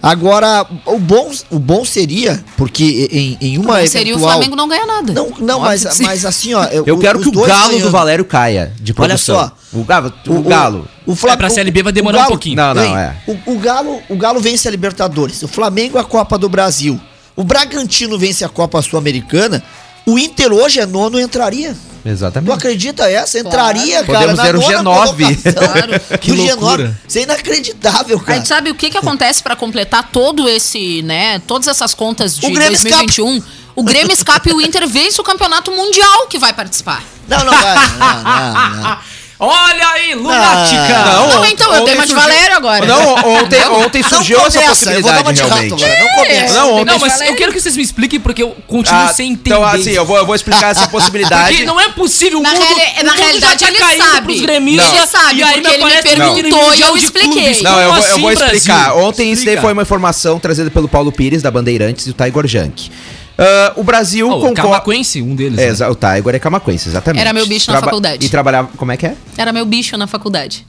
Agora, 0.05 0.67
o 0.85 0.99
bom, 0.99 1.31
o 1.49 1.57
bom 1.57 1.85
seria, 1.85 2.43
porque 2.57 3.07
em, 3.09 3.37
em 3.39 3.57
uma 3.57 3.79
Não 3.79 3.87
seria 3.87 4.11
o 4.13 4.17
eventual... 4.17 4.31
Flamengo 4.33 4.55
não 4.57 4.67
ganha 4.67 4.85
nada. 4.85 5.13
Não, 5.13 5.29
não 5.39 5.59
mas, 5.61 5.85
mas 6.01 6.25
assim, 6.25 6.53
ó... 6.53 6.65
Eu 6.65 6.97
quero 6.99 7.19
os 7.19 7.23
que 7.25 7.29
o 7.29 7.41
galo 7.41 7.69
do 7.69 7.77
ganhando. 7.77 7.89
Valério 7.89 8.25
caia 8.25 8.73
de 8.81 8.91
Olha 8.91 8.95
produção. 9.07 9.35
só. 9.37 9.51
O 9.71 9.81
galo. 9.85 10.13
O, 10.27 10.41
galo. 10.41 10.87
O, 11.05 11.15
Fla- 11.15 11.31
É, 11.31 11.35
pra 11.37 11.47
o- 11.47 11.49
Série 11.49 11.71
B 11.71 11.83
vai 11.83 11.93
demorar 11.93 12.17
o 12.17 12.19
um 12.19 12.23
Galo- 12.23 12.31
pouquinho. 12.31 12.57
Não, 12.57 12.73
não, 12.73 12.97
é. 12.97 13.15
O, 13.25 13.53
o 13.53 13.59
Galo, 13.59 14.01
o 14.09 14.17
Galo 14.17 14.41
vence 14.41 14.67
a 14.67 14.71
Libertadores. 14.71 15.41
O 15.41 15.47
Flamengo 15.47 15.97
a 15.97 16.03
Copa 16.03 16.37
do 16.37 16.49
Brasil. 16.49 16.99
O 17.33 17.43
Bragantino 17.45 18.19
vence 18.19 18.43
a 18.43 18.49
Copa 18.49 18.81
Sul-Americana. 18.81 19.63
O 20.05 20.19
Inter 20.19 20.51
hoje 20.51 20.79
é 20.79 20.85
nono 20.85 21.19
entraria. 21.19 21.75
Tu 22.03 22.09
Exatamente. 22.09 22.51
acredita 22.51 23.09
essa? 23.09 23.39
Entraria, 23.39 24.03
cara. 24.03 24.19
Podemos 24.19 24.37
na 24.37 24.43
ter 24.43 24.55
o 24.55 24.83
nona 24.83 25.07
G9. 25.13 25.15
colocação 25.15 25.53
Claro. 25.53 26.01
Que 26.19 26.31
do 26.31 26.37
G9. 26.37 26.47
loucura. 26.47 26.99
Isso 27.07 27.17
é 27.17 27.21
inacreditável, 27.21 28.17
Aí 28.17 28.25
cara. 28.25 28.41
tu 28.41 28.47
sabe 28.47 28.69
o 28.71 28.75
que 28.75 28.89
que 28.89 28.97
acontece 28.97 29.41
pra 29.41 29.55
completar 29.55 30.09
todo 30.11 30.49
esse, 30.49 31.01
né, 31.03 31.39
todas 31.47 31.67
essas 31.69 31.93
contas 31.93 32.37
de 32.37 32.45
O 32.45 32.51
Grêmio 32.51 32.77
2021? 32.77 33.41
O 33.75 33.83
Grêmio 33.83 34.11
escapa 34.11 34.49
e 34.49 34.53
o 34.53 34.61
Inter 34.61 34.87
vence 34.87 35.19
o 35.19 35.23
campeonato 35.23 35.71
mundial 35.71 36.27
que 36.27 36.37
vai 36.37 36.51
participar. 36.53 37.01
Não, 37.27 37.43
não 37.45 37.53
vai. 37.53 37.75
Não, 37.75 38.23
não, 38.23 38.83
não. 38.83 38.97
Olha 39.39 39.87
aí, 39.89 40.13
lunática! 40.15 40.77
Não, 41.05 41.27
Não, 41.27 41.41
on- 41.41 41.45
então, 41.45 41.73
eu 41.73 41.81
ontem 41.81 41.85
dei 41.85 41.95
uma 41.95 42.03
de 42.05 42.13
surgiu- 42.13 42.29
Valério 42.29 42.55
agora. 42.55 42.85
Não, 42.85 43.13
ontem, 43.41 43.65
ontem 43.67 44.01
Não 44.01 44.09
surgiu 44.09 44.39
essa 44.45 44.91
eu 44.93 45.01
vou 45.01 45.11
dar 45.11 45.17
uma 45.21 45.23
possibilidade 45.23 45.35
de 45.35 45.41
rato 45.41 45.51
realmente. 45.51 45.83
agora. 45.83 45.99
Não 45.99 46.15
começa. 46.23 46.53
Não, 46.53 46.73
ontem 46.75 46.85
Não, 46.85 46.99
mas 46.99 47.11
Valério. 47.13 47.33
eu 47.33 47.37
quero 47.37 47.51
que 47.51 47.59
vocês 47.59 47.75
me 47.75 47.83
expliquem 47.83 48.19
porque 48.19 48.43
eu 48.43 48.55
continuo 48.67 49.01
Ah, 49.01 49.13
sem 49.13 49.31
entender. 49.31 49.49
então, 49.49 49.65
assim, 49.65 49.89
eu 49.91 50.05
vou, 50.05 50.17
eu 50.17 50.25
vou 50.25 50.35
explicar 50.35 50.69
essa 50.71 50.87
possibilidade. 50.89 51.49
Porque 51.49 51.65
não 51.65 51.79
é 51.79 51.89
possível, 51.89 52.39
o 52.39 52.41
Na 52.41 52.51
mundo, 52.51 52.61
reali- 52.61 52.81
o 53.01 53.03
na 53.03 53.11
mundo 53.11 53.21
realidade, 53.21 53.61
já 53.61 53.67
ele 53.67 53.77
tá 53.79 53.85
caindo 53.87 54.03
sabe. 54.05 54.21
pros 54.27 54.41
gremistas. 54.41 54.93
Ele 54.93 55.07
sabe, 55.07 55.39
e 55.39 55.43
aí 55.43 55.53
porque 55.61 55.67
ele 55.73 55.85
me 55.85 56.01
perguntou 56.01 56.73
e 56.75 56.81
eu 56.81 56.95
expliquei. 56.97 57.31
clubes. 57.31 57.61
Não, 57.63 57.79
eu 57.81 57.93
vou, 57.93 58.03
eu 58.05 58.19
vou 58.19 58.29
assim, 58.29 58.45
explicar. 58.45 58.83
Brasil? 58.91 59.03
Ontem 59.07 59.31
isso 59.31 59.45
daí 59.45 59.57
foi 59.57 59.73
uma 59.73 59.81
informação 59.81 60.39
trazida 60.39 60.69
pelo 60.71 60.87
Paulo 60.87 61.11
Pires, 61.11 61.41
da 61.41 61.51
Bandeirantes, 61.51 62.07
e 62.07 62.11
o 62.11 62.13
Tiger 62.13 62.47
Junk. 62.47 62.89
Ah, 63.37 63.73
o 63.75 63.83
Brasil 63.83 64.27
Oh, 64.29 64.37
o 64.37 64.41
concorre. 64.41 64.55
Camaquense, 64.55 65.21
um 65.21 65.35
deles. 65.35 65.57
É, 65.59 65.65
né? 65.65 65.71
exa- 65.71 65.89
o 65.89 65.95
Tiger 65.95 66.35
é 66.35 66.39
camaquense, 66.39 66.89
exatamente. 66.89 67.21
Era 67.21 67.33
meu 67.33 67.45
bicho 67.47 67.71
na 67.71 67.79
faculdade. 67.79 68.25
E 68.25 68.29
trabalhava. 68.29 68.69
Como 68.77 68.91
é 68.91 68.97
que 68.97 69.05
é? 69.07 69.15
Era 69.37 69.51
meu 69.51 69.65
bicho 69.65 69.97
na 69.97 70.07
faculdade. 70.07 70.65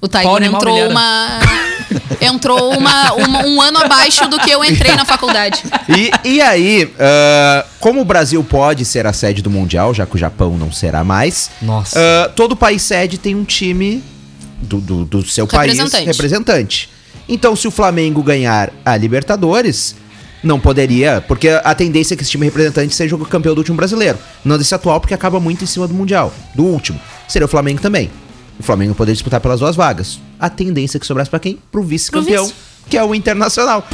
O 0.00 0.06
Tiger 0.08 0.42
entrou 0.44 0.88
uma. 0.88 1.40
entrou 2.20 2.76
uma, 2.76 3.12
uma- 3.14 3.46
um 3.46 3.60
ano 3.60 3.78
abaixo 3.78 4.28
do 4.28 4.38
que 4.38 4.50
eu 4.50 4.62
entrei 4.64 4.94
na 4.94 5.04
faculdade. 5.04 5.62
E, 5.88 6.10
e 6.28 6.40
aí, 6.40 6.92
ah, 6.98 7.64
como 7.80 8.00
o 8.00 8.04
Brasil 8.04 8.42
pode 8.44 8.84
ser 8.84 9.06
a 9.06 9.12
sede 9.12 9.42
do 9.42 9.50
Mundial, 9.50 9.92
já 9.94 10.06
que 10.06 10.14
o 10.14 10.18
Japão 10.18 10.56
não 10.56 10.70
será 10.70 11.02
mais, 11.02 11.50
Nossa. 11.62 11.98
ah, 11.98 12.28
todo 12.34 12.54
país 12.56 12.82
sede 12.82 13.18
tem 13.18 13.34
um 13.34 13.44
time 13.44 14.02
do, 14.62 14.80
do, 14.80 15.04
do 15.04 15.24
seu 15.28 15.46
país 15.46 15.72
Representante. 15.72 16.06
representante. 16.06 16.90
Então, 17.28 17.56
se 17.56 17.66
o 17.66 17.70
Flamengo 17.70 18.22
ganhar 18.22 18.70
a 18.84 18.96
Libertadores, 18.96 19.96
não 20.46 20.58
poderia, 20.60 21.22
porque 21.28 21.48
a 21.48 21.74
tendência 21.74 22.14
é 22.14 22.16
que 22.16 22.22
esse 22.22 22.30
time 22.30 22.46
representante 22.46 22.94
seja 22.94 23.14
o 23.16 23.18
campeão 23.26 23.54
do 23.54 23.58
último 23.58 23.76
brasileiro. 23.76 24.18
Não 24.44 24.56
desse 24.56 24.74
atual, 24.74 25.00
porque 25.00 25.12
acaba 25.14 25.38
muito 25.40 25.64
em 25.64 25.66
cima 25.66 25.86
do 25.86 25.92
Mundial, 25.94 26.32
do 26.54 26.64
último. 26.64 26.98
Seria 27.28 27.44
o 27.46 27.48
Flamengo 27.48 27.80
também. 27.80 28.10
O 28.58 28.62
Flamengo 28.62 28.94
poderia 28.94 29.14
disputar 29.14 29.40
pelas 29.40 29.60
duas 29.60 29.76
vagas. 29.76 30.18
A 30.40 30.48
tendência 30.48 30.96
é 30.96 31.00
que 31.00 31.06
sobrasse 31.06 31.28
pra 31.28 31.38
quem? 31.38 31.58
Pro 31.70 31.82
vice-campeão, 31.82 32.44
vice. 32.44 32.54
que 32.88 32.96
é 32.96 33.04
o 33.04 33.14
Internacional. 33.14 33.86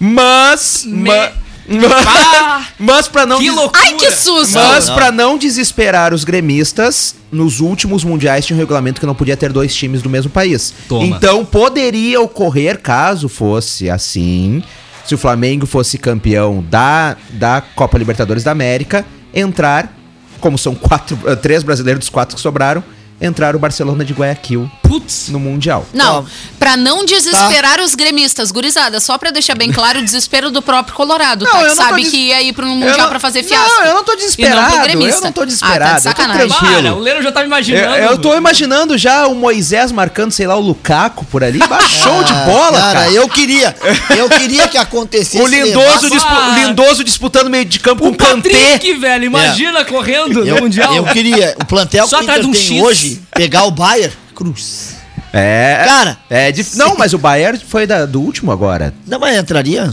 Mas, 0.00 0.84
Me- 0.86 1.08
ma- 1.10 1.32
Ah, 1.70 2.64
mas 2.80 3.06
pra 3.08 3.26
não 3.26 3.38
que 3.38 3.50
loucura! 3.50 3.82
Ai, 3.84 3.94
que 3.94 4.10
susto! 4.10 4.54
mas 4.54 4.88
pra 4.88 5.12
não 5.12 5.36
desesperar 5.36 6.14
os 6.14 6.24
gremistas, 6.24 7.14
nos 7.30 7.60
últimos 7.60 8.02
mundiais 8.04 8.46
tinha 8.46 8.56
um 8.56 8.58
regulamento 8.60 8.98
que 9.00 9.06
não 9.06 9.14
podia 9.14 9.36
ter 9.36 9.52
dois 9.52 9.74
times 9.74 10.00
do 10.00 10.08
mesmo 10.08 10.30
país. 10.30 10.72
Toma. 10.88 11.04
Então 11.04 11.44
poderia 11.44 12.20
ocorrer, 12.22 12.80
caso 12.80 13.28
fosse 13.28 13.90
assim, 13.90 14.62
se 15.08 15.14
o 15.14 15.18
Flamengo 15.18 15.66
fosse 15.66 15.96
campeão 15.96 16.62
da, 16.68 17.16
da 17.30 17.62
Copa 17.62 17.96
Libertadores 17.96 18.44
da 18.44 18.50
América, 18.50 19.06
entrar, 19.32 19.90
como 20.38 20.58
são 20.58 20.74
quatro, 20.74 21.18
eh, 21.24 21.34
três 21.34 21.62
brasileiros 21.62 22.00
dos 22.00 22.10
quatro 22.10 22.36
que 22.36 22.42
sobraram, 22.42 22.84
entrar 23.20 23.56
o 23.56 23.58
Barcelona 23.58 24.04
de 24.04 24.12
Guayaquil 24.12 24.70
Putz. 24.82 25.28
no 25.28 25.38
Mundial. 25.40 25.84
Não, 25.92 26.22
Tá. 26.22 26.30
pra 26.58 26.76
não 26.76 27.04
desesperar 27.04 27.80
os 27.80 27.94
gremistas, 27.94 28.50
gurizada, 28.50 29.00
só 29.00 29.18
pra 29.18 29.30
deixar 29.30 29.54
bem 29.56 29.70
claro 29.72 29.98
o 29.98 30.02
desespero 30.02 30.50
do 30.50 30.62
próprio 30.62 30.94
Colorado, 30.94 31.44
Não, 31.44 31.52
tá? 31.52 31.62
eu 31.62 31.70
Que 31.70 31.76
sabe 31.76 32.02
des- 32.02 32.10
que 32.10 32.16
ia 32.16 32.42
ir 32.42 32.52
pro 32.52 32.64
Eu 32.66 32.70
Mundial 32.74 32.98
não- 32.98 33.08
pra 33.08 33.18
fazer 33.18 33.42
fiasco. 33.42 33.68
Não, 33.80 33.84
eu 33.86 33.94
não 33.94 34.04
tô 34.04 34.12
não 34.12 34.18
desesperado. 34.18 34.72
pro 34.72 34.82
gremista. 34.82 35.18
eu 35.20 35.24
não 35.24 35.32
tô 35.32 35.40
Ah, 35.40 35.44
tá 35.44 35.46
de 35.46 35.50
desesperado. 35.52 35.90
eu 35.90 35.94
tô 35.96 36.00
sacanagem. 36.02 36.48
tranquilo. 36.48 36.82
Para, 36.82 36.94
o 36.94 36.98
Leno 37.00 37.22
já 37.22 37.32
tava 37.32 37.46
imaginando. 37.46 37.96
Eu, 37.96 38.10
eu 38.10 38.18
tô 38.18 38.36
imaginando 38.36 38.96
já 38.98 39.26
o 39.26 39.34
Moisés 39.34 39.90
marcando, 39.92 40.30
sei 40.32 40.46
lá, 40.46 40.56
o 40.56 40.60
Lukaku 40.60 41.24
por 41.26 41.42
ali. 41.44 41.58
Show 41.88 42.22
de 42.24 42.32
Ah, 42.32 42.44
bola, 42.46 42.80
cara. 42.80 43.10
eu 43.10 43.28
queria. 43.28 43.74
Eu 44.16 44.28
queria 44.28 44.68
que 44.68 44.78
acontecesse. 44.78 45.40
O 45.42 45.46
Lindoso, 45.46 46.08
dispu- 46.10 46.28
Ah. 46.30 46.54
Lindoso 46.58 47.04
disputando 47.04 47.48
meio 47.50 47.64
de 47.64 47.78
campo 47.80 48.04
O 48.04 48.08
com 48.08 48.14
o 48.14 48.16
Kanté. 48.16 48.78
Velho, 48.98 49.24
imagina 49.24 49.84
correndo 49.84 50.44
no 50.44 50.46
Eu, 50.48 50.60
Mundial. 50.62 50.94
eu 50.94 51.04
queria. 51.04 51.54
O 51.60 51.64
plantel 51.64 52.06
Só 52.08 52.18
que 52.18 52.22
o 52.22 52.30
atrás 52.30 52.40
Inter 52.46 52.52
de 52.52 52.58
um 52.58 52.78
tem 52.80 52.94
X. 52.94 53.07
hoje, 53.12 53.22
pegar 53.34 53.64
o 53.64 53.70
Bayern, 53.70 54.14
cruz. 54.34 54.96
É. 55.32 55.82
Cara, 55.86 56.18
É 56.30 56.50
dif... 56.52 56.76
Não, 56.76 56.96
mas 56.96 57.12
o 57.12 57.18
Bayern 57.18 57.58
foi 57.58 57.86
da- 57.86 58.06
do 58.06 58.20
último 58.20 58.50
agora. 58.50 58.94
Não, 59.06 59.18
mas 59.18 59.36
entraria? 59.36 59.92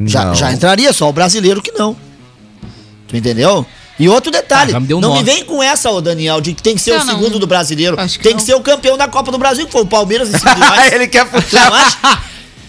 Já, 0.00 0.24
Não. 0.26 0.34
já 0.34 0.52
entraria, 0.52 0.92
só 0.92 1.08
o 1.08 1.12
brasileiro 1.12 1.60
que 1.62 1.72
não. 1.72 1.96
Tu 3.08 3.16
entendeu? 3.16 3.64
E 3.98 4.08
outro 4.10 4.30
detalhe, 4.30 4.70
Ah, 4.70 4.74
já 4.74 4.80
me 4.80 4.86
deu 4.86 5.00
não 5.00 5.08
nó. 5.10 5.16
me 5.16 5.22
vem 5.22 5.42
com 5.44 5.62
essa, 5.62 5.90
ô 5.90 6.00
Daniel, 6.02 6.38
de 6.40 6.52
que 6.52 6.62
tem 6.62 6.74
que 6.74 6.82
ser 6.82 6.90
Eu 6.92 7.00
o 7.00 7.04
não. 7.04 7.14
segundo 7.14 7.38
do 7.38 7.46
brasileiro. 7.46 7.98
Acho 7.98 8.18
que 8.18 8.22
Tem 8.24 8.32
não. 8.32 8.38
que 8.40 8.44
ser 8.44 8.54
o 8.54 8.60
campeão 8.60 8.96
da 8.98 9.08
Copa 9.08 9.32
do 9.32 9.38
Brasil, 9.38 9.64
que 9.66 9.72
foi 9.72 9.82
o 9.82 9.86
Palmeiras 9.86 10.28
em 10.32 10.38
cima 10.38 10.54
de 10.54 10.60
nós. 10.60 10.92
Ele 10.92 11.06
quer 11.08 11.24
puxar. 11.26 11.70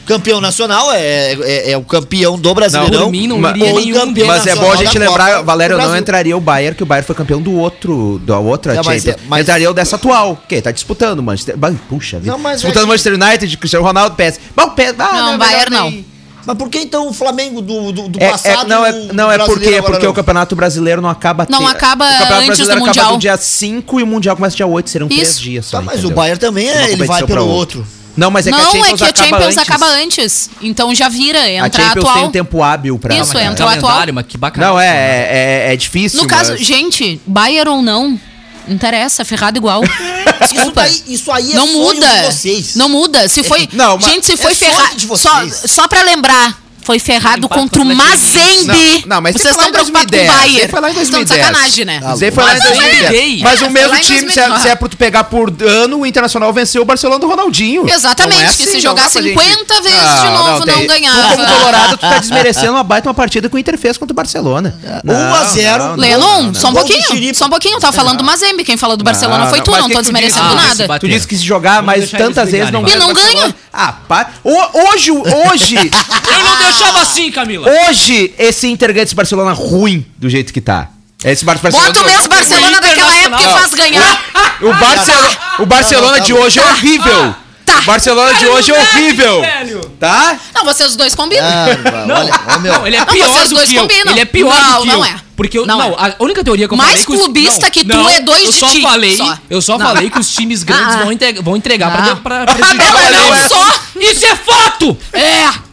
Não? 0.10 0.18
Campeão 0.18 0.42
nacional 0.42 0.92
é, 0.94 1.34
é, 1.34 1.72
é 1.72 1.78
o 1.78 1.84
campeão 1.84 2.38
do 2.38 2.54
Brasileirão. 2.54 3.04
Por 3.06 3.12
mim, 3.12 3.28
não 3.28 3.40
Ma- 3.40 3.50
iria 3.52 3.66
ou 3.74 3.80
nenhum 3.80 4.00
campeão. 4.00 4.28
Mas 4.28 4.48
é 4.48 4.56
bom 4.56 4.72
a 4.72 4.76
gente 4.76 4.98
lembrar, 4.98 5.32
Copa 5.32 5.44
Valério, 5.44 5.78
do 5.78 5.84
não 5.84 5.98
entraria 5.98 6.36
o 6.38 6.40
Bayern, 6.42 6.76
que 6.76 6.84
o 6.84 6.86
Bayern 6.86 7.06
foi 7.06 7.16
campeão 7.16 7.42
do 7.42 7.54
outro, 7.54 8.20
da 8.26 8.38
outra 8.40 8.74
Não, 8.76 8.84
mas 8.84 9.06
é- 9.06 9.16
mas- 9.28 9.42
Entraria 9.42 9.70
o 9.70 9.74
dessa 9.74 9.96
atual, 9.96 10.42
que 10.48 10.62
tá 10.62 10.72
disputando 10.72 11.20
o 11.20 11.24
Manchester. 11.24 11.56
Puxa 11.90 12.20
vida. 12.20 12.32
Não, 12.32 12.40
mas 12.40 12.62
disputando 12.62 12.84
é 12.84 12.86
o 12.86 12.88
Manchester 12.90 13.14
United, 13.14 13.58
Cristiano 13.58 13.86
Ronaldo, 13.86 14.16
PS. 14.16 14.40
O 14.58 14.70
PS 14.72 14.96
ah, 15.00 15.12
Não, 15.14 15.34
é 15.34 15.38
Bayern 15.38 15.70
melhor 15.70 15.84
não. 15.84 15.92
nem- 15.92 16.06
Mas 16.46 16.58
por 16.58 16.70
que 16.70 16.80
então 16.80 17.10
o 17.10 17.14
Flamengo 17.14 17.62
do, 17.62 17.92
do, 17.92 18.08
do 18.08 18.20
É, 18.22 18.28
é- 18.28 18.32
passado 18.32 18.70
não, 18.70 18.86
é, 18.86 18.92
e 18.92 19.10
o 19.10 19.14
não, 19.14 19.30
é 19.30 19.38
porque, 19.40 19.68
agora 19.68 19.82
porque 19.84 20.06
não? 20.06 20.12
o 20.14 20.16
Campeonato 20.16 20.56
Brasileiro 20.56 21.02
não 21.02 21.10
acaba... 21.10 21.46
Não 21.50 21.60
te- 21.60 21.66
acaba 21.72 22.06
o 22.06 22.08
Campeonato 22.08 22.34
antes 22.36 22.46
do 22.60 22.66
Brasileiro 22.66 22.72
acaba 22.84 22.88
Mundial. 22.88 23.12
no 23.14 23.20
dia 23.20 23.36
5 23.38 24.00
e 24.00 24.04
o 24.04 24.08
Mundial 24.08 24.36
começa 24.38 24.56
dia 24.56 24.66
8, 24.66 24.90
serão 24.90 25.10
três 25.10 25.38
dias 25.38 25.66
só, 25.66 25.78
Tá, 25.80 25.84
mas 25.84 25.96
o 25.96 25.98
entendeu? 26.00 26.16
Bayern 26.16 26.40
também 26.40 26.70
é, 26.70 26.92
ele 26.92 27.04
vai 27.04 27.18
pelo 27.24 27.28
pra 27.28 27.42
outro. 27.44 27.86
Não, 28.18 28.32
mas 28.32 28.48
é 28.48 28.52
que 28.52 28.56
a 28.60 28.64
não, 28.64 28.72
Champions 28.72 28.94
é 28.94 28.98
que 28.98 29.04
a 29.04 29.08
acaba 29.08 29.24
Champions 29.30 29.46
antes. 29.58 29.58
acaba 29.70 29.86
antes. 29.88 30.50
Então 30.62 30.96
já 30.96 31.08
vira, 31.08 31.40
A 31.40 31.50
entra 31.52 31.84
Champions 31.84 32.04
atual. 32.06 32.14
tem 32.16 32.24
um 32.26 32.32
tempo 32.32 32.64
hábil 32.64 32.98
pra... 33.00 33.16
Isso, 33.16 33.32
pra- 33.32 33.44
entra 33.44 33.66
o 33.66 33.70
atual. 33.70 34.02
Mas 34.14 34.26
que 34.28 34.38
bacana. 34.38 34.68
Não, 34.68 34.80
é, 34.80 34.88
é, 34.88 35.74
é 35.74 35.76
difícil, 35.78 36.22
No 36.22 36.28
caso, 36.28 36.52
mas- 36.54 36.62
gente, 36.62 37.22
Bayern 37.28 37.70
ou 37.70 37.82
não, 37.82 38.20
interessa, 38.68 39.24
ferrado 39.24 39.58
igual. 39.58 39.82
Isso, 40.42 40.54
Desculpa. 40.54 40.82
daí, 40.82 41.04
isso 41.08 41.32
aí 41.32 41.52
é 41.52 41.56
não 41.56 41.68
sonho 41.68 41.80
muda. 41.96 42.08
de 42.08 42.26
vocês. 42.32 42.76
Não 42.76 42.90
muda. 42.90 43.28
Se 43.28 43.44
foi. 43.44 43.68
Não, 43.74 43.98
mas- 43.98 44.06
gente, 44.06 44.26
se 44.28 44.34
é 44.34 44.38
foi 44.38 44.54
sonho 44.54 44.72
ferrado. 44.72 45.18
Só, 45.18 45.48
só 45.68 45.88
pra 45.88 46.04
lembrar. 46.04 46.60
Foi 46.88 47.00
ferrado 47.00 47.50
contra 47.50 47.82
o 47.82 47.84
Atlético 47.84 48.10
Mazembe. 48.10 49.04
Não, 49.06 49.16
não, 49.18 49.22
mas 49.22 49.34
Vocês 49.36 49.54
você 49.54 49.60
estão 49.60 49.72
preocupados 49.74 49.92
com 49.92 49.98
o 49.98 50.10
2010, 50.10 50.32
Bayern. 50.32 50.60
você 50.62 50.68
foi 50.70 50.80
lá 50.80 50.88
em 50.88 50.92
Estão 50.92 51.04
de 51.04 51.12
2010. 51.28 51.46
sacanagem, 51.46 51.86
né? 51.86 52.00
Tá 52.00 52.16
Zé 52.16 52.32
foi 52.32 52.44
lá 52.46 52.50
em 52.50 52.54
Mas 52.60 52.64
eu 52.64 52.72
2010. 52.78 53.04
peguei. 53.12 53.40
Mas 53.44 53.62
o 53.62 53.66
É, 53.66 53.70
mesmo 53.70 53.96
time, 54.00 54.06
se 54.32 54.40
é, 54.40 54.48
2009. 54.48 54.62
se 54.62 54.68
é 54.70 54.76
pra 54.76 54.88
tu 54.88 54.96
pegar 54.98 55.24
por 55.26 55.54
ano, 55.62 56.00
o 56.00 56.06
Internacional 56.06 56.54
venceu 56.54 56.82
o 56.82 56.86
Barcelona 56.86 57.20
do 57.20 57.28
Ronaldinho. 57.28 57.86
Exatamente, 57.90 58.40
Não 58.42 58.48
é 58.50 58.54
que 58.54 58.64
se 58.64 58.74
não 58.74 58.80
jogar 58.80 59.04
dá 59.04 59.10
pra 59.10 59.22
50 59.22 59.82
vezes 59.82 60.22
de 60.22 60.30
novo, 60.30 60.66
não 60.66 60.78
tem- 60.78 60.88
ganhava. 60.88 61.22
Tu, 61.22 61.28
como 61.36 61.46
colorado, 61.58 61.98
tu 61.98 62.02
tá 62.02 62.20
desmerecendo 62.24 62.72
uma 62.72 62.84
baita 62.84 63.10
uma 63.10 63.14
partida 63.14 63.50
que 63.50 63.56
o 63.56 63.60
Inter 63.60 63.78
fez 63.78 63.98
contra 63.98 64.14
o 64.14 64.16
Barcelona. 64.16 64.74
1 65.04 65.36
a 65.36 65.44
0. 65.44 65.78
não, 65.84 65.90
não, 65.90 65.96
Lennon, 65.98 66.44
não, 66.44 66.54
só 66.54 66.70
um 66.70 66.74
pouquinho, 66.74 67.36
só 67.36 67.46
um 67.48 67.50
pouquinho. 67.50 67.80
Tava 67.82 67.92
falando 67.92 68.18
do 68.20 68.24
Mazembe, 68.24 68.64
quem 68.64 68.78
falou 68.78 68.96
do 68.96 69.04
Barcelona 69.04 69.44
Não, 69.44 69.50
foi 69.50 69.58
não, 69.60 69.66
tu, 69.66 69.72
não 69.72 69.90
tô 69.90 70.02
desmerecendo 70.02 70.56
nada. 70.56 71.00
Tu 71.00 71.08
disse 71.10 71.28
que 71.28 71.36
se 71.38 71.44
jogar 71.44 71.84
mais 71.84 72.10
tantas 72.12 72.50
vezes 72.50 72.72
não 72.72 72.82
ganha. 72.82 72.96
E 72.96 73.00
não 73.00 73.14
ganha. 73.14 73.54
Ah, 73.80 73.94
pá. 73.94 74.32
O- 74.44 74.90
hoje, 74.92 75.12
hoje, 75.12 75.76
Eu 75.78 76.44
não 76.44 76.58
deixava 76.58 77.02
assim, 77.04 77.30
Camila. 77.32 77.70
hoje, 77.70 78.34
esse 78.40 78.68
Inter 78.68 78.92
ganha 78.92 79.04
esse 79.04 79.14
Barcelona 79.14 79.52
ruim 79.54 80.04
do 80.18 80.28
jeito 80.30 80.52
que 80.52 80.60
tá. 80.60 80.88
Esse 81.24 81.46
Bar- 81.46 81.60
Barcelona. 81.60 81.94
Bota 81.94 82.02
o 82.06 82.12
mesmo 82.12 82.28
Barcelona 82.30 82.82
daquela 82.82 83.16
época 83.16 83.42
e 83.42 83.46
faz 83.46 83.74
ganhar. 83.76 84.22
O, 84.62 84.74
Barcelo- 84.74 85.38
o 85.60 85.66
Barcelona 85.66 86.12
Não, 86.14 86.18
não, 86.18 86.26
de 86.26 86.34
tá 86.34 86.40
hoje 86.40 86.60
é 86.60 86.64
horrível. 86.66 87.36
Tá. 87.66 87.80
O 87.80 87.86
Barcelona 87.86 88.34
de 88.34 88.46
hoje 88.48 88.72
é 88.72 88.80
horrível. 88.80 89.42
velho. 89.42 89.82
Tá? 90.00 90.40
Não, 90.56 90.64
vocês 90.66 90.96
dois 90.96 91.14
combinam. 91.14 91.46
Ah, 91.46 92.06
Não, 92.08 92.16
olha, 92.16 92.60
meu. 92.60 92.74
não, 92.74 92.88
ele 92.88 92.96
é 92.96 93.00
Não, 93.00 93.06
pior 93.08 93.28
vocês 93.30 93.50
do 93.50 93.56
dois 93.56 93.70
que 93.70 93.76
eu. 93.76 93.82
combinam. 93.82 94.12
Ele 94.14 94.20
é 94.22 94.26
pior 94.26 94.56
Não, 94.56 94.76
do 94.78 94.82
que 94.84 94.88
não 94.88 95.00
eu. 95.00 95.06
é. 95.06 95.16
Porque 95.38 95.58
eu, 95.58 95.66
Não 95.68 95.78
não, 95.78 95.92
é. 95.94 96.16
a 96.20 96.24
única 96.24 96.44
teoria 96.44 96.68
que 96.68 96.74
eu 96.74 96.78
Mais 96.78 96.90
falei 96.90 97.06
que 97.06 97.12
os- 97.14 97.20
clubista 97.22 97.62
não, 97.68 97.72
que 97.72 97.86
tu 97.86 97.96
não, 97.96 98.10
é 98.10 98.20
dois 98.22 98.54
de 98.54 98.60
ti, 98.72 98.82
falei, 98.82 99.16
só. 99.16 99.38
Eu 99.50 99.62
só 99.62 99.78
Não. 99.78 99.86
falei 99.86 100.10
que 100.10 100.20
os 100.20 100.30
times 100.34 100.64
grandes 100.64 100.96
Ah. 100.96 101.00
vão, 101.04 101.12
entregar, 101.12 101.42
vão 101.44 101.56
entregar 101.56 101.92
pra, 101.92 102.12
Ah. 102.12 102.16
pra, 102.16 102.40
Não, 102.40 102.46
pra 102.46 102.56
prejudicar 102.56 102.92
não 102.92 103.00
o 103.00 103.04
é 103.04 103.30
Grêmio. 103.38 103.48
só. 103.50 103.80
Isso 104.00 104.26
é 104.26 104.36
fato! 104.36 104.98
É. 105.14 105.67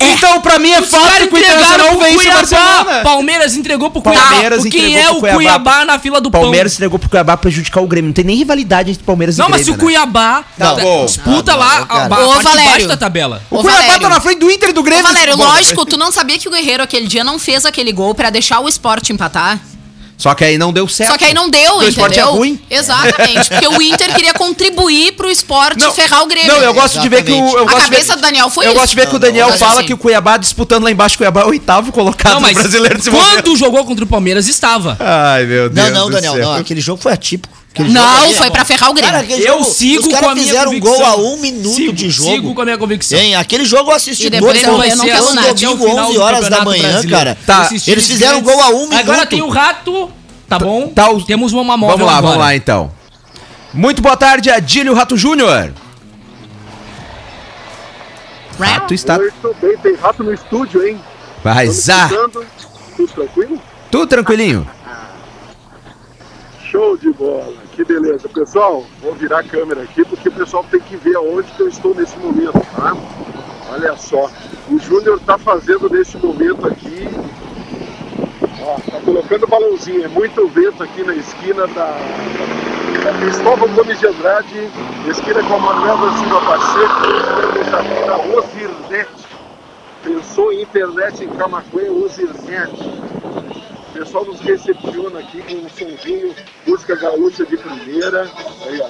Então, 0.00 0.40
pra 0.40 0.58
mim 0.58 0.70
é 0.70 0.82
caras 0.82 1.28
que 1.28 1.34
o 1.34 1.38
Internacional 1.38 1.98
vence 1.98 2.10
o 2.12 2.14
Cuiabá. 2.16 2.36
Barcelona. 2.38 3.02
Palmeiras 3.02 3.54
entregou 3.56 3.90
pro 3.90 4.02
Palmeiras 4.02 4.60
Cuiabá. 4.60 4.70
Quem 4.70 4.90
entregou 4.92 4.98
é 5.00 5.04
pro 5.08 5.16
o 5.16 5.20
Cuiabá. 5.20 5.36
Cuiabá 5.36 5.84
na 5.84 5.98
fila 5.98 6.20
do 6.20 6.30
Palmeiras 6.30 6.72
entregou 6.74 6.98
pro 6.98 7.08
Cuiabá 7.08 7.36
pra 7.36 7.42
prejudicar 7.42 7.80
o 7.82 7.86
Grêmio. 7.86 8.08
Não 8.08 8.12
tem 8.12 8.24
nem 8.24 8.36
rivalidade 8.36 8.90
entre 8.90 9.02
Palmeiras 9.04 9.36
pão. 9.36 9.44
e 9.46 9.48
Não, 9.48 9.50
mas 9.50 9.60
se 9.64 9.70
Grêmio. 9.72 9.80
o 9.80 9.84
Cuiabá 9.84 10.44
Tá 10.58 10.74
tá- 10.74 10.82
bom. 10.82 11.06
disputa 11.06 11.42
Tá 11.44 11.52
bom, 11.52 11.58
lá 11.60 11.86
a, 11.88 12.02
a, 12.02 12.06
Ô, 12.06 12.08
parte 12.08 12.38
de 12.38 12.42
Valério. 12.44 12.70
baixo 12.72 12.88
da 12.88 12.96
tabela. 12.96 13.42
O 13.50 13.56
Ô, 13.58 13.60
Cuiabá 13.62 13.78
Valério. 13.80 14.00
tá 14.02 14.08
na 14.08 14.20
frente 14.20 14.38
do 14.40 14.50
Inter 14.50 14.70
e 14.70 14.72
do 14.72 14.80
Ô, 14.80 14.84
Grêmio. 14.84 15.02
Valério, 15.04 15.36
Bom, 15.36 15.44
lógico, 15.44 15.86
tu 15.86 15.96
não 15.96 16.10
sabia 16.10 16.38
que 16.38 16.48
o 16.48 16.50
Guerreiro 16.50 16.82
aquele 16.82 17.06
dia 17.06 17.22
não 17.22 17.38
fez 17.38 17.64
aquele 17.64 17.92
gol 17.92 18.14
pra 18.14 18.30
deixar 18.30 18.60
o 18.60 18.68
esporte 18.68 19.12
empatar? 19.12 19.60
Só 20.22 20.34
que 20.34 20.44
aí 20.44 20.56
não 20.56 20.72
deu 20.72 20.86
certo. 20.86 21.10
Só 21.10 21.18
que 21.18 21.24
aí 21.24 21.34
não 21.34 21.50
deu, 21.50 21.60
Porque 21.72 21.74
o 21.74 21.88
entendeu? 21.88 21.90
esporte 21.90 22.18
é 22.20 22.22
ruim. 22.22 22.60
Exatamente, 22.70 23.48
porque 23.48 23.66
o 23.68 23.82
Inter 23.82 24.14
queria 24.14 24.32
contribuir 24.34 25.12
pro 25.12 25.28
esporte 25.30 25.80
Não, 25.80 25.92
ferrar 25.92 26.22
o 26.22 26.26
Grêmio. 26.26 26.52
Não, 26.52 26.62
eu 26.62 26.72
gosto 26.72 27.00
de 27.00 27.08
ver 27.08 27.24
que 27.24 27.32
o. 27.32 27.58
Eu 27.58 27.62
A 27.62 27.66
de 27.66 27.74
ver- 27.74 27.82
cabeça 27.82 28.14
do 28.16 28.22
Daniel 28.22 28.48
foi 28.48 28.66
Eu 28.66 28.70
isso. 28.70 28.80
gosto 28.80 28.90
de 28.90 28.96
ver 28.96 29.08
que 29.08 29.16
o 29.16 29.18
Daniel 29.18 29.48
não, 29.50 29.58
fala 29.58 29.72
assim. 29.80 29.86
que 29.86 29.94
o 29.94 29.98
Cuiabá 29.98 30.36
disputando 30.36 30.84
lá 30.84 30.90
embaixo, 30.90 31.16
o 31.16 31.18
Cuiabá 31.18 31.40
é 31.40 31.44
o 31.44 31.48
oitavo 31.48 31.90
colocado 31.90 32.34
Não, 32.34 32.40
no 32.40 32.46
mas 32.46 32.56
brasileiro 32.56 32.96
desse 32.98 33.10
quando 33.10 33.24
momento. 33.28 33.56
jogou 33.56 33.84
contra 33.84 34.04
o 34.04 34.06
Palmeiras, 34.08 34.46
estava. 34.46 34.96
Ai, 35.00 35.44
meu 35.44 35.68
Deus. 35.68 35.88
Não, 35.90 35.94
não, 36.00 36.06
do 36.06 36.12
Daniel, 36.12 36.34
céu. 36.34 36.42
não. 36.44 36.54
Aquele 36.54 36.80
jogo 36.80 37.02
foi 37.02 37.12
atípico. 37.12 37.56
Não, 37.78 37.86
jogo 37.86 38.24
ali, 38.24 38.34
foi 38.34 38.50
pra 38.50 38.64
ferrar 38.66 38.90
o 38.90 38.94
Grêmio. 38.94 39.16
aquele 39.18 39.48
Eu 39.48 39.64
sigo 39.64 40.02
os 40.02 40.08
caras 40.08 40.20
com 40.24 40.28
a 40.30 40.34
minha 40.34 40.46
fizeram 40.46 40.70
um 40.72 40.80
convicção. 40.80 40.96
gol 40.98 41.06
a 41.06 41.16
um 41.16 41.36
minuto 41.38 41.74
Sigo, 41.74 41.92
de 41.94 42.10
jogo. 42.10 42.30
Sigo 42.30 42.54
com 42.54 42.60
a 42.60 42.64
minha 42.64 42.76
convicção. 42.78 43.18
Hein, 43.18 43.34
aquele 43.36 43.64
jogo 43.64 43.90
eu 43.90 43.94
assisti 43.94 44.26
E 44.26 44.30
depois 44.30 44.62
dois 44.62 44.90
eu 44.90 44.96
não 44.98 45.04
ser 45.04 45.10
quero 45.10 45.24
um 45.26 45.34
nada. 45.34 45.54
domingo, 45.54 45.88
final 45.88 46.06
11 46.08 46.14
do 46.14 46.22
horas 46.22 46.40
da 46.40 46.44
Campeonato 46.58 46.64
manhã, 46.70 46.82
Brasileiro. 46.92 47.10
cara. 47.24 47.38
Tá. 47.46 47.68
Eles 47.86 48.06
fizeram 48.06 48.42
gol 48.42 48.60
a 48.60 48.68
um 48.68 48.80
minuto. 48.88 48.94
Agora 48.98 49.24
tem 49.26 49.40
o 49.40 49.48
Rato, 49.48 50.10
tá 50.48 50.58
bom? 50.58 50.88
Tá 50.88 51.10
o- 51.10 51.22
Temos 51.24 51.52
uma 51.54 51.76
móvel 51.76 51.96
Vamos 51.98 52.12
lá, 52.12 52.18
agora. 52.18 52.32
vamos 52.34 52.46
lá 52.46 52.54
então. 52.54 52.92
Muito 53.72 54.02
boa 54.02 54.16
tarde, 54.18 54.50
Adílio 54.50 54.92
Rato 54.92 55.16
Júnior. 55.16 55.72
Rato 58.58 58.94
está. 58.94 59.18
Tudo 59.18 59.56
bem? 59.60 59.76
Tem 59.78 59.94
rato 59.94 60.22
no 60.22 60.32
estúdio, 60.34 60.86
hein? 60.86 61.00
Vai, 61.42 61.68
Zá. 61.68 62.08
Tudo 62.08 63.08
tranquilo? 63.14 63.60
Tudo 63.90 64.06
tranquilinho? 64.06 64.68
Show 66.70 66.96
de 66.96 67.10
bola, 67.12 67.54
que 67.72 67.84
beleza. 67.84 68.28
Pessoal, 68.28 68.84
vou 69.00 69.14
virar 69.14 69.40
a 69.40 69.42
câmera 69.42 69.82
aqui 69.82 70.04
porque 70.04 70.28
o 70.28 70.32
pessoal 70.32 70.64
tem 70.70 70.80
que 70.80 70.96
ver 70.96 71.16
aonde 71.16 71.50
que 71.52 71.60
eu 71.60 71.68
estou 71.68 71.94
nesse 71.94 72.16
momento, 72.18 72.60
tá? 72.76 72.94
Olha 73.70 73.96
só, 73.96 74.30
o 74.70 74.78
Júnior 74.78 75.18
tá 75.20 75.38
fazendo 75.38 75.88
nesse 75.88 76.16
momento 76.18 76.66
aqui. 76.66 77.08
Ó, 78.60 78.76
tá 78.90 79.00
colocando 79.04 79.46
balãozinho, 79.46 80.04
é 80.04 80.08
muito 80.08 80.46
vento 80.48 80.82
aqui 80.82 81.02
na 81.02 81.14
esquina 81.14 81.66
da, 81.68 81.96
da 83.02 83.18
Cristóvão 83.18 83.68
Gomes 83.74 83.98
de 83.98 84.06
Andrade, 84.06 84.70
esquina 85.08 85.42
com 85.42 85.54
a 85.54 85.58
Manuel 85.58 85.96
da 85.96 86.18
Silva 86.18 86.40
Pacheco, 86.42 87.60
estamos 87.60 87.74
aqui 87.74 88.06
na 88.06 88.36
Osirnet. 88.36 89.08
Pensou 90.04 90.52
em 90.52 90.62
internet 90.62 91.24
em 91.24 91.28
Camacuã, 91.28 91.82
Osirnet. 92.04 92.72
O 93.92 93.98
pessoal 93.98 94.24
nos 94.24 94.40
recepciona 94.40 95.20
aqui 95.20 95.42
com 95.42 95.52
um 95.52 95.68
sonzinho, 95.68 96.34
música 96.66 96.96
gaúcha 96.96 97.44
de 97.44 97.58
primeira. 97.58 98.22
Aí, 98.22 98.80
ó. 98.80 98.88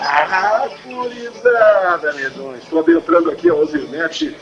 Ah, 0.00 0.68
gurizada, 0.84 2.12
medões. 2.12 2.62
Estou 2.62 2.78
adentrando 2.78 3.32
aqui 3.32 3.50
a 3.50 3.54
Osirnet. 3.56 4.36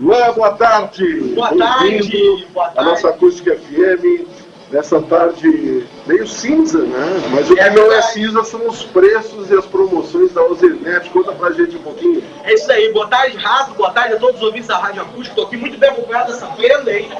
Luan, 0.00 0.32
boa 0.32 0.52
tarde. 0.54 1.04
Boa 1.34 1.54
tarde, 1.54 2.46
boa 2.54 2.70
tarde. 2.70 2.90
nossa 2.90 3.10
acústica 3.10 3.54
FM. 3.54 4.26
Nessa 4.70 5.02
tarde 5.02 5.84
meio 6.06 6.26
cinza, 6.28 6.78
né? 6.82 7.28
Mas 7.32 7.50
o 7.50 7.56
que 7.56 7.70
não 7.70 7.92
é 7.92 8.02
cinza 8.02 8.44
são 8.44 8.68
os 8.68 8.84
preços 8.84 9.50
e 9.50 9.54
as 9.58 9.66
promoções 9.66 10.32
da 10.32 10.42
Osirnet. 10.44 11.10
Conta 11.10 11.32
pra 11.32 11.50
gente 11.50 11.74
um 11.76 11.82
pouquinho. 11.82 12.22
É 12.44 12.54
isso 12.54 12.70
aí, 12.70 12.92
boa 12.92 13.08
tarde, 13.08 13.36
Rato, 13.36 13.74
boa 13.74 13.90
tarde 13.90 14.14
a 14.14 14.18
todos 14.20 14.36
os 14.36 14.42
ouvintes 14.46 14.68
da 14.68 14.78
Rádio 14.78 15.02
Acústica. 15.02 15.30
Estou 15.30 15.46
aqui 15.46 15.56
muito 15.56 15.76
bem 15.76 15.90
acompanhado 15.90 16.30
dessa 16.32 16.46
prenda 16.46 16.88
aí. 16.88 17.10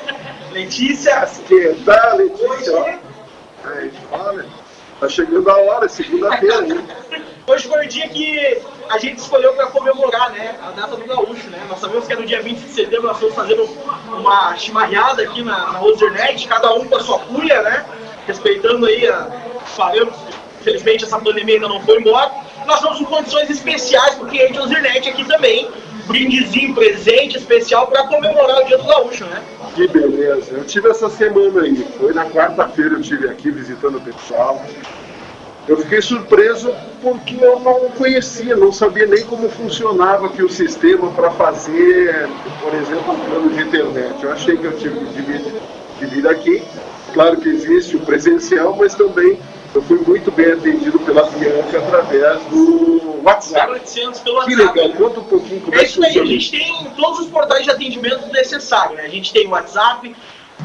Letícia, 0.53 1.29
Que 1.49 1.75
tá, 1.85 2.15
Letícia? 2.15 2.77
ó. 2.77 2.85
Aí, 3.69 3.93
olha, 4.13 4.45
tá 5.01 5.09
chegando 5.09 5.51
a 5.51 5.57
hora, 5.57 5.89
segunda-feira, 5.89 6.67
hein? 6.67 6.85
hoje 7.47 7.67
foi 7.67 7.87
o 7.87 7.89
dia 7.89 8.09
que 8.09 8.59
a 8.91 8.99
gente 8.99 9.19
escolheu 9.19 9.55
para 9.55 9.67
comemorar, 9.69 10.31
né, 10.31 10.59
a 10.63 10.71
data 10.73 10.97
do 10.97 11.05
gaúcho, 11.07 11.49
né? 11.49 11.65
Nós 11.69 11.81
sabemos 11.81 12.07
que 12.07 12.13
é 12.13 12.17
no 12.17 12.27
dia 12.27 12.43
20 12.43 12.59
de 12.59 12.69
setembro, 12.71 13.07
nós 13.07 13.17
estamos 13.17 13.35
fazendo 13.35 13.65
uma 14.13 14.57
chimarreada 14.57 15.23
aqui 15.23 15.43
na, 15.43 15.73
na 15.73 15.81
cada 16.49 16.75
um 16.75 16.85
com 16.87 16.97
a 16.97 17.01
sua 17.01 17.19
cuia, 17.21 17.63
né? 17.63 17.87
Respeitando 18.27 18.87
aí 18.87 19.09
a 19.09 19.29
parâmetros. 19.77 20.21
Infelizmente 20.61 21.05
essa 21.05 21.19
pandemia 21.19 21.55
ainda 21.55 21.69
não 21.69 21.81
foi 21.81 21.99
embora. 21.99 22.31
Nós 22.67 22.77
estamos 22.77 22.99
com 22.99 23.07
condições 23.07 23.49
especiais 23.49 24.15
para 24.17 24.27
o 24.27 24.29
cliente 24.29 24.59
Ozernet 24.59 25.09
aqui 25.09 25.25
também. 25.25 25.71
Brindezinho, 26.07 26.75
presente 26.75 27.39
especial 27.39 27.87
para 27.87 28.07
comemorar 28.09 28.63
o 28.63 28.65
dia 28.67 28.77
do 28.77 28.85
gaúcho, 28.85 29.25
né? 29.25 29.43
Que 29.81 29.89
beleza. 29.89 30.53
Eu 30.53 30.65
tive 30.65 30.91
essa 30.91 31.09
semana 31.09 31.63
aí. 31.63 31.87
Foi 31.99 32.13
na 32.13 32.27
quarta-feira 32.27 32.97
eu 32.97 33.01
estive 33.01 33.27
aqui 33.31 33.51
visitando 33.51 33.97
o 33.97 34.01
pessoal. 34.03 34.63
Eu 35.67 35.79
fiquei 35.79 36.03
surpreso 36.03 36.71
porque 37.01 37.43
eu 37.43 37.59
não 37.61 37.89
conhecia, 37.93 38.57
não 38.57 38.73
sabia 38.73 39.07
nem 39.07 39.25
como 39.25 39.49
funcionava 39.49 40.27
aqui 40.27 40.43
o 40.43 40.51
sistema 40.51 41.11
para 41.13 41.31
fazer, 41.31 42.29
por 42.61 42.75
exemplo, 42.75 43.13
um 43.13 43.21
plano 43.21 43.51
de 43.51 43.63
internet. 43.63 44.23
Eu 44.23 44.33
achei 44.33 44.55
que 44.59 44.65
eu 44.67 44.77
tive 44.77 45.01
de 45.01 45.23
vir, 45.23 45.43
de 45.99 46.07
vir 46.07 46.29
aqui. 46.29 46.63
Claro 47.15 47.39
que 47.39 47.49
existe 47.49 47.97
o 47.97 48.01
presencial, 48.01 48.77
mas 48.79 48.95
também 48.95 49.39
eu 49.75 49.81
fui 49.81 49.99
muito 50.07 50.31
bem 50.31 50.53
atendido 50.53 50.99
pela 50.99 51.23
Bianca 51.31 51.79
através 51.79 52.39
do 52.51 53.10
WhatsApp. 53.25 53.73
0800 53.73 54.21
pelo 54.21 54.45
Que 54.45 54.55
WhatsApp. 54.57 54.79
legal, 54.81 54.99
conta 54.99 55.21
um 55.21 55.25
pouquinho 55.25 55.61
como 55.61 55.75
É 55.75 55.79
é 55.79 55.81
que 55.81 55.87
isso 55.91 56.05
aí, 56.05 56.19
a 56.19 56.25
gente 56.25 56.51
tem 56.51 56.91
todos 56.97 57.21
os 57.21 57.27
portais 57.29 57.65
de 57.65 57.71
atendimento 57.71 58.27
necessários, 58.33 58.97
né? 58.97 59.05
A 59.05 59.09
gente 59.09 59.33
tem 59.33 59.47
o 59.47 59.51
WhatsApp, 59.51 60.15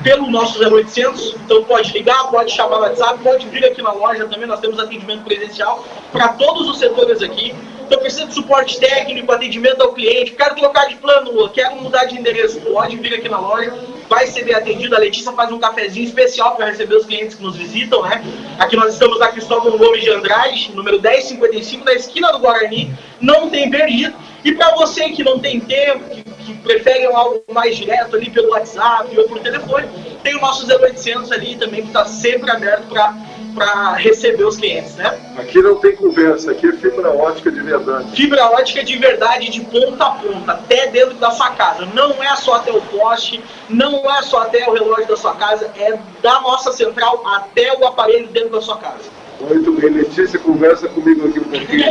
pelo 0.04 0.30
nosso 0.30 0.60
0800, 0.62 1.36
então 1.46 1.64
pode 1.64 1.92
ligar, 1.94 2.30
pode 2.30 2.52
chamar 2.52 2.78
no 2.78 2.82
WhatsApp, 2.84 3.20
pode 3.24 3.48
vir 3.48 3.66
aqui 3.66 3.82
na 3.82 3.92
loja 3.92 4.28
também, 4.28 4.48
nós 4.48 4.60
temos 4.60 4.78
atendimento 4.80 5.24
presencial 5.24 5.86
para 6.12 6.30
todos 6.30 6.68
os 6.70 6.78
setores 6.78 7.22
aqui. 7.22 7.56
Então 7.86 8.00
precisa 8.00 8.26
de 8.26 8.34
suporte 8.34 8.80
técnico, 8.80 9.32
atendimento 9.32 9.82
ao 9.82 9.94
cliente, 9.94 10.32
quero 10.32 10.56
trocar 10.56 10.88
de 10.88 10.96
plano, 10.96 11.48
quero 11.50 11.76
mudar 11.76 12.06
de 12.06 12.18
endereço, 12.18 12.60
pode 12.62 12.98
vir 12.98 13.14
aqui 13.14 13.30
na 13.30 13.40
loja, 13.40 13.74
vai 14.10 14.26
ser 14.26 14.44
bem 14.44 14.56
atendido. 14.56 14.96
A 14.96 15.00
Letícia 15.00 15.32
faz 15.34 15.52
um 15.52 15.60
cafezinho 15.60 16.06
especial 16.06 16.56
para 16.56 16.66
receber 16.66 16.96
os 16.96 17.06
clientes 17.06 17.36
que 17.36 17.44
nos 17.44 17.56
visitam, 17.56 18.02
né? 18.02 18.24
Aqui 18.58 18.76
nós 18.76 18.94
estamos 18.94 19.20
na 19.20 19.28
Cristóvão 19.28 19.78
Gomes 19.78 20.02
de 20.02 20.10
Andrade, 20.10 20.72
número 20.74 21.00
1055, 21.00 21.86
na 21.86 21.94
esquina 21.94 22.32
do 22.32 22.40
Guarani, 22.40 22.92
não 23.22 23.52
tem 23.52 23.70
perdido. 23.70 24.16
E 24.44 24.52
para 24.52 24.76
você 24.76 25.10
que 25.10 25.24
não 25.24 25.40
tem 25.40 25.60
tempo, 25.60 26.10
que, 26.10 26.24
que 26.24 26.54
prefere 26.56 27.06
algo 27.06 27.44
mais 27.52 27.78
direto 27.78 28.16
ali 28.16 28.32
pelo 28.32 28.50
WhatsApp 28.50 29.16
ou 29.18 29.26
por 29.26 29.40
telefone, 29.40 29.88
tem 30.24 30.36
o 30.36 30.42
nosso 30.42 30.66
0800 30.68 31.32
ali 31.32 31.56
também 31.56 31.82
que 31.82 31.88
está 31.88 32.06
sempre 32.06 32.50
aberto 32.50 32.88
para 32.88 33.14
receber 33.98 34.44
os 34.44 34.58
clientes, 34.58 34.96
né? 34.96 35.18
Aqui 35.38 35.62
não 35.62 35.76
tem 35.76 35.96
conversa, 35.96 36.52
aqui 36.52 36.68
é 36.68 36.74
fibra 36.74 37.12
ótica 37.12 37.52
de 37.52 37.62
verdade. 37.62 38.16
Fibra 38.16 38.46
ótica 38.48 38.84
de 38.84 38.98
verdade, 38.98 39.50
de 39.50 39.62
ponta 39.62 40.06
a 40.06 40.12
ponta, 40.12 40.52
até 40.52 40.88
dentro 40.88 41.16
da 41.16 41.32
sua 41.32 41.52
casa. 41.52 41.86
Não 41.94 42.24
é 42.24 42.36
só 42.36 42.56
até 42.56 42.72
o 42.72 42.82
poste, 42.82 43.44
não 43.70 44.10
é 44.12 44.22
só 44.22 44.42
até 44.44 44.68
o 44.70 44.74
relógio 44.74 45.08
da 45.08 45.18
sua 45.18 45.36
casa, 45.36 45.72
é 45.78 45.98
da 46.22 46.42
nossa 46.42 46.72
central 46.72 47.24
até 47.26 47.74
o 47.78 47.86
aparelho 47.86 48.28
dentro 48.28 48.50
da 48.50 48.62
sua 48.62 48.78
casa. 48.78 49.25
Muito 49.42 49.72
bem, 49.74 49.90
Letícia, 49.90 50.40
conversa 50.40 50.88
comigo 50.88 51.28
aqui 51.28 51.40
um 51.40 51.44
pouquinho. 51.44 51.86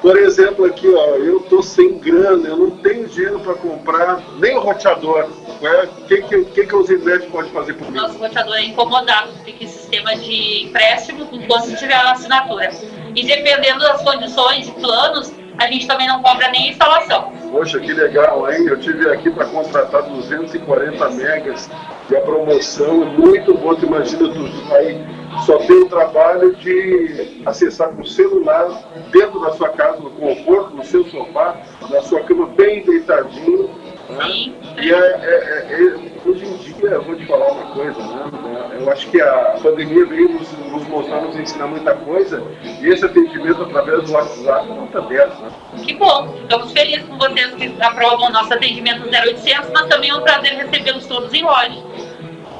Por 0.00 0.18
exemplo, 0.18 0.64
aqui, 0.64 0.88
ó, 0.92 1.16
eu 1.16 1.40
tô 1.40 1.62
sem 1.62 1.98
grana, 1.98 2.48
eu 2.48 2.56
não 2.56 2.70
tenho 2.70 3.06
dinheiro 3.08 3.38
para 3.40 3.54
comprar 3.54 4.20
nem 4.38 4.56
o 4.56 4.60
roteador. 4.60 5.28
né? 5.60 5.88
O 5.98 6.04
que, 6.06 6.22
que, 6.22 6.44
que, 6.46 6.66
que 6.66 6.74
o 6.76 6.82
Zinete 6.82 7.26
pode 7.28 7.50
fazer 7.50 7.74
por 7.74 7.90
mim? 7.90 7.96
Nosso 7.96 8.18
roteador 8.18 8.56
é 8.56 8.64
incomodado, 8.64 9.30
tem 9.44 9.54
que 9.54 9.66
sistema 9.66 10.16
de 10.16 10.64
empréstimo 10.64 11.28
enquanto 11.30 11.76
tiver 11.76 11.94
a 11.94 12.12
assinatura. 12.12 12.70
E 13.14 13.24
dependendo 13.24 13.80
das 13.80 14.02
condições 14.02 14.68
e 14.68 14.72
planos, 14.72 15.32
a 15.58 15.66
gente 15.66 15.86
também 15.86 16.08
não 16.08 16.22
cobra 16.22 16.48
nem 16.50 16.70
instalação. 16.70 17.32
Poxa, 17.50 17.78
que 17.78 17.92
legal, 17.92 18.50
hein? 18.50 18.66
Eu 18.66 18.80
tive 18.80 19.08
aqui 19.10 19.30
para 19.30 19.44
contratar 19.46 20.02
240 20.02 21.10
megas 21.10 21.70
e 22.10 22.16
a 22.16 22.20
promoção 22.22 23.02
é 23.02 23.06
muito 23.06 23.54
boa. 23.54 23.76
Tu 23.76 23.86
imagina, 23.86 24.28
tu 24.28 24.74
aí 24.74 25.21
só 25.40 25.58
tem 25.58 25.82
o 25.82 25.88
trabalho 25.88 26.54
de 26.56 27.42
acessar 27.46 27.88
com 27.90 28.02
o 28.02 28.06
celular 28.06 28.68
dentro 29.10 29.40
da 29.40 29.52
sua 29.52 29.70
casa, 29.70 29.98
no 29.98 30.10
conforto, 30.10 30.76
no 30.76 30.84
seu 30.84 31.04
sofá, 31.06 31.56
na 31.90 32.02
sua 32.02 32.20
cama 32.22 32.46
bem 32.46 32.82
deitadinho. 32.84 33.70
né? 34.08 34.52
E 34.80 34.92
é, 34.92 34.96
é- 34.96 35.66
é- 35.70 35.74
é- 35.74 36.28
hoje 36.28 36.44
em 36.44 36.56
dia, 36.56 36.90
eu 36.90 37.02
vou 37.02 37.14
te 37.16 37.24
falar 37.26 37.50
uma 37.52 37.74
coisa, 37.74 37.98
né? 37.98 38.78
Eu 38.80 38.90
acho 38.90 39.08
que 39.08 39.20
a 39.20 39.58
pandemia 39.62 40.04
veio 40.06 40.28
nos, 40.28 40.52
nos 40.70 40.86
mostrar, 40.88 41.22
nos 41.22 41.36
ensinar 41.36 41.66
muita 41.68 41.94
coisa, 41.94 42.42
e 42.80 42.88
esse 42.88 43.04
atendimento 43.04 43.62
através 43.62 44.02
do 44.04 44.12
WhatsApp 44.12 44.68
não 44.68 44.84
está 44.86 44.98
aberto? 44.98 45.36
Que 45.84 45.94
bom, 45.94 46.34
ficamos 46.42 46.72
felizes 46.72 47.04
com 47.06 47.16
vocês 47.16 47.54
que 47.54 47.74
aprovam 47.80 48.26
o 48.28 48.32
nosso 48.32 48.52
atendimento 48.52 49.08
0800, 49.08 49.70
mas 49.72 49.86
também 49.86 50.10
é 50.10 50.14
um 50.14 50.22
prazer 50.22 50.52
recebê-los 50.54 51.06
todos 51.06 51.32
em 51.32 51.42
loja, 51.42 51.82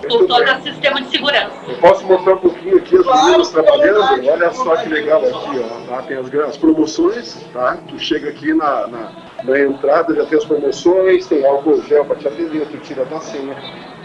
por 0.09 0.19
Muito 0.19 0.27
todo 0.29 0.43
o 0.43 0.63
sistema 0.63 1.01
de 1.01 1.09
segurança. 1.09 1.53
Eu 1.69 1.77
posso 1.77 2.07
mostrar 2.07 2.35
um 2.35 2.39
pouquinho 2.39 2.77
aqui 2.77 2.97
as 2.97 3.03
Claro, 3.03 3.25
meninas 3.27 3.51
trabalhando? 3.51 4.29
Olha 4.29 4.53
só 4.53 4.77
que 4.77 4.89
legal 4.89 5.21
aqui, 5.21 5.61
ó. 5.61 5.87
Tá? 5.89 6.03
Tem 6.03 6.17
as, 6.17 6.35
as 6.35 6.57
promoções, 6.57 7.47
tá? 7.53 7.79
Tu 7.89 7.99
chega 7.99 8.31
aqui 8.31 8.53
na, 8.53 8.87
na, 8.89 9.13
na 9.45 9.59
entrada, 9.61 10.15
já 10.15 10.27
tem 10.27 10.39
as 10.39 10.45
promoções, 10.45 11.27
tem 11.27 11.47
álcool 11.47 11.81
gel 11.83 12.05
para 12.05 12.17
te 12.17 12.29
atender, 12.29 12.67
tu 12.67 12.79
tira 12.79 13.05
da 13.05 13.21
senha. 13.21 13.57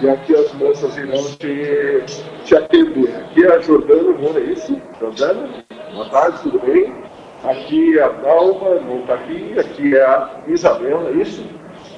E 0.02 0.10
aqui 0.10 0.36
as 0.36 0.54
moças 0.54 0.96
irão 0.98 1.24
te, 1.38 2.04
te 2.46 2.56
atender. 2.56 3.16
Aqui 3.16 3.46
é 3.46 3.56
a 3.56 3.60
Jordana, 3.60 4.12
Moura, 4.18 4.40
é 4.40 4.44
isso? 4.44 4.80
Jordana? 5.00 5.66
Boa 5.94 6.10
tarde, 6.10 6.40
tudo 6.44 6.60
bem? 6.60 6.94
Aqui 7.44 7.98
é 7.98 8.04
a 8.04 8.10
Dalva, 8.10 8.80
não 8.82 9.00
está 9.02 9.16
aqui. 9.16 9.56
Aqui 9.58 9.96
é 9.96 10.04
a 10.04 10.42
Isabela, 10.48 11.10
é 11.10 11.14
isso? 11.14 11.44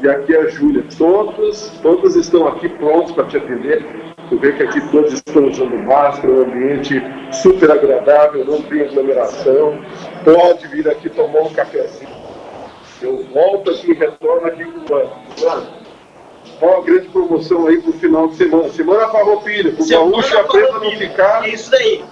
E 0.02 0.08
aqui 0.08 0.34
é 0.34 0.42
a 0.42 0.48
Júlia. 0.48 0.86
Todas, 0.98 1.72
todas 1.82 2.16
estão 2.16 2.48
aqui 2.48 2.70
prontas 2.70 3.12
para 3.12 3.26
te 3.26 3.38
atender. 3.38 3.86
Tu 4.30 4.38
vê 4.38 4.54
que 4.54 4.64
aqui 4.64 4.80
todos 4.92 5.12
estão 5.14 5.48
usando 5.48 5.78
máscara, 5.80 6.32
um 6.32 6.44
ambiente 6.44 7.02
super 7.34 7.70
agradável, 7.72 8.46
não 8.46 8.62
tem 8.62 8.82
aglomeração. 8.82 9.84
Pode 10.24 10.68
vir 10.68 10.88
aqui 10.88 11.10
tomar 11.10 11.42
um 11.42 11.54
cafezinho. 11.54 12.10
Eu 13.02 13.26
volto 13.34 13.72
aqui 13.72 13.92
e 13.92 13.94
retorno 13.94 14.48
aqui 14.48 14.64
com 14.66 14.80
o 14.80 14.86
Luan. 14.88 15.10
Luan, 15.42 15.68
qual 16.60 16.82
a 16.82 16.86
grande 16.86 17.08
promoção 17.10 17.68
aí 17.68 17.82
pro 17.82 17.94
final 17.94 18.28
de 18.28 18.36
semana? 18.36 18.70
Semana 18.70 19.10
Farroupilha, 19.10 19.74
pro 19.74 19.88
gaúcho 19.88 20.38
aprenda 20.38 20.76
a 20.76 20.80
não 20.80 20.92
ficar 20.92 21.48
isso 21.48 21.72
daí. 21.72 22.04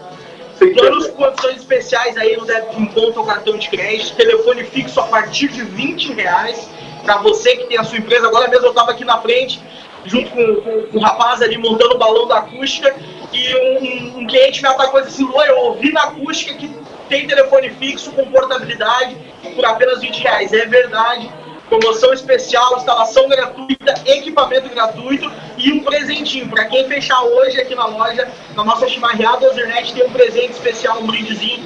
sem 0.56 0.74
Planos 0.74 1.08
com 1.08 1.24
condições 1.24 1.58
especiais 1.58 2.18
aí 2.18 2.36
no 2.36 2.46
débito 2.46 2.82
em 2.82 2.86
conta 2.88 3.20
ou 3.20 3.26
cartão 3.26 3.58
de 3.58 3.70
crédito, 3.70 4.16
telefone 4.16 4.64
fixo 4.64 5.00
a 5.00 5.04
partir 5.04 5.50
de 5.50 5.62
20 5.64 6.14
reais 6.14 6.70
para 7.08 7.18
você 7.22 7.56
que 7.56 7.68
tem 7.68 7.78
a 7.78 7.86
sua 7.86 7.98
empresa. 7.98 8.28
Agora 8.28 8.50
mesmo 8.50 8.66
eu 8.66 8.72
estava 8.72 8.92
aqui 8.92 9.06
na 9.06 9.18
frente, 9.20 9.62
junto 10.04 10.30
com, 10.30 10.56
com, 10.56 10.82
com 10.88 10.98
o 10.98 11.02
rapaz 11.02 11.42
ali 11.42 11.58
montando 11.58 11.96
o 11.96 11.98
balão 11.98 12.28
da 12.28 12.40
acústica, 12.40 12.94
e 13.32 13.56
um, 13.56 14.20
um- 14.20 14.28
cliente 14.28 14.62
me 14.62 14.68
atacou 14.68 15.00
e 15.00 15.04
disse 15.04 15.22
assim, 15.24 15.32
Luan, 15.32 15.46
eu 15.46 15.58
ouvi 15.60 15.92
na 15.94 16.04
acústica 16.04 16.54
que 16.56 16.70
tem 17.08 17.26
telefone 17.26 17.70
fixo 17.70 18.12
com 18.12 18.26
portabilidade 18.26 19.16
por 19.56 19.66
apenas 19.66 20.02
20 20.02 20.20
reais. 20.22 20.52
É 20.52 20.66
verdade. 20.66 21.32
Promoção 21.70 22.14
especial, 22.14 22.78
instalação 22.78 23.28
gratuita, 23.30 23.94
equipamento 24.06 24.70
gratuito 24.70 25.32
e 25.58 25.72
um 25.72 25.84
presentinho. 25.84 26.50
Para 26.50 26.66
quem 26.66 26.88
fechar 26.88 27.22
hoje 27.24 27.60
aqui 27.60 27.76
na 27.76 27.86
loja, 27.86 28.30
na 28.56 28.64
nossa 28.66 28.88
chimarreada 28.88 29.50
Ozernet 29.50 29.94
tem 29.94 30.06
um 30.06 30.12
presente 30.12 30.52
especial, 30.52 31.00
um 31.00 31.08
brindezinho 31.08 31.66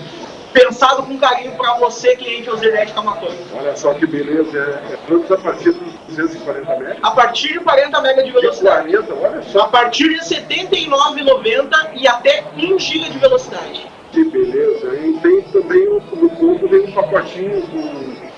pensado 0.54 1.04
com 1.04 1.18
carinho 1.18 1.52
para 1.54 1.74
você, 1.76 2.16
cliente 2.16 2.50
Ozernet 2.50 2.94
Camacuã. 2.94 3.30
Olha 3.58 3.76
só 3.76 3.94
que 3.94 4.06
beleza, 4.06 4.58
é, 4.90 4.94
é 4.94 4.98
planos 5.08 5.32
a 5.32 5.38
partir 5.38 5.72
dos 5.72 5.94
240 6.10 6.76
metros. 6.78 6.98
A 7.04 7.12
partir 7.12 7.54
de 7.54 7.60
40 7.60 7.98
MB 8.02 8.16
de 8.16 8.24
De 8.24 8.32
velocidade. 8.32 8.92
40, 8.92 9.14
olha 9.16 9.40
A 9.40 9.44
só 9.44 9.68
partir 9.68 10.10
de 10.10 10.16
R$ 10.16 10.26
79,90 10.26 11.92
e 11.96 12.08
até 12.08 12.44
1 12.58 12.80
GB 12.80 13.10
de 13.10 13.18
velocidade. 13.20 13.86
que 14.12 14.24
beleza. 14.26 14.94
E 14.96 15.14
tem 15.22 15.42
também 15.44 15.88
o- 15.88 16.02
no 16.16 16.30
combo 16.32 16.68
vem 16.68 16.82
um 16.82 16.92
pacotinho 16.92 17.62
com. 17.68 18.31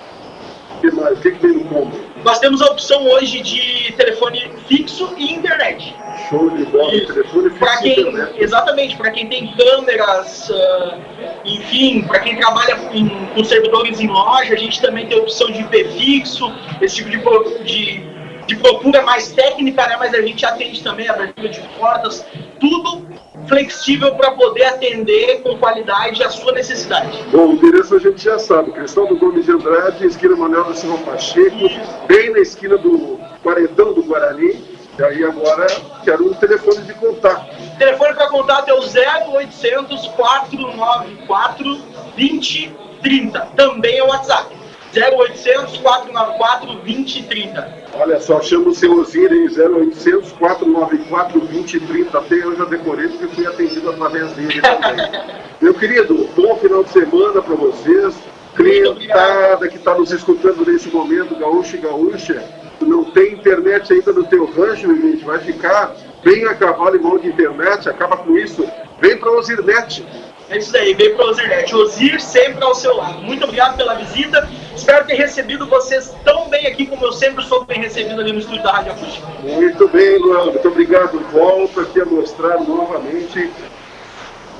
Que 0.84 0.92
mais? 0.92 1.18
O 1.18 1.22
que, 1.22 1.32
que 1.32 1.40
tem 1.40 1.52
no 1.54 1.64
combo? 1.64 1.98
Nós 2.26 2.40
temos 2.40 2.62
a 2.62 2.66
opção 2.66 3.08
hoje 3.08 3.42
de 3.42 3.94
telefone 3.94 4.52
fixo 4.68 5.14
e 5.18 5.32
internet. 5.34 5.96
Show 6.30 6.50
de 6.50 6.66
bola, 6.66 6.92
telefone 6.92 7.50
fixo 7.52 7.82
quem, 7.82 8.00
internet. 8.02 8.34
exatamente, 8.44 8.98
para 8.98 9.12
quem 9.12 9.28
tem 9.30 9.54
câmeras, 9.56 10.52
ah, 10.52 10.98
enfim, 11.46 12.02
para 12.02 12.20
quem 12.20 12.36
trabalha 12.36 12.78
em- 12.92 13.10
com 13.34 13.44
servidores 13.46 14.02
em 14.02 14.08
loja, 14.08 14.54
a 14.54 14.58
gente 14.58 14.82
também 14.82 15.08
tem 15.08 15.18
a 15.18 15.22
opção 15.22 15.50
de 15.52 15.62
IP 15.62 15.86
fixo, 15.98 16.54
esse 16.82 16.98
tipo 16.98 17.10
de, 17.10 17.64
de, 17.64 18.04
de 18.48 18.56
procura 18.56 19.02
mais 19.02 19.32
técnica, 19.32 19.88
né? 19.88 19.96
Mas 19.98 20.14
a 20.14 20.22
gente 20.22 20.46
atende 20.46 20.84
também 20.84 21.08
a 21.08 21.14
abertura 21.14 21.50
de 21.50 21.62
portas, 21.78 22.26
tudo 22.60 23.06
flexível 23.48 24.16
para 24.16 24.32
poder 24.32 24.64
atender 24.66 25.42
com 25.42 25.58
qualidade 25.58 26.24
a 26.24 26.30
sua 26.30 26.52
necessidade. 26.54 27.24
Bom, 27.32 27.48
o 27.48 27.54
endereço 27.54 27.96
a 27.96 28.00
gente 28.00 28.24
já 28.24 28.40
sabe. 28.40 28.72
Cristóvão 28.72 29.18
Gomes 29.18 29.46
de 29.46 29.52
Andrade, 29.52 30.06
esquina 30.06 30.36
Manuel 30.36 30.66
da 30.66 30.76
Silva 30.76 30.98
Pacheco, 31.00 31.70
bem 32.08 32.32
na 32.32 32.40
esquina 32.40 32.78
do 32.78 33.20
Quarentão 33.42 33.94
do 33.94 34.04
Guarani. 34.04 34.74
E 34.98 35.04
aí 35.04 35.24
agora 35.24 35.66
quero 36.04 36.30
um 36.30 36.34
telefone 36.36 36.82
de 36.84 36.94
contato. 36.94 37.48
Telefone 37.80 38.14
para 38.14 38.30
contato 38.30 38.70
é 38.70 38.74
o 38.74 38.80
0800 38.80 40.08
494 40.10 41.76
2030. 42.16 43.40
Também 43.56 43.98
é 43.98 44.04
o 44.04 44.08
WhatsApp. 44.08 44.63
0800 44.96 45.78
494 45.80 46.68
2030. 46.68 47.84
Olha 47.96 48.20
só, 48.20 48.42
chama 48.42 48.70
o 48.70 48.76
seu 48.76 49.00
Osir 49.00 49.32
em 49.32 49.48
0800 49.48 50.32
494 50.34 51.40
2030. 51.40 52.18
Até 52.18 52.36
eu 52.36 52.56
já 52.56 52.66
decorei 52.66 53.08
porque 53.08 53.28
fui 53.36 53.48
atendido 53.48 53.90
através 53.90 54.32
dele 54.34 54.62
também. 54.62 55.12
Meu 55.60 55.74
querido, 55.74 56.30
bom 56.36 56.56
final 56.58 56.84
de 56.84 56.92
semana 56.92 57.42
para 57.42 57.56
vocês. 57.56 58.16
Clientada 58.56 59.68
que 59.68 59.78
está 59.78 59.96
nos 59.96 60.12
escutando 60.12 60.64
nesse 60.64 60.88
momento, 60.90 61.36
gaúcho 61.36 61.76
e 61.76 61.80
gaúcha, 61.80 62.44
não 62.80 63.04
tem 63.06 63.34
internet 63.34 63.92
ainda 63.92 64.14
no 64.14 64.24
teu 64.26 64.46
rancho, 64.46 64.96
gente, 64.96 65.26
vai 65.26 65.40
ficar 65.40 65.96
bem 66.24 66.46
a 66.46 66.54
cavalo 66.54 66.96
e 66.96 67.00
mão 67.00 67.18
de 67.18 67.30
internet, 67.30 67.90
acaba 67.90 68.18
com 68.18 68.38
isso. 68.38 68.64
Vem 69.02 69.18
para 69.18 69.32
Osirnet. 69.32 70.06
É 70.54 70.58
isso 70.60 70.72
daí, 70.72 70.94
vem 70.94 71.16
para 71.16 71.26
o. 71.26 71.82
Ozir 71.82 72.22
sempre 72.22 72.64
ao 72.64 72.76
seu 72.76 72.96
lado. 72.96 73.24
Muito 73.24 73.44
obrigado 73.44 73.76
pela 73.76 73.96
visita. 73.96 74.48
Espero 74.76 75.04
ter 75.08 75.16
recebido 75.16 75.66
vocês 75.66 76.16
tão 76.24 76.48
bem 76.48 76.68
aqui 76.68 76.86
como 76.86 77.04
eu 77.04 77.12
sempre 77.12 77.44
sou 77.46 77.66
bem 77.66 77.80
recebido 77.80 78.22
ali 78.22 78.32
no 78.32 78.38
estúdio 78.38 78.62
da 78.62 78.74
Rádio 78.74 78.92
Acústica. 78.92 79.28
Muito 79.42 79.88
bem, 79.88 80.20
Luan, 80.20 80.52
muito 80.52 80.68
obrigado. 80.68 81.20
Volto 81.32 81.80
aqui 81.80 82.02
a 82.02 82.06
mostrar 82.06 82.60
novamente 82.60 83.52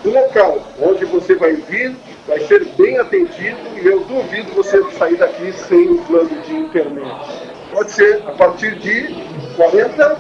o 0.04 0.10
local 0.10 0.64
onde 0.82 1.06
você 1.06 1.36
vai 1.36 1.54
vir, 1.54 1.96
vai 2.28 2.40
ser 2.40 2.66
bem 2.76 2.98
atendido 2.98 3.60
e 3.80 3.86
eu 3.86 4.00
duvido 4.06 4.52
você 4.56 4.84
sair 4.94 5.18
daqui 5.18 5.54
sem 5.54 5.90
um 5.90 6.04
plano 6.06 6.42
de 6.42 6.56
internet. 6.56 7.54
Pode 7.72 7.92
ser 7.92 8.24
a 8.26 8.32
partir 8.32 8.80
de 8.80 9.16
40, 9.56 10.04
A 10.04 10.16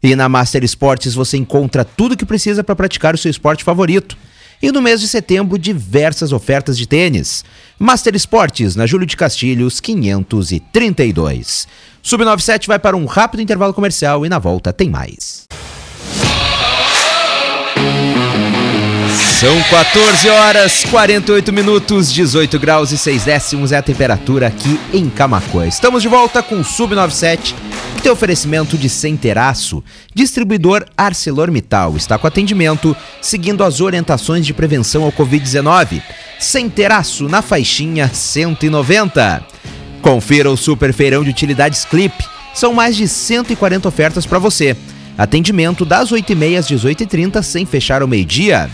E 0.01 0.15
na 0.15 0.27
Master 0.29 0.63
Esportes 0.63 1.13
você 1.13 1.37
encontra 1.37 1.83
tudo 1.83 2.13
o 2.13 2.17
que 2.17 2.25
precisa 2.25 2.63
para 2.63 2.75
praticar 2.75 3.13
o 3.13 3.17
seu 3.17 3.29
esporte 3.29 3.63
favorito. 3.63 4.17
E 4.61 4.71
no 4.71 4.81
mês 4.81 5.01
de 5.01 5.07
setembro, 5.07 5.57
diversas 5.57 6.31
ofertas 6.31 6.77
de 6.77 6.87
tênis. 6.87 7.43
Master 7.77 8.15
Esportes, 8.15 8.75
na 8.75 8.87
Júlio 8.87 9.05
de 9.05 9.15
Castilhos, 9.15 9.79
532. 9.79 11.67
Sub97 12.07 12.67
vai 12.67 12.79
para 12.79 12.95
um 12.95 13.05
rápido 13.05 13.41
intervalo 13.41 13.73
comercial 13.73 14.25
e 14.25 14.29
na 14.29 14.39
volta 14.39 14.71
tem 14.71 14.89
mais. 14.89 15.45
São 19.37 19.61
14 19.69 20.29
horas 20.29 20.85
48 20.85 21.51
minutos, 21.51 22.11
18 22.11 22.57
graus 22.59 22.93
e 22.93 22.97
6 22.97 23.25
décimos 23.25 23.73
é 23.73 23.77
a 23.77 23.81
temperatura 23.81 24.47
aqui 24.47 24.79
em 24.93 25.09
Camacuã. 25.09 25.67
Estamos 25.67 26.01
de 26.01 26.07
volta 26.07 26.41
com 26.41 26.55
o 26.55 26.63
Sub97, 26.63 27.53
que 27.97 28.01
tem 28.01 28.11
oferecimento 28.11 28.77
de 28.77 28.87
Centeraço. 28.87 29.83
Distribuidor 30.15 30.85
ArcelorMittal 30.97 31.97
está 31.97 32.17
com 32.17 32.25
atendimento 32.25 32.95
seguindo 33.21 33.65
as 33.65 33.81
orientações 33.81 34.45
de 34.45 34.53
prevenção 34.53 35.03
ao 35.03 35.11
Covid-19. 35.11 36.01
Centeraço 36.39 37.27
na 37.27 37.41
faixinha 37.41 38.09
190. 38.11 39.45
Confira 40.01 40.49
o 40.49 40.57
Super 40.57 40.93
Feirão 40.93 41.23
de 41.23 41.29
Utilidades 41.29 41.85
Clip. 41.85 42.13
São 42.53 42.73
mais 42.73 42.95
de 42.95 43.07
140 43.07 43.87
ofertas 43.87 44.25
para 44.25 44.39
você. 44.39 44.75
Atendimento 45.17 45.83
das 45.83 46.11
8h30 46.11 46.57
às 46.57 46.67
18h30 46.67 47.41
sem 47.41 47.65
fechar 47.65 48.01
ao 48.01 48.07
meio-dia. 48.07 48.69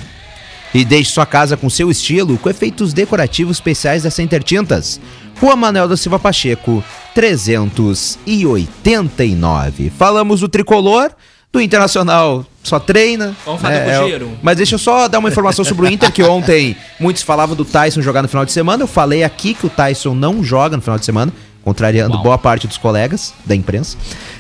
E 0.74 0.84
deixe 0.84 1.12
sua 1.12 1.26
casa 1.26 1.56
com 1.56 1.70
seu 1.70 1.92
estilo 1.92 2.38
com 2.38 2.50
efeitos 2.50 2.94
decorativos 2.94 3.58
especiais 3.58 4.04
da 4.04 4.12
Center 4.12 4.42
Tintas. 4.42 5.00
Rua 5.40 5.56
Manuel 5.56 5.88
da 5.88 5.96
Silva 5.96 6.20
Pacheco, 6.20 6.84
389. 7.14 9.92
Falamos 9.92 10.40
do 10.40 10.50
tricolor, 10.50 11.12
do 11.54 11.62
Internacional 11.62 12.44
só 12.64 12.80
treina. 12.80 13.36
Vamos 13.46 13.62
falar 13.62 13.76
do 13.76 13.90
é, 13.90 13.98
Cruzeiro. 13.98 14.26
é, 14.26 14.38
Mas 14.42 14.58
deixa 14.58 14.74
eu 14.74 14.80
só 14.80 15.08
dar 15.08 15.20
uma 15.20 15.30
informação 15.30 15.64
sobre 15.64 15.86
o 15.86 15.90
Inter, 15.90 16.12
que 16.12 16.24
ontem 16.24 16.76
muitos 17.00 17.22
falavam 17.22 17.56
do 17.56 17.64
Tyson 17.64 18.02
jogar 18.02 18.24
no 18.24 18.28
final 18.28 18.44
de 18.44 18.52
semana. 18.52 18.82
Eu 18.82 18.88
falei 18.88 19.24
aqui 19.24 19.54
que 19.54 19.68
o 19.68 19.70
Tyson 19.70 20.16
não 20.16 20.44
joga 20.44 20.76
no 20.76 20.82
final 20.82 20.98
de 20.98 21.06
semana, 21.06 21.32
contrariando 21.64 22.16
Uau. 22.16 22.24
boa 22.24 22.38
parte 22.40 22.66
dos 22.68 22.80
colegas 22.80 23.36
da 23.46 23.56
imprensa. 23.56 23.96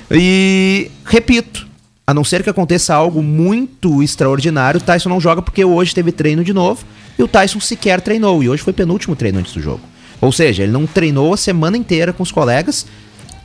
E 0.10 0.90
repito, 1.06 1.68
a 2.08 2.16
não 2.16 2.24
ser 2.24 2.42
que 2.42 2.50
aconteça 2.50 2.96
algo 2.96 3.22
muito 3.22 4.02
extraordinário, 4.02 4.80
o 4.80 4.84
Tyson 4.84 5.10
não 5.10 5.22
joga 5.22 5.42
porque 5.42 5.64
hoje 5.64 5.94
teve 5.94 6.12
treino 6.12 6.44
de 6.44 6.52
novo 6.52 6.84
e 7.20 7.22
o 7.22 7.28
Tyson 7.28 7.60
sequer 7.60 8.02
treinou. 8.02 8.42
E 8.42 8.50
hoje 8.50 8.64
foi 8.64 8.74
penúltimo 8.74 9.16
treino 9.16 9.38
antes 9.38 9.54
do 9.54 9.62
jogo. 9.62 9.82
Ou 10.20 10.32
seja, 10.32 10.64
ele 10.64 10.72
não 10.72 10.88
treinou 10.88 11.32
a 11.32 11.38
semana 11.38 11.78
inteira 11.78 12.12
com 12.12 12.24
os 12.24 12.32
colegas. 12.32 12.88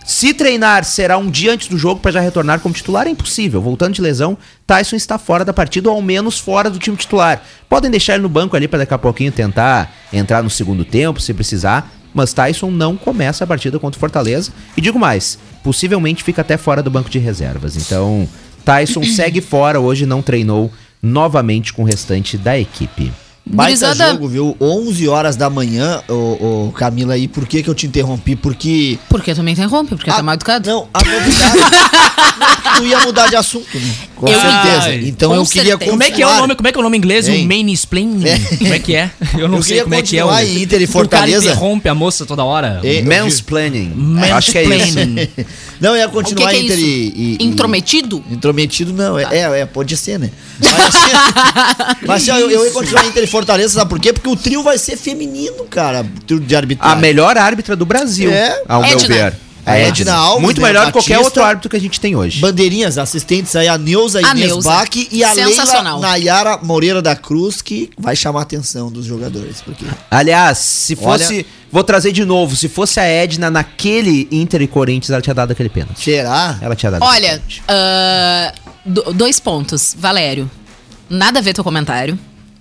Se 0.08 0.32
treinar 0.32 0.84
será 0.84 1.18
um 1.18 1.30
dia 1.30 1.52
antes 1.52 1.68
do 1.68 1.76
jogo 1.76 2.00
para 2.00 2.12
já 2.12 2.20
retornar 2.20 2.60
como 2.60 2.74
titular, 2.74 3.06
é 3.06 3.10
impossível. 3.10 3.60
Voltando 3.60 3.92
de 3.92 4.00
lesão, 4.00 4.38
Tyson 4.66 4.96
está 4.96 5.18
fora 5.18 5.44
da 5.44 5.52
partida 5.52 5.90
ou 5.90 5.96
ao 5.96 6.00
menos 6.00 6.38
fora 6.38 6.70
do 6.70 6.78
time 6.78 6.96
titular. 6.96 7.42
Podem 7.68 7.90
deixar 7.90 8.14
ele 8.14 8.22
no 8.22 8.28
banco 8.30 8.56
ali 8.56 8.66
para 8.66 8.78
daqui 8.78 8.94
a 8.94 8.98
pouquinho 8.98 9.30
tentar 9.30 9.94
entrar 10.10 10.42
no 10.42 10.48
segundo 10.48 10.82
tempo, 10.82 11.20
se 11.20 11.34
precisar. 11.34 11.92
Mas 12.14 12.32
Tyson 12.32 12.70
não 12.70 12.96
começa 12.96 13.44
a 13.44 13.46
partida 13.46 13.78
contra 13.78 13.98
o 13.98 14.00
Fortaleza. 14.00 14.50
E 14.74 14.80
digo 14.80 14.98
mais, 14.98 15.38
possivelmente 15.62 16.24
fica 16.24 16.40
até 16.40 16.56
fora 16.56 16.82
do 16.82 16.90
banco 16.90 17.10
de 17.10 17.18
reservas. 17.18 17.76
Então, 17.76 18.26
Tyson 18.64 19.04
segue 19.04 19.42
fora 19.42 19.78
hoje, 19.78 20.06
não 20.06 20.22
treinou 20.22 20.72
novamente 21.02 21.74
com 21.74 21.82
o 21.82 21.86
restante 21.86 22.38
da 22.38 22.58
equipe. 22.58 23.12
Baita 23.50 23.87
Gurizada- 23.87 24.12
jogo, 24.12 24.28
viu? 24.28 24.56
11 24.61 25.08
horas 25.08 25.37
da 25.37 25.48
manhã, 25.48 26.02
ô, 26.08 26.66
ô, 26.68 26.72
Camila, 26.72 27.16
e 27.16 27.26
por 27.26 27.46
que 27.46 27.62
que 27.62 27.70
eu 27.70 27.74
te 27.74 27.87
interrompi? 27.87 28.37
Porque... 28.37 28.98
Porque 29.08 29.34
tu 29.34 29.42
me 29.42 29.52
interrompe, 29.52 29.94
porque 29.96 30.11
tá 30.11 30.22
mal 30.22 30.34
educado. 30.34 30.68
Não, 30.68 30.88
a 30.92 30.98
novidade... 31.02 31.58
não, 31.58 32.76
tu 32.78 32.84
ia 32.87 33.00
mudar 33.00 33.28
de 33.28 33.37
assunto, 33.37 33.66
né? 33.78 33.94
Com 34.14 34.28
Eu 34.28 34.38
certeza. 34.40 34.94
Então 35.08 35.30
Com 35.30 35.37
eu 35.37 35.46
queria 35.46 35.70
certeza. 35.72 35.90
Como 35.90 36.02
é 36.02 36.11
que 36.11 36.22
é 36.22 36.26
o 36.26 36.37
nome? 36.37 36.54
Como 36.54 36.68
é 36.68 36.72
que 36.72 36.78
é 36.78 36.80
o 36.80 36.82
nome 36.82 36.98
inglês? 36.98 37.28
Hein? 37.28 37.44
O 37.44 37.48
mansplaining? 37.48 38.24
Como 38.58 38.74
é 38.74 38.78
que 38.78 38.94
é? 38.94 39.11
Eu 39.38 39.48
não 39.48 39.58
Eu 39.58 39.62
sei 39.62 39.82
como 39.82 39.94
é 39.94 40.02
que 40.02 40.18
é. 40.18 40.44
em 40.44 40.62
Inter 40.62 40.82
e 40.82 40.87
Fortaleza. 40.87 41.38
O 41.38 41.42
cara 41.44 41.54
interrompe 41.56 41.88
a 41.88 41.94
moça 41.94 42.26
toda 42.26 42.44
hora. 42.44 42.80
É, 42.84 43.00
eu 43.00 43.04
Mansplaining. 43.04 43.92
Mansplaining. 43.94 44.32
Acho 44.32 44.52
que 44.52 44.58
é 44.58 44.64
isso. 44.76 44.98
Não, 45.80 45.96
ia 45.96 46.06
O 46.06 46.08
que, 46.08 46.14
continuar 46.14 46.50
que 46.50 46.56
é 46.56 46.60
Inter 46.62 46.78
isso? 46.78 46.86
e, 46.86 46.90
e- 46.90 47.36
e- 47.40 47.44
Intrometido? 47.46 48.24
Intrometido 48.30 48.92
não, 48.92 49.14
Tá. 49.14 49.34
é, 49.34 49.38
é, 49.40 49.60
é, 49.60 49.66
pode 49.66 49.96
ser, 49.96 50.18
né? 50.18 50.30
Mas 50.60 50.72
assim, 50.86 51.12
mas, 52.06 52.28
assim, 52.28 52.40
eu, 52.40 52.50
eu 52.50 52.64
ia 52.66 52.70
continuar 52.72 53.06
Inter 53.06 53.22
e 53.24 53.26
Fortaleza, 53.26 53.74
sabe 53.74 53.88
por 53.88 54.00
quê? 54.00 54.12
Porque 54.12 54.28
o 54.28 54.36
trio 54.36 54.62
vai 54.62 54.76
ser 54.78 54.96
feminino, 54.96 55.64
cara, 55.70 56.02
o 56.02 56.20
trio 56.24 56.40
de 56.40 56.54
A 56.54 56.58
arbitragem. 56.58 56.98
melhor 57.00 57.36
árbitra 57.38 57.76
do 57.76 57.86
Brasil, 57.86 58.30
É. 58.30 58.62
ao 58.68 58.82
meu 58.82 58.98
ver. 59.00 59.34
A 59.70 59.78
Edna 59.78 60.14
Alves, 60.14 60.42
Muito 60.42 60.61
melhor 60.61 60.87
que 60.87 60.92
qualquer 60.92 61.18
outro 61.18 61.42
árbitro 61.42 61.68
que 61.70 61.76
a 61.76 61.81
gente 61.81 62.00
tem 62.00 62.16
hoje. 62.16 62.40
Bandeirinhas, 62.40 62.96
assistentes 62.98 63.54
aí, 63.57 63.68
a 63.68 63.76
Neuza 63.78 64.18
A 64.18 64.22
Inês 64.33 64.48
Neuza. 64.48 64.68
Bach 64.68 64.88
e 64.94 65.22
a 65.24 65.33
Leila. 65.33 65.98
Nayara 66.00 66.59
Moreira 66.62 67.02
da 67.02 67.14
Cruz, 67.14 67.61
que 67.62 67.90
vai 67.98 68.16
chamar 68.16 68.40
a 68.40 68.42
atenção 68.42 68.90
dos 68.90 69.04
jogadores. 69.04 69.61
Porque... 69.61 69.85
Aliás, 70.11 70.59
se 70.59 70.96
fosse. 70.96 71.35
Olha- 71.35 71.46
Vou 71.70 71.85
trazer 71.85 72.12
de 72.12 72.24
novo. 72.24 72.57
Se 72.57 72.66
fosse 72.66 72.98
a 72.98 73.04
Edna 73.04 73.50
naquele 73.50 74.26
Inter 74.33 74.62
e 74.62 74.66
Corinthians, 74.66 75.11
ela 75.11 75.20
tinha 75.20 75.35
dado 75.35 75.50
aquele 75.50 75.68
pênalti. 75.68 76.02
Será? 76.02 76.57
Ela 76.62 76.74
tinha 76.74 76.90
dado 76.92 77.02
Olha, 77.04 77.35
aquele 77.35 77.61
pênalti. 77.66 78.54
do- 78.87 79.12
dois 79.12 79.38
pontos. 79.38 79.94
Valério, 79.98 80.50
nada 81.11 81.40
a 81.40 81.42
ver 81.42 81.52
teu 81.52 81.62
comentário. 81.62 82.18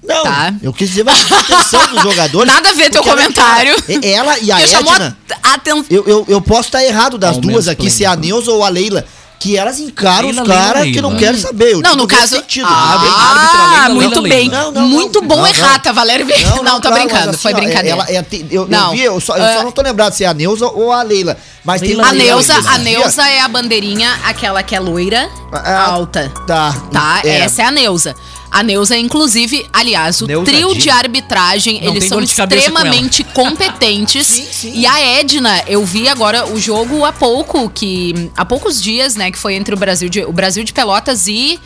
Não, 0.08 0.24
Tá. 0.24 0.54
eu 0.64 0.72
quis 0.74 0.90
dizer, 0.90 1.04
chamar 1.06 1.38
a 1.38 1.40
atenção 1.42 1.88
dos 1.88 2.02
jogadores. 2.02 2.48
Nada 2.54 2.70
a 2.70 2.74
ver 2.74 2.90
teu 2.90 3.02
ela- 3.04 3.12
comentário. 3.12 3.76
é- 3.90 4.12
Ela 4.12 4.40
e 4.40 4.52
a 4.52 4.62
Edna... 4.62 5.18
a 5.44 5.54
atenção. 5.56 5.86
Eu, 5.90 6.04
eu, 6.08 6.26
eu 6.28 6.42
posso 6.42 6.70
estar 6.70 6.84
errado 6.84 7.18
das 7.18 7.36
Ao 7.36 7.42
duas 7.42 7.68
aqui, 7.68 7.90
se 7.90 8.04
é 8.04 8.08
a 8.08 8.12
mansplaining. 8.12 8.28
Neuza 8.36 8.52
ou 8.52 8.64
a 8.64 8.70
Leila. 8.70 9.04
Que 9.40 9.56
elas 9.56 9.80
encaram 9.80 10.30
Leila, 10.30 10.42
os 10.42 10.48
caras 10.48 10.84
que 10.86 11.00
não 11.00 11.16
querem 11.16 11.40
saber. 11.40 11.74
Eu 11.74 11.82
Não, 11.82 11.96
no 11.96 12.08
caso. 12.08 12.38
sentido, 12.38 12.66
ah, 12.68 12.94
árbitra, 12.94 13.68
Leila, 13.78 13.90
muito 13.94 14.20
Leila, 14.22 14.36
bem. 14.36 14.50
Não, 14.50 14.72
não, 14.72 14.82
muito 14.88 15.22
não, 15.22 15.28
bom 15.28 15.38
não, 15.38 15.48
errata, 15.48 15.94
Valério. 15.94 16.26
Não, 16.26 16.64
Não, 16.64 16.82
tô 16.82 16.88
claro, 16.90 17.04
brincando. 17.04 17.28
mas 17.28 17.42
foi 17.44 17.52
assim, 17.52 17.62
ó, 17.62 17.64
brincadeira. 17.64 17.98
ela- 18.02 18.10
ela 18.12 18.24
tem- 18.24 18.48
eu, 18.50 18.64
eu 18.64 18.68
Não, 18.68 18.92
vi, 18.94 19.02
eu 19.04 19.20
só, 19.20 19.38
eu 19.38 19.44
ah, 19.46 19.54
só 19.58 19.64
não 19.64 19.72
tô 19.72 19.84
lembrado 19.84 20.14
se 20.14 20.24
é 20.24 20.28
a 20.28 20.34
Neuza 20.34 20.66
ou 20.68 20.92
a 20.92 21.04
Leila. 21.04 21.38
Mas 21.64 21.82
tem 21.82 21.92
A 22.02 22.14
Neuza, 22.14 22.54
Leila 22.56 22.72
a 22.72 22.78
Neuza 22.80 23.30
é 23.30 23.42
a 23.42 23.48
bandeirinha, 23.48 24.12
aquela 24.26 24.64
que 24.64 24.76
é 24.76 24.80
loira, 24.80 25.30
Ah, 25.54 25.86
alta. 25.92 26.32
Tá. 26.48 26.74
Tá? 26.92 27.22
É. 27.24 27.42
Essa 27.42 27.62
é 27.62 27.66
a 27.66 27.72
Neuza. 27.72 28.16
A 28.58 28.64
Neuza, 28.64 28.98
inclusive, 28.98 29.68
aliás, 29.72 30.20
o 30.20 30.26
Neuza 30.26 30.52
trio 30.52 30.74
de 30.74 30.90
arbitragem, 30.90 31.80
Não 31.80 31.92
eles 31.92 32.06
são 32.06 32.20
extremamente 32.20 33.24
competentes. 33.32 34.26
Sim, 34.26 34.48
sim. 34.52 34.72
E 34.74 34.88
a 34.88 35.00
Edna, 35.00 35.64
eu 35.68 35.86
vi 35.86 36.10
agora 36.10 36.52
o 36.52 36.60
jogo 36.60 37.06
há 37.06 37.14
pouco, 37.14 37.70
que. 37.70 38.32
Há 38.36 38.44
poucos 38.44 38.82
dias, 38.82 39.16
né? 39.16 39.30
Que 39.30 39.38
foi 39.38 39.54
entre 39.54 39.76
o 39.76 39.78
Brasil 39.78 40.10
de, 40.10 40.24
o 40.24 40.34
Brasil 40.34 40.64
de 40.64 40.74
Pelotas 40.74 41.28
e. 41.28 41.60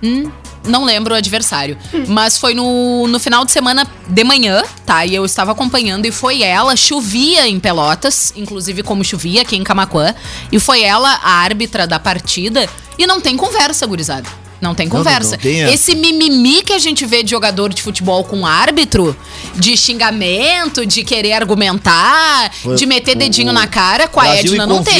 Hum, 0.00 0.30
não 0.68 0.84
lembro 0.84 1.12
o 1.12 1.16
adversário. 1.16 1.76
Mas 2.06 2.38
foi 2.38 2.54
no, 2.54 3.08
no 3.08 3.18
final 3.18 3.44
de 3.44 3.50
semana 3.50 3.84
de 4.06 4.22
manhã, 4.22 4.62
tá? 4.84 5.04
E 5.04 5.12
eu 5.12 5.24
estava 5.24 5.50
acompanhando 5.50 6.06
e 6.06 6.12
foi 6.12 6.40
ela. 6.40 6.76
Chovia 6.76 7.48
em 7.48 7.58
Pelotas, 7.58 8.32
inclusive 8.36 8.84
como 8.84 9.02
chovia 9.02 9.42
aqui 9.42 9.56
em 9.56 9.64
Camaquã. 9.64 10.14
E 10.52 10.60
foi 10.60 10.82
ela 10.84 11.18
a 11.20 11.32
árbitra 11.40 11.84
da 11.84 11.98
partida. 11.98 12.68
E 12.96 13.08
não 13.08 13.20
tem 13.20 13.36
conversa, 13.36 13.84
gurizada. 13.86 14.45
Não 14.60 14.74
tem 14.74 14.86
Não, 14.88 14.96
não, 14.96 15.04
conversa. 15.04 15.32
não 15.32 15.38
tem, 15.38 15.64
é. 15.64 15.72
Esse 15.72 15.94
mimimi 15.94 16.62
que 16.62 16.72
a 16.72 16.78
gente 16.78 17.04
vê 17.04 17.22
de 17.22 17.30
jogador 17.30 17.72
de 17.74 17.82
futebol 17.82 18.24
com 18.24 18.46
árbitro, 18.46 19.14
de 19.54 19.76
xingamento, 19.76 20.86
de 20.86 21.04
querer 21.04 21.32
argumentar, 21.34 22.50
Foi 22.62 22.74
de 22.74 22.86
meter 22.86 23.16
o- 23.16 23.18
dedinho 23.18 23.50
o 23.50 23.52
na 23.52 23.66
cara, 23.66 24.08
com 24.08 24.20
a 24.20 24.24
Brasil 24.24 24.52
Edna 24.52 24.64
e 24.64 24.66
não 24.66 24.82
tem. 24.82 24.98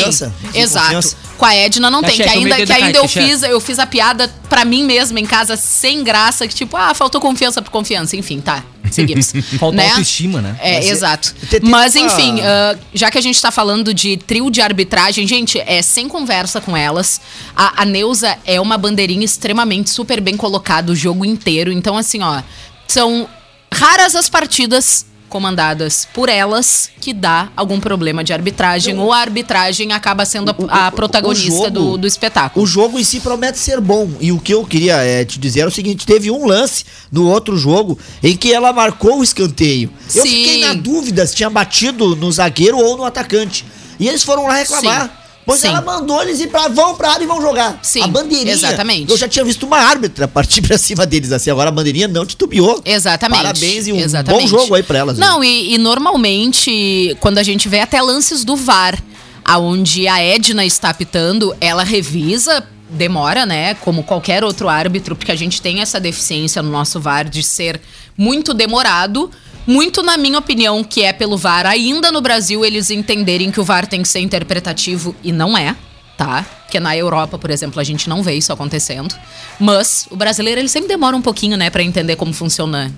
Exato. 0.54 0.84
confiança. 0.86 1.16
Com 1.38 1.44
a 1.44 1.54
Edna 1.54 1.90
não 1.90 2.00
Tá, 2.00 2.08
tem. 2.08 2.16
Que 2.16 2.22
chefe, 2.24 2.36
ainda, 2.38 2.56
que 2.66 2.72
ainda 2.72 2.98
eu 2.98 3.08
chefe. 3.08 3.28
fiz, 3.28 3.42
eu 3.42 3.60
fiz 3.60 3.78
a 3.78 3.86
piada 3.86 4.32
pra 4.48 4.64
mim 4.64 4.84
mesma 4.84 5.20
em 5.20 5.26
casa, 5.26 5.54
sem 5.56 6.02
graça, 6.02 6.46
que 6.48 6.54
tipo, 6.54 6.76
ah, 6.76 6.94
faltou 6.94 7.20
confiança 7.20 7.60
por 7.60 7.70
confiança. 7.70 8.16
Enfim, 8.16 8.40
tá. 8.40 8.62
Seguimos. 8.90 9.32
Faltou 9.58 9.72
né? 9.72 9.88
autoestima, 9.90 10.40
né? 10.40 10.56
É, 10.60 10.76
Mas 10.76 10.86
é- 10.86 10.88
exato. 10.88 11.34
tem 11.50 11.60
Mas 11.62 11.96
enfim, 11.96 12.40
ah, 12.40 12.76
já 12.94 13.10
que 13.10 13.18
a 13.18 13.20
gente 13.20 13.40
tá 13.40 13.50
falando 13.50 13.92
de 13.92 14.16
trio 14.16 14.50
de 14.50 14.60
arbitragem, 14.60 15.26
gente, 15.26 15.58
é 15.60 15.82
sem 15.82 16.08
conversa 16.08 16.60
com 16.60 16.76
elas. 16.76 17.20
A, 17.54 17.82
a 17.82 17.84
Neuza 17.84 18.36
é 18.44 18.60
uma 18.60 18.76
bandeirinha 18.78 19.24
extremamente 19.24 19.90
super 19.90 20.20
bem 20.20 20.36
colocada 20.36 20.92
o 20.92 20.96
jogo 20.96 21.24
inteiro. 21.24 21.72
Então, 21.72 21.96
assim, 21.96 22.22
ó, 22.22 22.42
são 22.86 23.28
raras 23.72 24.14
as 24.14 24.28
partidas 24.28 25.06
comandadas 25.28 26.06
por 26.14 26.28
elas 26.28 26.90
que 27.00 27.12
dá 27.12 27.48
algum 27.56 27.78
problema 27.80 28.22
de 28.24 28.32
arbitragem 28.32 28.98
ou 28.98 29.12
a 29.12 29.18
arbitragem 29.18 29.92
acaba 29.92 30.24
sendo 30.24 30.54
a, 30.68 30.86
a 30.86 30.92
protagonista 30.92 31.50
jogo- 31.50 31.70
do, 31.70 31.98
do 31.98 32.06
espetáculo. 32.06 32.64
O 32.64 32.66
jogo 32.66 32.98
em 32.98 33.04
si 33.04 33.20
promete 33.20 33.58
ser 33.58 33.80
bom. 33.80 34.10
E 34.20 34.32
o 34.32 34.38
que 34.40 34.52
eu 34.54 34.64
queria 34.64 34.96
é, 34.96 35.24
te 35.24 35.38
dizer 35.38 35.60
é 35.60 35.66
o 35.66 35.70
seguinte: 35.70 36.06
teve 36.06 36.30
um 36.30 36.46
lance 36.46 36.84
no 37.10 37.28
outro 37.28 37.56
jogo 37.56 37.98
em 38.22 38.36
que 38.36 38.52
ela 38.52 38.72
marcou 38.72 39.20
o 39.20 39.24
escanteio. 39.24 39.90
Eu 40.14 40.22
Sim. 40.22 40.28
fiquei 40.28 40.60
na 40.60 40.74
dúvida 40.74 41.26
se 41.26 41.34
tinha 41.34 41.50
batido 41.50 42.16
no 42.16 42.30
zagueiro 42.30 42.78
ou 42.78 42.96
no 42.96 43.04
atacante. 43.04 43.64
E 43.98 44.08
eles 44.08 44.22
foram 44.22 44.46
lá 44.46 44.54
reclamar. 44.56 45.04
Sim. 45.04 45.25
Pois 45.46 45.60
Sim. 45.60 45.68
ela 45.68 45.80
mandou 45.80 46.20
eles 46.22 46.40
ir 46.40 46.48
pra. 46.48 46.66
Vão 46.66 46.96
pra 46.96 47.12
área 47.12 47.22
e 47.22 47.26
vão 47.26 47.40
jogar. 47.40 47.78
Sim, 47.80 48.02
A 48.02 48.08
bandeirinha. 48.08 48.52
exatamente. 48.52 49.08
Eu 49.10 49.16
já 49.16 49.28
tinha 49.28 49.44
visto 49.44 49.64
uma 49.64 49.78
árbitra 49.78 50.26
partir 50.28 50.60
pra 50.60 50.76
cima 50.76 51.06
deles 51.06 51.30
assim. 51.30 51.50
Agora 51.50 51.68
a 51.68 51.72
bandeirinha 51.72 52.08
não 52.08 52.26
titubeou. 52.26 52.82
Exatamente. 52.84 53.42
Parabéns 53.42 53.86
e 53.86 53.92
um 53.92 53.96
exatamente. 54.00 54.42
bom 54.42 54.48
jogo 54.48 54.74
aí 54.74 54.82
pra 54.82 54.98
elas. 54.98 55.16
Não, 55.16 55.44
e, 55.44 55.72
e 55.74 55.78
normalmente, 55.78 57.16
quando 57.20 57.38
a 57.38 57.42
gente 57.44 57.68
vê 57.68 57.78
até 57.80 58.02
lances 58.02 58.44
do 58.44 58.56
VAR, 58.56 59.00
aonde 59.44 60.08
a 60.08 60.20
Edna 60.20 60.64
está 60.64 60.90
apitando, 60.90 61.56
ela 61.60 61.84
revisa, 61.84 62.64
demora, 62.90 63.46
né? 63.46 63.74
Como 63.74 64.02
qualquer 64.02 64.42
outro 64.42 64.68
árbitro, 64.68 65.14
porque 65.14 65.30
a 65.30 65.36
gente 65.36 65.62
tem 65.62 65.80
essa 65.80 66.00
deficiência 66.00 66.60
no 66.62 66.70
nosso 66.70 66.98
VAR 67.00 67.28
de 67.28 67.42
ser 67.44 67.80
muito 68.18 68.52
demorado. 68.52 69.30
Muito, 69.66 70.02
na 70.02 70.16
minha 70.16 70.38
opinião, 70.38 70.84
que 70.84 71.02
é 71.02 71.12
pelo 71.12 71.36
VAR, 71.36 71.66
ainda 71.66 72.12
no 72.12 72.20
Brasil, 72.20 72.64
eles 72.64 72.90
entenderem 72.90 73.50
que 73.50 73.60
o 73.60 73.64
VAR 73.64 73.86
tem 73.86 74.02
que 74.02 74.08
ser 74.08 74.20
interpretativo 74.20 75.14
e 75.22 75.32
não 75.32 75.58
é, 75.58 75.74
tá? 76.16 76.46
Porque 76.62 76.78
na 76.78 76.96
Europa, 76.96 77.38
por 77.38 77.50
exemplo, 77.50 77.80
a 77.80 77.84
gente 77.84 78.08
não 78.08 78.22
vê 78.22 78.34
isso 78.34 78.52
acontecendo. 78.52 79.14
Mas 79.58 80.06
o 80.10 80.16
brasileiro, 80.16 80.60
ele 80.60 80.68
sempre 80.68 80.88
demora 80.88 81.16
um 81.16 81.22
pouquinho, 81.22 81.56
né, 81.56 81.68
pra 81.70 81.82
entender 81.82 82.16
como 82.16 82.32
funciona 82.32 82.92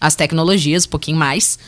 as 0.00 0.14
tecnologias, 0.14 0.84
um 0.84 0.88
pouquinho 0.88 1.16
mais. 1.16 1.58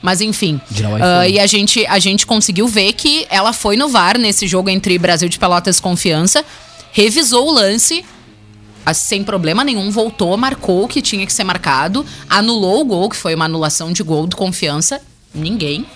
Mas 0.00 0.20
enfim. 0.20 0.60
IPhone. 0.70 1.00
e 1.30 1.38
a 1.38 1.46
gente, 1.46 1.86
a 1.86 1.98
gente 2.00 2.26
conseguiu 2.26 2.66
ver 2.66 2.92
que 2.94 3.24
ela 3.30 3.52
foi 3.52 3.76
no 3.76 3.88
VAR 3.88 4.18
nesse 4.18 4.48
jogo 4.48 4.68
entre 4.68 4.98
Brasil 4.98 5.28
de 5.28 5.38
Pelotas 5.38 5.78
e 5.78 5.82
Confiança, 5.82 6.44
revisou 6.90 7.48
o 7.48 7.52
lance, 7.52 8.04
sem 8.94 9.22
problema 9.22 9.64
nenhum, 9.64 9.90
voltou, 9.90 10.36
marcou 10.36 10.84
o 10.84 10.88
que 10.88 11.00
tinha 11.00 11.26
que 11.26 11.32
ser 11.32 11.44
marcado, 11.44 12.04
anulou 12.28 12.80
o 12.80 12.84
gol, 12.84 13.08
que 13.08 13.16
foi 13.16 13.34
uma 13.34 13.44
anulação 13.44 13.92
de 13.92 14.02
gol 14.02 14.26
do 14.26 14.36
Confiança. 14.36 15.00
Ninguém. 15.34 15.86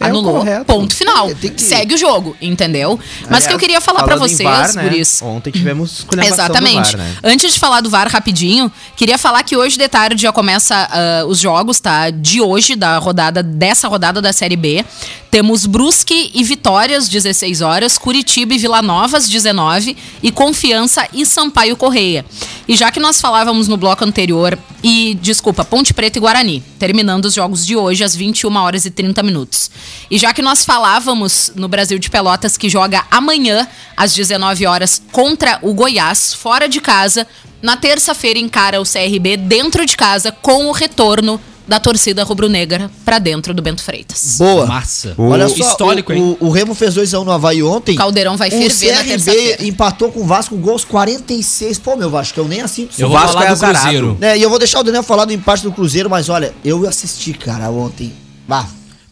É 0.00 0.06
Anulou, 0.06 0.44
ponto 0.66 0.94
final. 0.94 1.28
É, 1.28 1.34
que- 1.34 1.60
Segue 1.60 1.94
o 1.94 1.98
jogo, 1.98 2.36
entendeu? 2.40 2.98
Mas 3.28 3.44
o 3.44 3.48
que 3.48 3.54
eu 3.54 3.58
queria 3.58 3.80
falar 3.80 4.02
em 4.02 4.18
vocês, 4.18 4.38
VAR, 4.38 4.74
né? 4.74 4.82
guris. 4.82 5.20
Ontem 5.22 5.50
tivemos 5.50 6.06
Exatamente. 6.24 6.96
VAR, 6.96 6.98
né? 6.98 7.16
Antes 7.24 7.52
de 7.54 7.58
falar 7.58 7.80
do 7.80 7.90
VAR 7.90 8.08
rapidinho, 8.08 8.70
queria 8.96 9.18
falar 9.18 9.42
que 9.42 9.56
hoje 9.56 9.76
de 9.76 9.88
tarde 9.88 10.22
já 10.22 10.32
começa 10.32 10.88
ah, 10.90 11.24
os 11.26 11.38
jogos, 11.38 11.80
tá? 11.80 12.10
De 12.10 12.40
hoje, 12.40 12.76
da 12.76 12.98
rodada, 12.98 13.42
dessa 13.42 13.88
rodada 13.88 14.22
da 14.22 14.32
Série 14.32 14.56
B. 14.56 14.84
Temos 15.30 15.66
Brusque 15.66 16.30
e 16.32 16.42
Vitórias, 16.42 17.08
16 17.08 17.60
horas, 17.60 17.98
Curitiba 17.98 18.54
e 18.54 18.58
Vila 18.58 18.80
Nova, 18.80 19.18
às 19.18 19.28
19 19.28 19.96
e 20.22 20.32
Confiança 20.32 21.06
e 21.12 21.26
Sampaio 21.26 21.76
Correia. 21.76 22.24
E 22.66 22.74
já 22.74 22.90
que 22.90 22.98
nós 22.98 23.20
falávamos 23.20 23.68
no 23.68 23.76
bloco 23.76 24.04
anterior, 24.04 24.58
e 24.82 25.18
desculpa, 25.20 25.64
Ponte 25.64 25.92
Preta 25.92 26.18
e 26.18 26.20
Guarani, 26.20 26.62
terminando 26.78 27.26
os 27.26 27.34
jogos 27.34 27.66
de 27.66 27.76
hoje 27.76 28.04
às 28.04 28.14
21 28.14 28.54
horas 28.56 28.86
e 28.86 28.90
30 28.90 29.22
minutos. 29.22 29.70
E 30.10 30.18
já 30.18 30.32
que 30.32 30.42
nós 30.42 30.64
falávamos 30.64 31.52
no 31.54 31.68
Brasil 31.68 31.98
de 31.98 32.08
Pelotas 32.10 32.56
que 32.56 32.68
joga 32.68 33.04
amanhã 33.10 33.66
às 33.96 34.14
19 34.14 34.66
horas 34.66 35.02
contra 35.12 35.58
o 35.62 35.74
Goiás, 35.74 36.32
fora 36.34 36.68
de 36.68 36.80
casa, 36.80 37.26
na 37.60 37.76
terça-feira 37.76 38.38
encara 38.38 38.80
o 38.80 38.84
CRB 38.84 39.36
dentro 39.36 39.84
de 39.84 39.96
casa 39.96 40.32
com 40.32 40.66
o 40.66 40.72
retorno 40.72 41.40
da 41.66 41.78
torcida 41.78 42.24
rubro-negra 42.24 42.90
pra 43.04 43.18
dentro 43.18 43.52
do 43.52 43.60
Bento 43.60 43.82
Freitas. 43.82 44.36
Boa. 44.38 44.64
Massa. 44.64 45.14
Olha 45.18 45.46
só, 45.50 45.54
Histórico, 45.68 46.10
o, 46.12 46.14
hein? 46.14 46.36
o, 46.40 46.46
o 46.46 46.50
Remo 46.50 46.74
fez 46.74 46.94
2x1 46.94 47.22
no 47.24 47.30
Havaí 47.30 47.62
ontem. 47.62 47.94
O 47.94 47.98
Caldeirão 47.98 48.38
vai 48.38 48.48
ferver 48.50 48.66
O 48.94 48.96
CRB 48.96 49.08
terça-feira. 49.08 49.64
empatou 49.66 50.10
com 50.10 50.20
o 50.20 50.24
Vasco 50.24 50.56
gols 50.56 50.82
46. 50.86 51.78
Pô, 51.78 51.94
meu 51.94 52.08
Vasco, 52.08 52.40
eu 52.40 52.48
nem 52.48 52.62
assisto. 52.62 52.98
Eu 52.98 53.08
O 53.08 53.10
vou 53.10 53.18
Vasco 53.20 53.34
falar 53.34 53.44
é 53.44 53.48
do 53.48 53.52
azarado. 53.52 53.80
Cruzeiro. 53.82 54.16
Né, 54.18 54.38
e 54.38 54.42
eu 54.42 54.48
vou 54.48 54.58
deixar 54.58 54.80
o 54.80 54.82
Daniel 54.82 55.02
falar 55.02 55.26
do 55.26 55.32
empate 55.34 55.62
do 55.62 55.70
Cruzeiro, 55.70 56.08
mas 56.08 56.30
olha, 56.30 56.54
eu 56.64 56.88
assisti, 56.88 57.34
cara, 57.34 57.68
ontem. 57.70 58.14
Bah, 58.48 58.66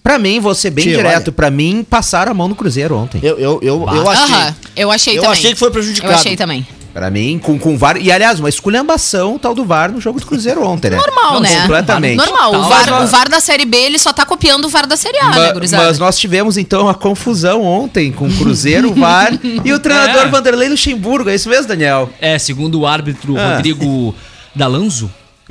Pra 0.06 0.20
mim, 0.20 0.38
vou 0.38 0.54
ser 0.54 0.70
bem 0.70 0.84
Tio, 0.84 0.96
direto. 0.98 1.22
olha. 1.28 1.32
Pra 1.32 1.50
mim, 1.50 1.84
passaram 1.88 2.30
a 2.30 2.34
mão 2.34 2.46
no 2.46 2.54
Cruzeiro 2.54 2.96
ontem. 2.96 3.18
eu, 3.24 3.38
eu, 3.40 3.58
eu, 3.60 3.86
eu 3.92 4.08
achei. 4.08 4.34
Aham, 4.34 4.54
eu 4.76 4.90
achei 4.92 5.18
Eu 5.18 5.22
também. 5.22 5.38
achei 5.38 5.52
que 5.52 5.58
foi 5.58 5.70
prejudicado. 5.70 6.12
Eu 6.12 6.16
achei 6.18 6.36
também. 6.36 6.64
Pra 6.94 7.10
mim, 7.10 7.38
com, 7.42 7.58
com 7.58 7.76
VAR. 7.76 7.98
E 8.00 8.10
aliás, 8.12 8.38
uma 8.40 8.48
esculhambação 8.48 9.36
tal 9.38 9.52
do 9.54 9.64
VAR 9.66 9.90
no 9.92 10.00
jogo 10.00 10.18
do 10.20 10.24
Cruzeiro 10.24 10.64
ontem, 10.64 10.90
né? 10.90 10.96
Normal, 10.96 11.32
Não, 11.34 11.40
né? 11.40 11.60
Completamente. 11.62 12.16
Normal. 12.16 12.54
O. 12.54 12.62
VAR, 12.62 13.02
o 13.02 13.06
VAR 13.08 13.28
da 13.28 13.40
Série 13.40 13.66
B, 13.66 13.76
ele 13.76 13.98
só 13.98 14.12
tá 14.12 14.24
copiando 14.24 14.64
o 14.64 14.68
VAR 14.68 14.86
da 14.86 14.96
Série 14.96 15.18
A, 15.18 15.28
né, 15.30 15.46
Ma- 15.48 15.52
gurizada? 15.52 15.82
mas 15.84 15.98
nós 15.98 16.16
tivemos 16.18 16.56
então 16.56 16.88
a 16.88 16.94
confusão 16.94 17.62
ontem 17.64 18.12
com 18.12 18.26
o 18.28 18.32
Cruzeiro, 18.38 18.92
o 18.92 18.94
VAR 18.94 19.32
e 19.64 19.72
o 19.74 19.78
treinador 19.80 20.22
É. 20.22 20.28
Vanderlei 20.28 20.68
Luxemburgo. 20.68 21.28
É 21.28 21.34
isso 21.34 21.48
mesmo, 21.50 21.66
Daniel? 21.66 22.08
É, 22.20 22.38
segundo 22.38 22.80
o 22.80 22.86
árbitro 22.86 23.36
Ah. 23.36 23.56
Rodrigo 23.56 24.14
Dalanzo, 24.54 25.10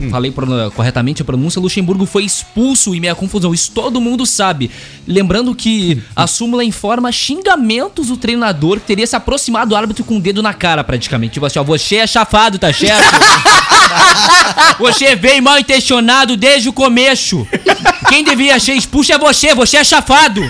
falei 0.10 0.30
pronu- 0.30 0.70
corretamente 0.72 1.22
a 1.22 1.26
pronúncia, 1.26 1.62
Luxemburgo 1.62 2.06
foi 2.06 2.26
expulso 2.26 2.94
e 2.94 3.00
meia 3.00 3.16
confusão. 3.16 3.54
Isso 3.54 3.72
todo 3.74 4.02
mundo 4.02 4.26
sabe. 4.26 4.70
Lembrando 5.08 5.56
que 5.56 6.02
a 6.16 6.28
súmula 6.28 6.64
informa 6.64 7.12
xingamentos 7.12 8.08
do 8.08 8.18
treinador 8.18 8.80
que 8.80 8.88
teria 8.88 9.08
se 9.08 9.16
aproximado 9.16 9.70
do 9.70 9.76
árbitro 9.76 10.04
com 10.04 10.18
o 10.18 10.20
dedo 10.20 10.44
na 10.44 10.54
cara, 10.54 10.84
praticamente. 10.84 11.34
Tipo 11.36 11.46
assim, 11.46 11.60
ó, 11.60 11.64
você 11.64 11.98
é 11.98 12.08
chafado, 12.08 12.60
tá 12.60 12.74
certo? 12.74 13.06
você 14.80 15.16
veio 15.16 15.42
mal 15.42 15.58
intencionado 15.60 16.36
desde 16.36 16.68
o 16.70 16.74
começo. 16.74 17.48
Quem 18.10 18.24
devia 18.24 18.60
ser 18.60 18.74
expulso 18.74 19.14
é 19.14 19.18
você, 19.18 19.56
você 19.56 19.78
é 19.78 19.84
chafado. 19.84 20.42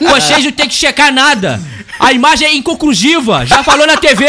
Vocês 0.00 0.44
não 0.44 0.52
tem 0.52 0.68
que 0.68 0.74
checar 0.74 1.12
nada. 1.12 1.60
A 1.98 2.12
imagem 2.12 2.48
é 2.48 2.54
inconclusiva, 2.54 3.44
já 3.46 3.62
falou 3.62 3.86
na 3.86 3.96
TV 3.96 4.24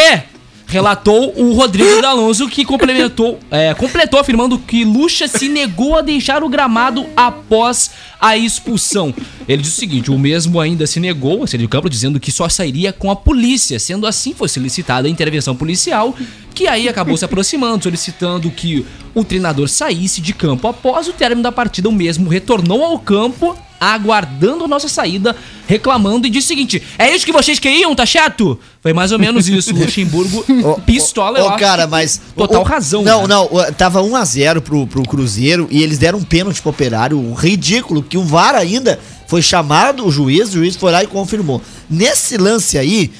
relatou 0.71 1.33
o 1.37 1.53
Rodrigo 1.53 2.01
D'Alonso, 2.01 2.47
que 2.47 2.63
complementou, 2.63 3.37
é, 3.51 3.73
completou 3.73 4.17
afirmando 4.17 4.57
que 4.57 4.85
Lucha 4.85 5.27
se 5.27 5.49
negou 5.49 5.97
a 5.97 6.01
deixar 6.01 6.43
o 6.43 6.49
gramado 6.49 7.05
após 7.13 7.91
a 8.19 8.37
expulsão. 8.37 9.13
Ele 9.47 9.61
disse 9.61 9.75
o 9.75 9.79
seguinte: 9.79 10.09
o 10.09 10.17
mesmo 10.17 10.61
ainda 10.61 10.87
se 10.87 10.99
negou 10.99 11.43
a 11.43 11.47
sair 11.47 11.59
de 11.59 11.67
campo, 11.67 11.89
dizendo 11.89 12.21
que 12.21 12.31
só 12.31 12.47
sairia 12.47 12.93
com 12.93 13.11
a 13.11 13.15
polícia. 13.15 13.77
Sendo 13.79 14.07
assim, 14.07 14.33
foi 14.33 14.47
solicitada 14.47 15.09
a 15.09 15.11
intervenção 15.11 15.55
policial, 15.55 16.15
que 16.55 16.67
aí 16.67 16.87
acabou 16.87 17.17
se 17.17 17.25
aproximando, 17.25 17.83
solicitando 17.83 18.49
que 18.49 18.85
o 19.13 19.25
treinador 19.25 19.67
saísse 19.67 20.21
de 20.21 20.33
campo. 20.33 20.69
Após 20.69 21.07
o 21.09 21.13
término 21.13 21.43
da 21.43 21.51
partida, 21.51 21.89
o 21.89 21.91
mesmo 21.91 22.29
retornou 22.29 22.85
ao 22.85 22.97
campo 22.97 23.57
aguardando 23.81 24.63
a 24.65 24.67
nossa 24.67 24.87
saída, 24.87 25.35
reclamando 25.67 26.27
e 26.27 26.29
disse 26.29 26.45
o 26.45 26.47
seguinte: 26.49 26.83
É 26.99 27.13
isso 27.13 27.25
que 27.25 27.31
vocês 27.31 27.57
queriam, 27.57 27.95
tá 27.95 28.05
chato? 28.05 28.59
Foi 28.81 28.93
mais 28.93 29.11
ou 29.11 29.17
menos 29.17 29.49
isso. 29.49 29.73
O 29.73 29.79
Luxemburgo 29.79 30.45
pistola, 30.85 31.39
ô, 31.39 31.41
eu 31.41 31.45
ô, 31.45 31.49
acho. 31.49 31.57
cara, 31.59 31.87
mas. 31.87 32.21
Total 32.37 32.61
o- 32.61 32.63
razão, 32.63 33.01
Não, 33.01 33.23
né? 33.23 33.27
não, 33.33 33.49
tava 33.75 34.01
1x0 34.01 34.61
pro, 34.61 34.85
pro 34.85 35.01
Cruzeiro 35.03 35.67
e 35.71 35.81
eles 35.81 35.97
deram 35.97 36.19
um 36.19 36.23
pênalti 36.23 36.61
pro 36.61 36.69
operário. 36.69 37.17
um 37.17 37.33
Ridículo, 37.33 38.03
que 38.03 38.17
o 38.17 38.23
VAR 38.23 38.53
ainda 38.55 38.99
foi 39.27 39.41
chamado, 39.41 40.05
o 40.05 40.11
juiz, 40.11 40.49
o 40.49 40.53
juiz 40.53 40.75
foi 40.75 40.91
lá 40.91 41.03
e 41.03 41.07
confirmou. 41.07 41.59
Nesse 41.89 42.37
lance 42.37 42.77
aí. 42.77 43.11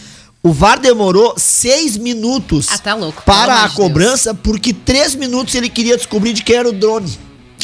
O 0.44 0.52
VAR 0.52 0.80
demorou 0.80 1.36
seis 1.38 1.96
minutos 1.96 2.66
Ah, 2.72 2.78
tá 2.80 2.96
louco, 2.96 3.22
para 3.24 3.64
a 3.64 3.70
cobrança, 3.70 4.34
porque 4.34 4.74
três 4.74 5.14
minutos 5.14 5.54
ele 5.54 5.70
queria 5.70 5.96
descobrir 5.96 6.34
de 6.34 6.42
quem 6.44 6.56
era 6.56 6.68
o 6.68 6.72
drone. 6.72 7.16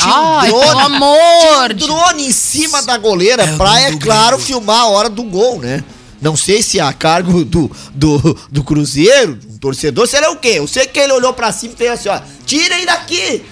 Ai, 0.09 0.49
drone, 0.49 0.65
pelo 0.65 0.79
amor 0.79 1.75
tinha 1.75 1.91
um 1.91 1.97
drone 1.97 2.27
em 2.27 2.31
cima 2.31 2.81
da 2.83 2.97
goleira 2.97 3.47
pra, 3.55 3.79
é 3.81 3.95
claro, 3.97 4.39
filmar 4.39 4.81
a 4.81 4.87
hora 4.87 5.09
do 5.09 5.23
gol, 5.23 5.59
né? 5.59 5.83
Não 6.21 6.35
sei 6.35 6.63
se 6.63 6.79
a 6.79 6.91
cargo 6.91 7.45
do, 7.45 7.69
do, 7.93 8.39
do 8.51 8.63
Cruzeiro, 8.63 9.37
um 9.51 9.57
torcedor, 9.57 10.07
será 10.07 10.31
o 10.31 10.37
quê? 10.37 10.53
Eu 10.55 10.67
sei 10.67 10.87
que 10.87 10.99
ele 10.99 11.13
olhou 11.13 11.31
pra 11.33 11.51
cima 11.51 11.73
e 11.73 11.77
fez 11.77 11.91
assim, 11.91 12.09
ó, 12.09 12.19
tirem 12.45 12.85
daqui! 12.85 13.45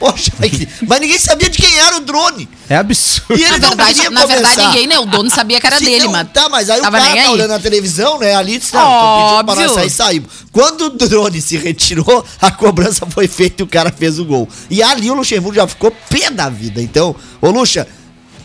Poxa, 0.00 0.32
mas, 0.38 0.50
mas 0.88 1.00
ninguém 1.00 1.18
sabia 1.18 1.50
de 1.50 1.58
quem 1.58 1.78
era 1.78 1.98
o 1.98 2.00
drone. 2.00 2.48
É 2.70 2.76
absurdo. 2.76 3.38
E 3.38 3.44
ele 3.44 3.58
Na 3.58 3.58
não 3.58 3.68
verdade, 3.76 4.08
na 4.10 4.26
verdade 4.26 4.66
ninguém, 4.66 4.86
né? 4.86 4.98
O 4.98 5.04
dono 5.04 5.28
sabia 5.30 5.60
que 5.60 5.66
era 5.66 5.76
Se 5.76 5.84
dele, 5.84 6.04
não, 6.06 6.12
mas. 6.12 6.28
Tá, 6.32 6.48
mas 6.48 6.70
aí 6.70 6.80
o 6.80 6.82
tava 6.82 6.98
cara 6.98 7.10
nem 7.12 7.22
tá 7.22 7.28
aí. 7.28 7.34
olhando 7.34 7.50
na 7.50 7.58
televisão, 7.60 8.18
né? 8.18 8.34
Ali 8.34 8.58
disse, 8.58 8.72
não, 8.74 8.80
tô 8.82 9.16
pedindo 9.28 9.44
pra 9.44 9.54
nós 9.54 9.64
Óbvio. 9.66 9.74
sair, 9.74 9.90
saímos. 9.90 10.30
Quando 10.50 10.80
o 10.86 10.90
drone 10.90 11.40
se 11.42 11.58
retirou, 11.58 12.24
a 12.40 12.50
cobrança 12.50 13.04
foi 13.06 13.28
feita 13.28 13.62
e 13.62 13.64
o 13.64 13.66
cara 13.68 13.92
fez 13.92 14.18
o 14.18 14.24
gol. 14.24 14.48
E 14.70 14.82
ali 14.82 15.10
o 15.10 15.14
Luxemburgo 15.14 15.54
já 15.56 15.66
ficou 15.68 15.90
pé 16.08 16.30
da 16.30 16.48
vida. 16.48 16.80
Então, 16.80 17.14
ô 17.42 17.50
Luxa, 17.50 17.86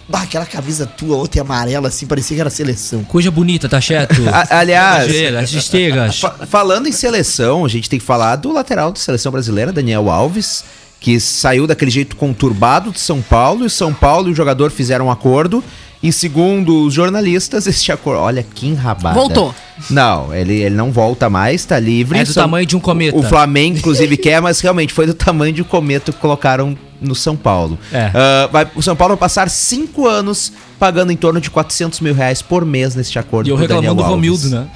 bah, 0.09 0.23
aquela 0.23 0.45
camisa 0.45 0.85
tua 0.85 1.15
ontem 1.15 1.39
amarela, 1.39 1.87
assim, 1.87 2.05
parecia 2.05 2.35
que 2.35 2.41
era 2.41 2.49
seleção. 2.49 3.01
Coisa 3.05 3.31
bonita, 3.31 3.69
tá 3.69 3.79
chato? 3.79 4.13
A- 4.27 4.59
aliás, 4.59 5.09
As 5.41 5.53
estegas. 5.53 6.19
Fa- 6.19 6.35
falando 6.49 6.87
em 6.87 6.91
seleção, 6.91 7.63
a 7.63 7.69
gente 7.69 7.89
tem 7.89 7.97
que 7.97 8.05
falar 8.05 8.35
do 8.35 8.51
lateral 8.51 8.91
da 8.91 8.99
seleção 8.99 9.31
brasileira, 9.31 9.71
Daniel 9.71 10.09
Alves, 10.09 10.63
que 10.99 11.19
saiu 11.19 11.67
daquele 11.67 11.91
jeito 11.91 12.15
conturbado 12.15 12.91
de 12.91 12.99
São 12.99 13.21
Paulo, 13.21 13.65
e 13.65 13.69
São 13.69 13.93
Paulo 13.93 14.29
e 14.29 14.31
o 14.31 14.35
jogador 14.35 14.71
fizeram 14.71 15.05
um 15.05 15.11
acordo. 15.11 15.63
E 16.03 16.11
segundo 16.11 16.85
os 16.85 16.93
jornalistas, 16.93 17.65
este 17.67 17.91
acordo. 17.91 18.21
Olha 18.21 18.43
que 18.43 18.67
enrabada. 18.67 19.15
Voltou. 19.15 19.55
Não, 19.89 20.33
ele, 20.33 20.53
ele 20.53 20.75
não 20.75 20.91
volta 20.91 21.29
mais, 21.29 21.65
tá 21.65 21.79
livre. 21.79 22.19
É 22.19 22.23
do 22.23 22.33
tamanho 22.33 22.65
de 22.65 22.75
um 22.75 22.79
cometa. 22.79 23.17
O 23.17 23.23
Flamengo, 23.23 23.77
inclusive, 23.77 24.15
quer, 24.17 24.41
mas 24.41 24.59
realmente 24.59 24.93
foi 24.93 25.05
do 25.07 25.13
tamanho 25.13 25.53
de 25.53 25.61
um 25.61 25.65
cometa 25.65 26.11
que 26.11 26.19
colocaram 26.19 26.77
no 27.01 27.15
São 27.15 27.35
Paulo. 27.35 27.77
É. 27.91 28.11
Ah, 28.13 28.49
vai, 28.51 28.67
o 28.75 28.81
São 28.81 28.95
Paulo 28.95 29.15
vai 29.15 29.19
passar 29.19 29.49
cinco 29.49 30.07
anos 30.07 30.51
pagando 30.79 31.11
em 31.11 31.17
torno 31.17 31.41
de 31.41 31.49
400 31.49 31.99
mil 31.99 32.13
reais 32.13 32.41
por 32.41 32.65
mês 32.65 32.95
nesse 32.95 33.17
acordo 33.17 33.47
E 33.47 33.51
eu 33.51 33.55
reclamando 33.55 33.95
do. 33.95 34.03
Romildo, 34.03 34.49
né? 34.49 34.67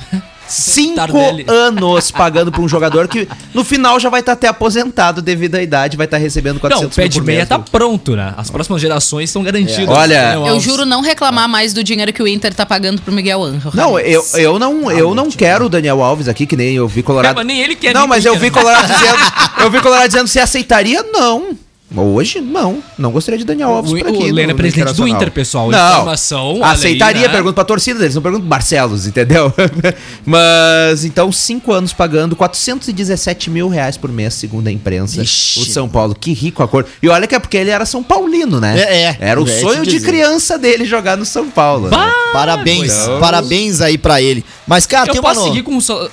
Cinco 0.50 0.96
Tardelli. 0.96 1.46
anos 1.48 2.12
pagando 2.12 2.52
pra 2.52 2.62
um 2.62 2.68
jogador 2.68 3.08
que 3.08 3.28
no 3.54 3.64
final 3.64 4.00
já 4.00 4.10
vai 4.10 4.20
estar 4.22 4.34
até 4.34 4.48
aposentado 4.48 5.22
devido 5.22 5.56
à 5.56 5.62
idade, 5.62 5.96
vai 5.96 6.06
estar 6.06 6.18
recebendo 6.18 6.56
Não, 6.56 6.62
400 6.62 6.92
o 6.92 6.96
pé 6.96 7.02
mil 7.04 7.10
de 7.10 7.20
por 7.20 7.26
meia 7.26 7.38
mês. 7.40 7.50
tá 7.50 7.60
pronto, 7.60 8.16
né? 8.16 8.34
As 8.36 8.50
próximas 8.50 8.82
gerações 8.82 9.30
estão 9.30 9.44
garantidas. 9.44 9.88
Olha, 9.96 10.34
Daniel 10.34 10.48
Eu 10.48 10.60
juro 10.60 10.86
não 10.86 11.02
reclamar 11.02 11.48
mais 11.48 11.74
do 11.74 11.84
dinheiro 11.84 12.12
que 12.12 12.22
o 12.24 12.28
Inter 12.28 12.54
tá 12.54 12.66
pagando 12.66 13.02
pro 13.02 13.14
Miguel 13.14 13.44
Angel. 13.44 13.72
Não, 13.74 14.00
eu, 14.00 14.26
eu 14.36 14.58
não, 14.60 14.92
eu 14.92 15.14
não 15.16 15.30
quero 15.30 15.66
o 15.66 15.70
Daniel 15.70 16.02
Alves 16.04 16.28
aqui, 16.28 16.46
que 16.46 16.56
nem 16.56 16.76
eu 16.76 16.88
vi 16.88 17.02
É, 17.02 17.04
Colorado. 17.04 17.36
mas 17.36 17.46
nem 17.46 17.62
ele 17.62 17.76
quer 17.76 17.94
Não, 17.94 18.08
mas 18.08 18.26
eu 18.26 18.36
vi 18.38 18.50
Colorado 18.50 18.88
dizendo. 18.92 19.18
Eu 19.62 19.70
vi 19.72 19.80
Colorado 19.82 20.08
dizendo 20.08 20.28
se 20.28 20.40
aceitaria, 20.40 21.04
não. 21.04 21.50
Hoje, 21.96 22.40
não. 22.40 22.84
Não 22.98 23.12
gostaria 23.12 23.38
de 23.40 23.44
Daniel 23.44 23.70
Alves 23.70 23.92
O- 23.92 23.98
por 23.98 24.06
o 24.06 24.10
aqui. 24.10 24.32
Leno 24.32 24.52
é 24.52 24.54
presidente 24.54 24.94
do 24.94 25.08
Inter, 25.08 25.32
pessoal. 25.32 25.70
Informação, 25.70 26.56
olha 26.62 26.66
Aceitaria, 26.68 27.22
aí, 27.24 27.28
né? 27.28 27.34
pergunta 27.34 27.54
pra 27.56 27.64
torcida 27.64 28.00
deles, 28.00 28.14
não 28.14 28.22
pergunta 28.22 28.42
pro 28.42 28.50
Barcelos, 28.50 29.08
entendeu? 29.08 29.52
Mas, 30.26 31.04
então, 31.04 31.32
cinco 31.32 31.72
anos 31.74 31.92
pagando 31.94 32.36
417 32.36 33.50
mil 33.50 33.68
reais 33.70 33.98
por 33.98 34.12
mês, 34.12 34.34
segundo 34.36 34.68
a 34.68 34.72
imprensa. 34.72 35.22
Ixi. 35.22 35.62
O 35.62 35.66
São 35.66 35.90
Paulo, 35.90 36.14
que 36.14 36.32
rico 36.34 36.62
acordo. 36.62 36.90
E 37.02 37.10
olha 37.10 37.26
que 37.28 37.34
é 37.36 37.40
porque 37.40 37.58
ele 37.58 37.70
era 37.72 37.86
São 37.86 38.04
Paulino, 38.04 38.60
né? 38.60 38.80
É, 38.80 39.02
é. 39.04 39.18
Era 39.20 39.42
o 39.42 39.48
É, 39.48 39.60
sonho 39.60 39.84
de 39.86 40.00
criança 40.00 40.58
dele 40.58 40.86
jogar 40.86 41.18
no 41.18 41.26
São 41.26 41.50
Paulo. 41.50 41.90
né? 41.90 41.98
Parabéns, 42.34 42.94
Então- 42.94 43.20
parabéns 43.20 43.82
aí 43.82 43.98
pra 43.98 44.22
ele. 44.22 44.46
Mas, 44.68 44.86
cara, 44.86 45.08
Eu 45.10 45.14
tem 45.14 45.22
uma 45.22 45.30
posso 45.30 45.42
no- 45.42 45.48
seguir 45.48 45.64
com 45.64 45.78
o. 45.78 46.10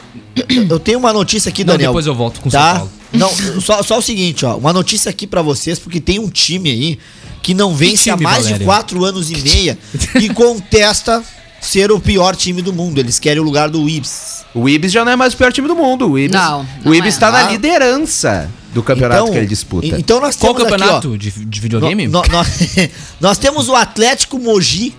Eu 0.71 0.79
tenho 0.79 0.99
uma 0.99 1.13
notícia 1.13 1.49
aqui, 1.49 1.65
Não, 1.65 1.75
Daniel. 1.75 1.91
depois 1.91 2.07
eu 2.07 2.15
volto 2.15 2.41
com 2.41 2.49
o 2.49 2.53
tá? 2.53 2.61
São 2.71 2.75
Paulo. 2.79 2.93
Não, 3.13 3.31
só, 3.61 3.83
só 3.83 3.99
o 3.99 4.03
seguinte, 4.03 4.45
ó. 4.45 4.57
Uma 4.57 4.73
notícia 4.73 5.11
aqui 5.11 5.27
pra 5.27 5.43
vocês, 5.43 5.79
porque 5.79 6.01
tem 6.01 6.19
um 6.19 6.29
time 6.29 6.71
aí 6.71 6.99
que 7.43 7.55
não 7.55 7.75
vence 7.75 8.11
há 8.11 8.15
time, 8.15 8.25
mais 8.25 8.47
de 8.47 8.59
quatro 8.65 9.05
anos 9.05 9.31
e 9.31 9.37
meia 9.37 9.79
e 10.21 10.29
contesta 10.35 11.23
ser 11.61 11.91
o 11.93 11.99
pior 12.01 12.35
time 12.37 12.61
do 12.61 12.73
mundo. 12.73 12.99
Eles 12.99 13.19
querem 13.19 13.41
o 13.41 13.45
lugar 13.45 13.69
do 13.71 13.89
Ibs. 13.89 14.45
O 14.55 14.69
Ibis 14.69 14.93
já 14.93 15.05
não 15.05 15.13
é 15.13 15.17
mais 15.17 15.35
o 15.35 15.37
pior 15.37 15.53
time 15.53 15.67
do 15.69 15.75
mundo. 15.77 16.11
O 16.11 16.19
Ibis, 16.19 16.35
Não, 16.41 16.67
não 16.85 16.93
o 16.93 16.95
Ibis 16.95 17.17
é. 17.17 17.19
tá 17.21 17.31
na 17.31 17.47
Ah. 17.47 17.51
liderança 17.51 18.51
do 18.75 18.83
campeonato 18.83 19.31
que 19.31 19.39
ele 19.39 19.47
disputa. 19.47 19.87
Então 19.99 20.21
nós 20.21 20.37
Qual 20.37 20.55
temos 20.55 20.71
campeonato 20.71 21.09
aqui, 21.09 21.19
de, 21.19 21.45
de 21.45 21.61
videogame? 21.61 22.07
no- 22.09 22.21
no- 22.23 22.29
nós, 22.29 22.49
nós 23.21 23.39
temos 23.39 23.69
o 23.69 23.75
Atlético 23.75 24.39
Mogi, 24.39 24.95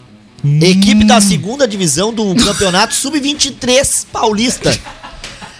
equipe 0.62 1.04
da 1.04 1.20
segunda 1.22 1.68
divisão 1.68 2.14
do 2.14 2.34
campeonato 2.36 2.94
sub-23 2.96 4.06
paulista. 4.12 4.78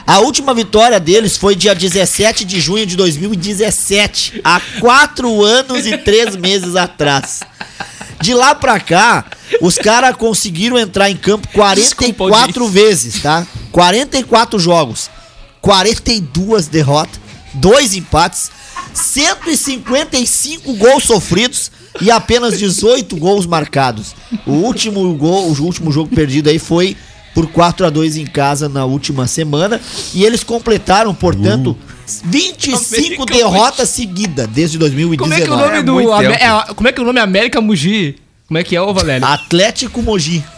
A 0.08 0.20
última 0.20 0.54
vitória 0.54 1.02
deles 1.02 1.36
foi 1.36 1.54
dia 1.54 1.76
17 1.76 2.46
de 2.46 2.62
junho 2.62 2.86
de 2.86 2.96
2017, 2.96 4.40
há 4.42 4.62
quatro 4.80 5.44
anos 5.44 5.86
e 5.86 5.98
três 5.98 6.34
meses 6.38 6.78
atrás. 6.78 7.42
De 8.22 8.34
lá 8.34 8.56
pra 8.56 8.80
cá, 8.80 9.26
os 9.62 9.78
caras 9.78 10.16
conseguiram 10.16 10.80
entrar 10.80 11.12
em 11.12 11.18
campo 11.18 11.50
44 11.50 12.64
audiência. 12.64 12.88
vezes, 12.88 13.22
tá? 13.22 13.46
44 13.70 14.58
jogos, 14.58 15.10
42 15.60 16.68
derrotas, 16.68 17.20
dois 17.54 17.94
empates, 17.94 18.50
155 18.94 20.74
gols 20.76 21.04
sofridos 21.04 21.70
e 22.00 22.10
apenas 22.10 22.58
18 22.58 23.14
gols 23.18 23.46
marcados. 23.46 24.16
O 24.46 24.54
último 24.54 25.14
gol, 25.16 25.52
o 25.52 25.62
último 25.62 25.92
jogo 25.92 26.16
perdido 26.16 26.50
aí 26.50 26.60
foi 26.60 26.96
por 27.38 27.46
4 27.46 27.86
a 27.86 27.90
2 27.92 28.18
em 28.18 28.26
casa 28.26 28.68
na 28.68 28.84
última 28.84 29.28
semana 29.28 29.80
e 30.12 30.26
eles 30.26 30.44
completaram, 30.44 31.14
portanto, 31.14 31.78
25 32.26 32.96
América 32.96 33.26
derrotas 33.28 33.90
seguidas 33.90 34.48
desde 34.48 34.80
2019. 34.80 35.18
Como 35.20 35.34
é 35.36 35.46
que 35.46 35.52
é 35.52 35.54
o 35.54 35.58
nome 35.58 35.78
É 35.78 35.84
do. 35.84 36.34
é, 36.34 36.74
como 36.74 36.88
é 36.88 36.92
que 36.92 37.00
é 37.00 37.04
o 37.04 37.06
nome 37.06 37.20
América 37.20 37.62
Mugi? 37.62 38.16
Como 38.48 38.58
é 38.58 38.64
que 38.64 38.76
é, 38.76 38.82
ô 38.82 38.92
Valério? 38.92 39.24
Atlético 39.24 40.02
Mogi. 40.02 40.44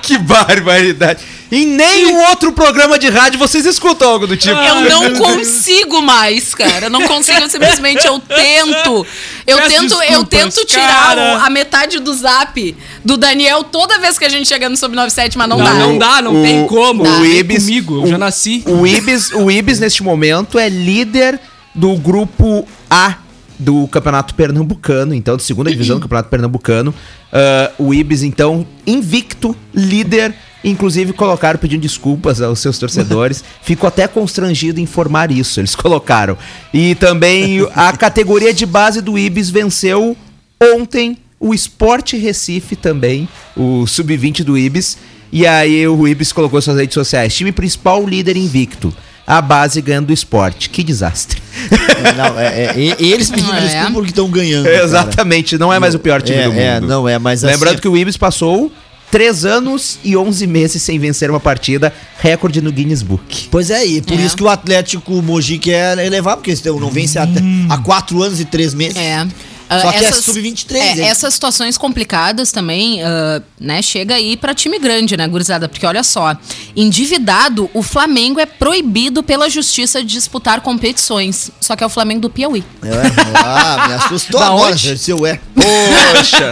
Que 0.00 0.16
barbaridade. 0.16 1.20
Em 1.50 1.64
nenhum 1.66 2.18
outro 2.28 2.52
programa 2.52 2.98
de 2.98 3.08
rádio 3.08 3.38
vocês 3.38 3.64
escutam 3.64 4.08
algo 4.10 4.26
do 4.26 4.36
tipo. 4.36 4.54
Eu 4.54 4.82
não 4.82 5.14
consigo 5.16 6.02
mais, 6.02 6.54
cara. 6.54 6.86
Eu 6.86 6.90
não 6.90 7.02
consigo, 7.06 7.38
eu 7.40 7.48
simplesmente 7.48 8.06
eu 8.06 8.18
tento. 8.18 9.06
Eu 9.46 9.56
Peço 9.58 9.68
tento, 9.80 10.02
eu 10.10 10.24
tento 10.24 10.64
tirar 10.66 11.16
o- 11.16 11.44
a 11.44 11.48
metade 11.48 11.98
do 12.00 12.12
zap 12.14 12.76
do 13.04 13.16
Daniel 13.16 13.64
toda 13.64 13.98
vez 13.98 14.18
que 14.18 14.24
a 14.26 14.28
gente 14.28 14.46
chega 14.46 14.68
no 14.68 14.76
Sub 14.76 14.94
97, 14.94 15.38
mas 15.38 15.48
não, 15.48 15.56
Não, 15.58 15.64
dá. 15.64 15.74
não 15.74 15.98
dá, 15.98 16.22
não 16.22 16.40
O- 16.40 16.42
tem 16.42 16.66
como. 16.66 17.02
o 17.04 17.24
Ibis- 17.24 17.64
comigo, 17.64 17.94
eu 17.96 18.02
o- 18.02 18.06
já 18.08 18.18
nasci. 18.18 18.62
O 18.66 18.86
Ibis, 18.86 19.30
o 19.32 19.50
Ibis, 19.50 19.80
neste 19.80 20.02
momento, 20.02 20.58
é 20.58 20.68
líder 20.68 21.40
do 21.74 21.96
grupo 21.96 22.68
A 22.90 23.14
do 23.58 23.88
Campeonato 23.88 24.34
Pernambucano, 24.34 25.14
então, 25.14 25.36
de 25.36 25.42
segunda 25.42 25.70
divisão 25.70 25.96
do 25.96 26.02
Campeonato 26.02 26.28
Pernambucano. 26.28 26.94
Ah, 27.32 27.70
o 27.78 27.92
Ibis, 27.94 28.22
então, 28.22 28.66
invicto, 28.86 29.56
líder. 29.74 30.34
Inclusive, 30.64 31.12
colocaram 31.12 31.58
pedindo 31.58 31.82
desculpas 31.82 32.40
aos 32.42 32.58
seus 32.58 32.78
torcedores. 32.78 33.44
Fico 33.62 33.86
até 33.86 34.08
constrangido 34.08 34.80
em 34.80 34.82
informar 34.82 35.30
isso. 35.30 35.60
Eles 35.60 35.74
colocaram. 35.74 36.36
E 36.74 36.94
também 36.96 37.66
a 37.74 37.96
categoria 37.96 38.52
de 38.52 38.66
base 38.66 39.00
do 39.00 39.16
Ibis 39.18 39.50
venceu 39.50 40.16
ontem 40.60 41.16
o 41.40 41.54
Sport 41.54 42.14
Recife 42.14 42.74
também, 42.74 43.28
o 43.56 43.86
sub-20 43.86 44.42
do 44.42 44.58
Ibis. 44.58 44.98
E 45.30 45.46
aí 45.46 45.86
o 45.86 46.08
Ibis 46.08 46.32
colocou 46.32 46.60
suas 46.60 46.76
redes 46.78 46.94
sociais: 46.94 47.34
time 47.36 47.52
principal, 47.52 48.04
líder 48.06 48.36
invicto. 48.36 48.92
A 49.26 49.42
base 49.42 49.82
ganhando 49.82 50.06
do 50.06 50.12
esporte. 50.14 50.70
Que 50.70 50.82
desastre. 50.82 51.40
Não, 52.16 52.40
é, 52.40 52.64
é, 52.64 52.96
eles 52.98 53.30
pedindo 53.30 53.52
É. 53.52 53.60
desculpa 53.60 53.92
porque 53.92 54.08
estão 54.10 54.30
ganhando. 54.30 54.64
cara. 54.64 54.82
Exatamente, 54.82 55.58
não 55.58 55.70
é 55.72 55.78
mais 55.78 55.94
o 55.94 55.98
pior 55.98 56.22
time 56.22 56.38
É, 56.38 56.44
do 56.44 56.50
mundo. 56.50 56.60
é, 56.60 56.80
não 56.80 57.08
é, 57.08 57.18
mas 57.18 57.42
Lembrando 57.42 57.74
assim- 57.74 57.82
que 57.82 57.88
o 57.88 57.96
Ibis 57.96 58.16
passou 58.16 58.72
3 59.10 59.44
anos 59.44 59.98
e 60.04 60.16
11 60.16 60.46
meses 60.46 60.82
sem 60.82 60.98
vencer 60.98 61.30
uma 61.30 61.40
partida, 61.40 61.92
recorde 62.20 62.60
no 62.60 62.70
Guinness 62.70 63.02
Book. 63.02 63.48
Pois 63.50 63.70
é, 63.70 63.84
e 63.86 64.02
por 64.02 64.18
É. 64.18 64.22
isso 64.22 64.36
que 64.36 64.42
o 64.42 64.48
Atlético 64.48 65.22
Mogi 65.22 65.58
quer 65.58 65.98
elevar, 65.98 66.36
porque 66.36 66.50
eles 66.50 66.62
não 66.62 66.90
vence 66.90 67.18
há, 67.18 67.26
há 67.70 67.78
quatro 67.78 68.22
anos 68.22 68.38
e 68.40 68.44
três 68.44 68.74
meses. 68.74 68.96
É. 68.96 69.26
Só 69.70 69.90
Ah, 69.90 69.92
que 69.92 70.04
é 70.06 70.12
sub-23, 70.12 70.76
é, 70.76 70.92
hein? 70.92 71.00
essas 71.02 71.34
situações 71.34 71.76
complicadas 71.76 72.50
também, 72.50 73.02
ah, 73.02 73.42
né, 73.60 73.82
chega 73.82 74.14
aí 74.14 74.34
pra 74.34 74.54
time 74.54 74.78
grande, 74.78 75.14
né, 75.14 75.28
gurizada? 75.28 75.68
Porque 75.68 75.84
olha 75.84 76.02
só, 76.02 76.34
endividado, 76.74 77.68
o 77.74 77.82
Flamengo 77.82 78.40
é 78.40 78.46
proibido 78.46 79.22
pela 79.22 79.48
justiça 79.50 80.02
de 80.02 80.10
disputar 80.14 80.62
competições. 80.62 81.50
Só 81.60 81.76
que 81.76 81.84
é 81.84 81.86
o 81.86 81.90
Flamengo 81.90 82.20
do 82.22 82.30
Piauí. 82.30 82.64
É, 82.82 83.36
ah, 83.36 83.84
me 83.88 83.94
assustou 83.94 84.40
Da 84.40 84.46
agora, 84.46 84.74
gente, 84.74 85.00
seu 85.00 85.26
é. 85.26 85.38
Poxa! 85.54 86.50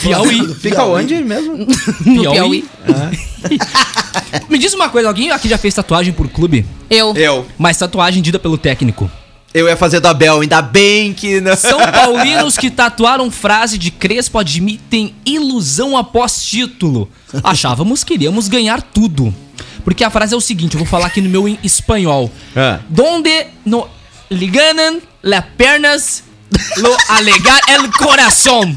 Piauí. 0.00 0.54
Fica 0.54 0.84
onde 0.84 1.16
mesmo? 1.22 1.66
No 2.04 2.30
Piauí. 2.30 2.64
Me 4.48 4.58
diz 4.58 4.74
uma 4.74 4.88
coisa, 4.88 5.08
alguém 5.08 5.30
aqui 5.30 5.48
já 5.48 5.58
fez 5.58 5.74
tatuagem 5.74 6.12
por 6.12 6.28
clube? 6.28 6.66
Eu. 6.90 7.14
Eu. 7.16 7.46
Mas 7.56 7.76
tatuagem 7.76 8.22
dita 8.22 8.38
pelo 8.38 8.58
técnico. 8.58 9.10
Eu 9.54 9.68
ia 9.68 9.76
fazer 9.76 10.00
do 10.00 10.08
Abel, 10.08 10.40
ainda 10.40 10.60
bem 10.60 11.14
que 11.14 11.40
não. 11.40 11.56
São 11.56 11.78
paulinos 11.90 12.58
que 12.58 12.70
tatuaram 12.70 13.30
frase 13.30 13.78
de 13.78 13.90
Crespo 13.90 14.38
admitem 14.38 15.14
ilusão 15.24 15.96
após 15.96 16.42
título. 16.44 17.08
Achávamos 17.42 18.04
que 18.04 18.14
iríamos 18.14 18.48
ganhar 18.48 18.82
tudo. 18.82 19.34
Porque 19.82 20.04
a 20.04 20.10
frase 20.10 20.34
é 20.34 20.36
o 20.36 20.40
seguinte, 20.40 20.74
eu 20.74 20.78
vou 20.78 20.86
falar 20.86 21.06
aqui 21.06 21.22
no 21.22 21.30
meu 21.30 21.48
em 21.48 21.58
espanhol. 21.62 22.30
Ah. 22.54 22.80
Donde 22.88 23.46
no 23.64 23.88
liganan 24.28 25.00
las 25.22 25.44
pernas 25.56 26.24
lo 26.76 26.96
alegar 27.08 27.60
el 27.68 27.90
corazón. 27.92 28.76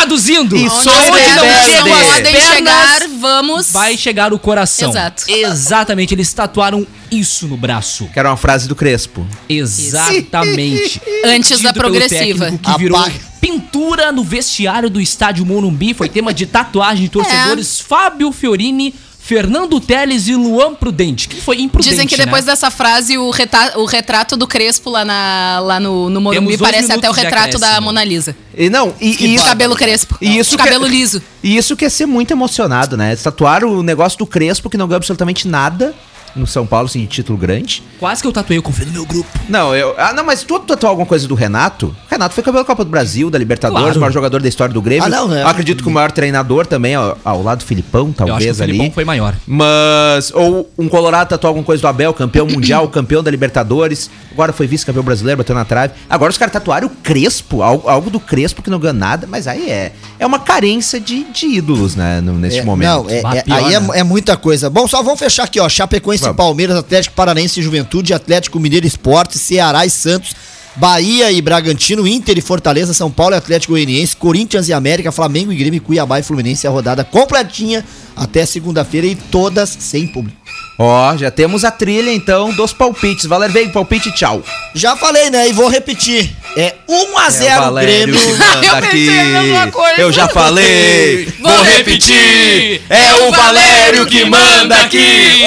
Traduzindo, 0.00 0.56
E 0.56 0.64
Onde 0.64 0.74
sobre 0.82 1.20
as 1.20 1.36
não 1.36 1.44
chegam 1.64 1.94
as 1.94 2.20
pernas, 2.20 2.54
chegar, 2.56 3.08
vamos. 3.20 3.70
vai 3.72 3.96
chegar 3.96 4.32
o 4.32 4.38
coração. 4.38 4.90
Exato. 4.90 5.24
Exatamente, 5.28 6.14
eles 6.14 6.32
tatuaram 6.32 6.86
isso 7.10 7.46
no 7.46 7.56
braço. 7.56 8.08
Que 8.12 8.18
era 8.18 8.30
uma 8.30 8.36
frase 8.36 8.66
do 8.66 8.74
Crespo. 8.74 9.26
Exatamente. 9.48 11.00
Antes 11.24 11.60
da 11.60 11.72
progressiva. 11.72 12.44
técnico 12.46 12.72
Que 12.72 12.78
virou 12.78 12.98
Apaga. 12.98 13.14
pintura 13.40 14.10
no 14.12 14.24
vestiário 14.24 14.88
do 14.88 15.00
estádio 15.00 15.44
Morumbi. 15.44 15.92
Foi 15.94 16.08
tema 16.08 16.32
de 16.32 16.46
tatuagem 16.46 17.04
de 17.04 17.10
torcedores 17.10 17.80
Fábio 17.80 18.32
Fiorini, 18.32 18.94
Fernando 19.30 19.78
Teles 19.78 20.26
e 20.26 20.34
Luan 20.34 20.74
Prudente. 20.74 21.28
Que 21.28 21.40
foi 21.40 21.60
imprudente, 21.60 21.90
Dizem 21.90 22.04
que 22.08 22.16
depois 22.16 22.44
né? 22.44 22.50
dessa 22.50 22.68
frase, 22.68 23.16
o, 23.16 23.30
reta- 23.30 23.78
o 23.78 23.84
retrato 23.84 24.36
do 24.36 24.44
Crespo 24.44 24.90
lá, 24.90 25.04
na, 25.04 25.60
lá 25.62 25.78
no, 25.78 26.10
no 26.10 26.20
Morumbi 26.20 26.58
parece 26.58 26.90
até 26.90 27.08
o 27.08 27.12
retrato 27.12 27.56
da 27.56 27.66
acréscimo. 27.68 27.84
Mona 27.84 28.02
Lisa. 28.02 28.34
E 28.58 28.68
não, 28.68 28.92
e, 29.00 29.10
e 29.24 29.26
E 29.28 29.34
isso, 29.36 29.44
cabelo 29.44 29.76
crespo. 29.76 30.18
E 30.20 30.36
isso 30.36 30.50
De 30.50 30.56
cabelo 30.56 30.84
que- 30.86 30.90
liso. 30.90 31.22
E 31.44 31.56
isso 31.56 31.76
quer 31.76 31.90
ser 31.92 32.06
muito 32.06 32.32
emocionado, 32.32 32.96
né? 32.96 33.14
Tatuar 33.14 33.64
o 33.64 33.84
negócio 33.84 34.18
do 34.18 34.26
Crespo 34.26 34.68
que 34.68 34.76
não 34.76 34.88
ganhou 34.88 34.96
absolutamente 34.96 35.46
nada. 35.46 35.94
No 36.36 36.46
São 36.46 36.66
Paulo, 36.66 36.86
assim, 36.86 37.00
de 37.00 37.06
título 37.06 37.36
grande. 37.38 37.82
Quase 37.98 38.22
que 38.22 38.28
eu 38.28 38.32
tatuei, 38.32 38.58
eu 38.58 38.62
confio 38.62 38.86
no 38.86 38.92
meu 38.92 39.04
grupo. 39.06 39.28
Não, 39.48 39.74
eu. 39.74 39.94
Ah, 39.98 40.12
não, 40.12 40.24
mas 40.24 40.42
tu 40.42 40.58
tatuou 40.60 40.90
alguma 40.90 41.06
coisa 41.06 41.26
do 41.28 41.34
Renato? 41.34 41.86
O 41.88 42.10
Renato 42.10 42.34
foi 42.34 42.42
campeão 42.44 42.62
da 42.62 42.66
Copa 42.66 42.84
do 42.84 42.90
Brasil, 42.90 43.30
da 43.30 43.38
Libertadores, 43.38 43.82
Claro. 43.84 43.98
o 43.98 44.00
maior 44.00 44.12
jogador 44.12 44.40
da 44.42 44.48
história 44.48 44.72
do 44.72 44.80
Grêmio. 44.82 45.04
Ah, 45.04 45.08
não, 45.08 45.28
né? 45.28 45.44
Acredito 45.44 45.82
que 45.82 45.88
o 45.88 45.92
maior 45.92 46.10
treinador 46.12 46.66
também, 46.66 46.94
ao, 46.94 47.16
ao 47.24 47.42
lado 47.42 47.58
do 47.58 47.64
Filipão, 47.64 48.00
eu 48.02 48.06
acho 48.08 48.16
que 48.16 48.22
o 48.22 48.26
talvez 48.26 48.60
ali. 48.60 48.72
Filipão 48.72 48.94
foi 48.94 49.04
maior. 49.04 49.34
Mas. 49.46 50.32
Ou 50.34 50.70
um 50.78 50.88
Colorado 50.88 51.28
tatuou 51.28 51.48
alguma 51.50 51.64
coisa 51.64 51.80
do 51.80 51.88
Abel, 51.88 52.12
campeão 52.14 52.46
mundial, 52.48 52.88
campeão 52.88 53.22
da 53.22 53.30
Libertadores. 53.30 54.10
Agora 54.32 54.52
foi 54.52 54.66
vice-campeão 54.66 55.02
brasileiro, 55.04 55.38
bateu 55.38 55.54
na 55.54 55.64
trave. 55.64 55.94
Agora 56.08 56.30
os 56.30 56.38
caras 56.38 56.52
tatuaram 56.52 56.86
o 56.86 56.90
Crespo, 56.90 57.62
algo, 57.62 57.88
algo 57.88 58.10
do 58.10 58.20
Crespo 58.20 58.62
que 58.62 58.70
não 58.70 58.78
ganha 58.78 58.92
nada, 58.92 59.26
mas 59.26 59.46
aí 59.46 59.68
é. 59.70 59.92
É 60.18 60.26
uma 60.26 60.38
carência 60.38 61.00
de, 61.00 61.24
de 61.24 61.46
ídolos, 61.46 61.94
né, 61.96 62.20
no- 62.20 62.34
neste 62.38 62.60
É, 62.60 62.64
momento. 62.64 63.04
Não, 63.04 63.10
é, 63.10 63.38
é- 63.38 63.42
pior, 63.42 63.56
aí 63.56 63.74
é, 63.74 63.80
né? 63.80 63.88
é 63.94 64.04
muita 64.04 64.36
coisa. 64.36 64.68
Bom, 64.70 64.86
só 64.86 65.02
vamos 65.02 65.18
fechar 65.18 65.44
aqui, 65.44 65.58
ó. 65.60 65.68
Chapecoense. 65.68 66.19
Palmeiras, 66.34 66.76
Atlético 66.76 67.14
Paranense 67.14 67.62
Juventude, 67.62 68.14
Atlético 68.14 68.60
Mineiro 68.60 68.86
Esporte, 68.86 69.38
Ceará 69.38 69.84
e 69.84 69.90
Santos, 69.90 70.34
Bahia 70.80 71.30
e 71.30 71.42
Bragantino, 71.42 72.08
Inter 72.08 72.38
e 72.38 72.40
Fortaleza, 72.40 72.94
São 72.94 73.10
Paulo 73.10 73.34
e 73.34 73.36
Atlético 73.36 73.74
Goianiense, 73.74 74.16
Corinthians 74.16 74.66
e 74.66 74.72
América, 74.72 75.12
Flamengo 75.12 75.52
e 75.52 75.56
Grêmio, 75.56 75.82
Cuiabá 75.82 76.18
e 76.18 76.22
Fluminense. 76.22 76.66
A 76.66 76.70
rodada 76.70 77.04
completinha 77.04 77.84
até 78.16 78.46
segunda-feira 78.46 79.06
e 79.06 79.14
todas 79.14 79.68
sem 79.78 80.06
público. 80.06 80.40
Ó, 80.78 81.14
já 81.18 81.30
temos 81.30 81.66
a 81.66 81.70
trilha 81.70 82.10
então 82.10 82.50
dos 82.54 82.72
palpites. 82.72 83.26
Valer 83.26 83.50
veio, 83.50 83.70
palpite, 83.70 84.10
tchau. 84.12 84.42
Já 84.74 84.96
falei, 84.96 85.28
né? 85.28 85.50
E 85.50 85.52
vou 85.52 85.68
repetir. 85.68 86.34
É 86.56 86.76
1 86.88 87.18
a 87.18 87.28
0 87.28 87.74
Grêmio. 87.74 88.18
que 88.18 88.32
manda 88.32 88.66
Eu 88.66 88.80
pensei 88.80 89.20
a 89.20 89.42
mesma 89.42 89.66
coisa. 89.70 90.00
Eu 90.00 90.10
já 90.10 90.28
falei. 90.28 91.30
Vou 91.40 91.62
repetir. 91.62 92.80
É 92.88 93.14
o 93.26 93.30
Valério 93.30 94.06
que 94.06 94.24
manda 94.24 94.76
aqui. 94.76 95.42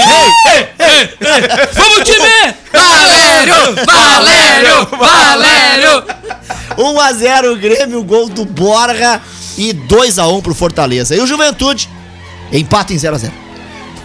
Vamos, 1.73 2.03
time! 2.07 2.62
Valério! 2.73 3.85
Valério! 3.85 4.87
Valério! 4.97 6.03
1 6.77 6.99
a 6.99 7.13
0 7.13 7.55
Grêmio, 7.57 8.03
gol 8.03 8.29
do 8.29 8.45
Borja 8.45 9.21
e 9.57 9.73
2 9.73 10.19
a 10.19 10.27
1 10.27 10.41
pro 10.41 10.55
Fortaleza. 10.55 11.15
E 11.15 11.19
o 11.19 11.27
Juventude 11.27 11.89
empata 12.51 12.93
em 12.93 12.97
0 12.97 13.15
a 13.15 13.19
0. 13.19 13.33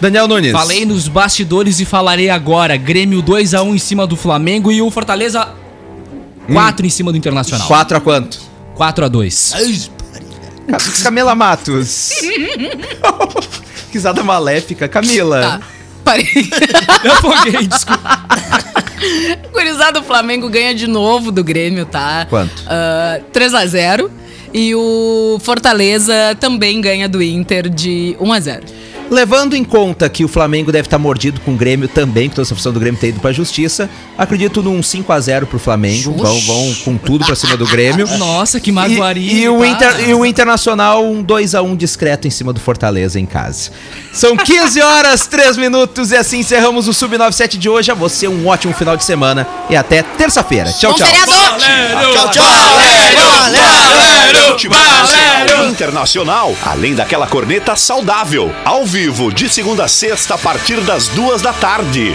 Daniel 0.01 0.29
Nunes. 0.29 0.53
Falei 0.53 0.85
nos 0.85 1.09
bastidores 1.09 1.81
e 1.81 1.85
falarei 1.85 2.31
agora. 2.31 2.77
Grêmio 2.77 3.23
2x1 3.23 3.75
em 3.75 3.79
cima 3.79 4.07
do 4.07 4.17
Flamengo 4.17 4.71
e 4.71 4.81
o 4.81 4.91
Fortaleza 4.91 5.49
4 6.53 6.87
em 6.87 6.91
cima 6.91 7.11
do 7.11 7.19
Internacional. 7.19 7.67
4 7.67 7.97
a 7.97 8.01
quanto? 8.01 8.41
4x2. 8.77 9.91
Camila 11.03 11.35
Matos. 11.35 12.11
que 13.91 13.95
risada 13.95 14.23
maléfica. 14.23 14.87
Camila. 14.89 15.41
Tá, 15.41 15.61
parei. 16.09 16.27
Eu 17.05 17.13
afoguei, 17.13 17.67
desculpa. 17.67 18.21
Gurizada, 19.53 20.01
o 20.01 20.03
Flamengo 20.03 20.49
ganha 20.49 20.75
de 20.75 20.87
novo 20.87 21.31
do 21.31 21.45
Grêmio, 21.45 21.85
tá? 21.85 22.27
Quanto? 22.29 22.63
Ah, 22.67 23.21
3x0. 23.33 24.11
E 24.53 24.75
o 24.75 25.39
Fortaleza 25.43 26.15
também 26.41 26.81
ganha 26.81 27.07
do 27.07 27.23
Inter 27.23 27.69
de 27.69 28.17
1x0. 28.19 28.63
Levando 29.11 29.55
em 29.57 29.65
conta 29.65 30.09
que 30.09 30.25
o 30.25 30.29
Flamengo 30.29 30.71
deve 30.71 30.87
estar 30.87 30.99
mordido 30.99 31.41
com 31.41 31.53
o 31.53 31.57
Grêmio 31.57 31.89
também, 31.89 32.29
que 32.29 32.35
toda 32.37 32.47
essa 32.47 32.55
função 32.55 32.73
do 32.73 32.79
Grêmio 32.81 33.01
ter 33.01 33.09
ido 33.09 33.21
pra 33.21 33.33
justiça, 33.33 33.89
acredito 34.17 34.63
num 34.63 34.81
5x0 34.81 35.47
pro 35.47 35.59
Flamengo. 35.59 36.13
Vão, 36.13 36.39
vão 36.43 36.75
com 36.85 36.97
tudo 36.99 37.25
pra 37.25 37.35
cima 37.35 37.57
do 37.57 37.67
Grêmio. 37.67 38.07
Nossa, 38.19 38.61
que 38.61 38.69
E, 38.71 38.73
magoaria. 38.73 39.33
e 39.33 39.49
o 39.49 39.61
tá? 39.61 39.67
Inter, 39.67 40.09
e 40.11 40.15
o 40.15 40.27
Internacional, 40.27 41.05
um 41.05 41.25
2x1 41.25 41.77
discreto 41.77 42.29
em 42.29 42.31
cima 42.31 42.53
do 42.53 42.61
Fortaleza 42.61 43.19
em 43.19 43.25
casa. 43.27 43.71
São 44.13 44.37
15 44.37 44.81
horas, 44.83 45.27
3 45.29 45.57
minutos, 45.57 46.11
e 46.13 46.17
assim 46.17 46.41
encerramos 46.41 46.87
o 46.87 46.93
Sub-97 46.93 47.57
de 47.57 47.69
hoje. 47.69 47.91
A 47.91 47.95
você 47.95 48.29
um 48.29 48.47
ótimo 48.47 48.75
final 48.75 48.97
de 48.97 49.05
semana 49.05 49.47
e 49.71 49.77
até 49.77 50.03
terça-feira. 50.03 50.71
Tchau, 50.73 50.93
Bom 50.93 50.99
tchau. 50.99 51.07
feriador! 51.07 51.57
Tchau, 52.13 52.31
tchau. 52.31 52.45
Valério, 54.99 55.69
Internacional, 55.69 56.57
além 56.65 56.93
daquela 56.93 57.29
corneta 57.29 57.77
saudável. 57.77 58.53
Ao 58.65 58.85
vivo, 58.85 59.33
de 59.33 59.49
segunda 59.49 59.85
a 59.85 59.89
sexta, 59.89 60.35
a 60.35 60.39
partir 60.39 60.81
das 60.81 61.07
duas 61.07 61.41
da 61.41 61.53
tarde. 61.53 62.15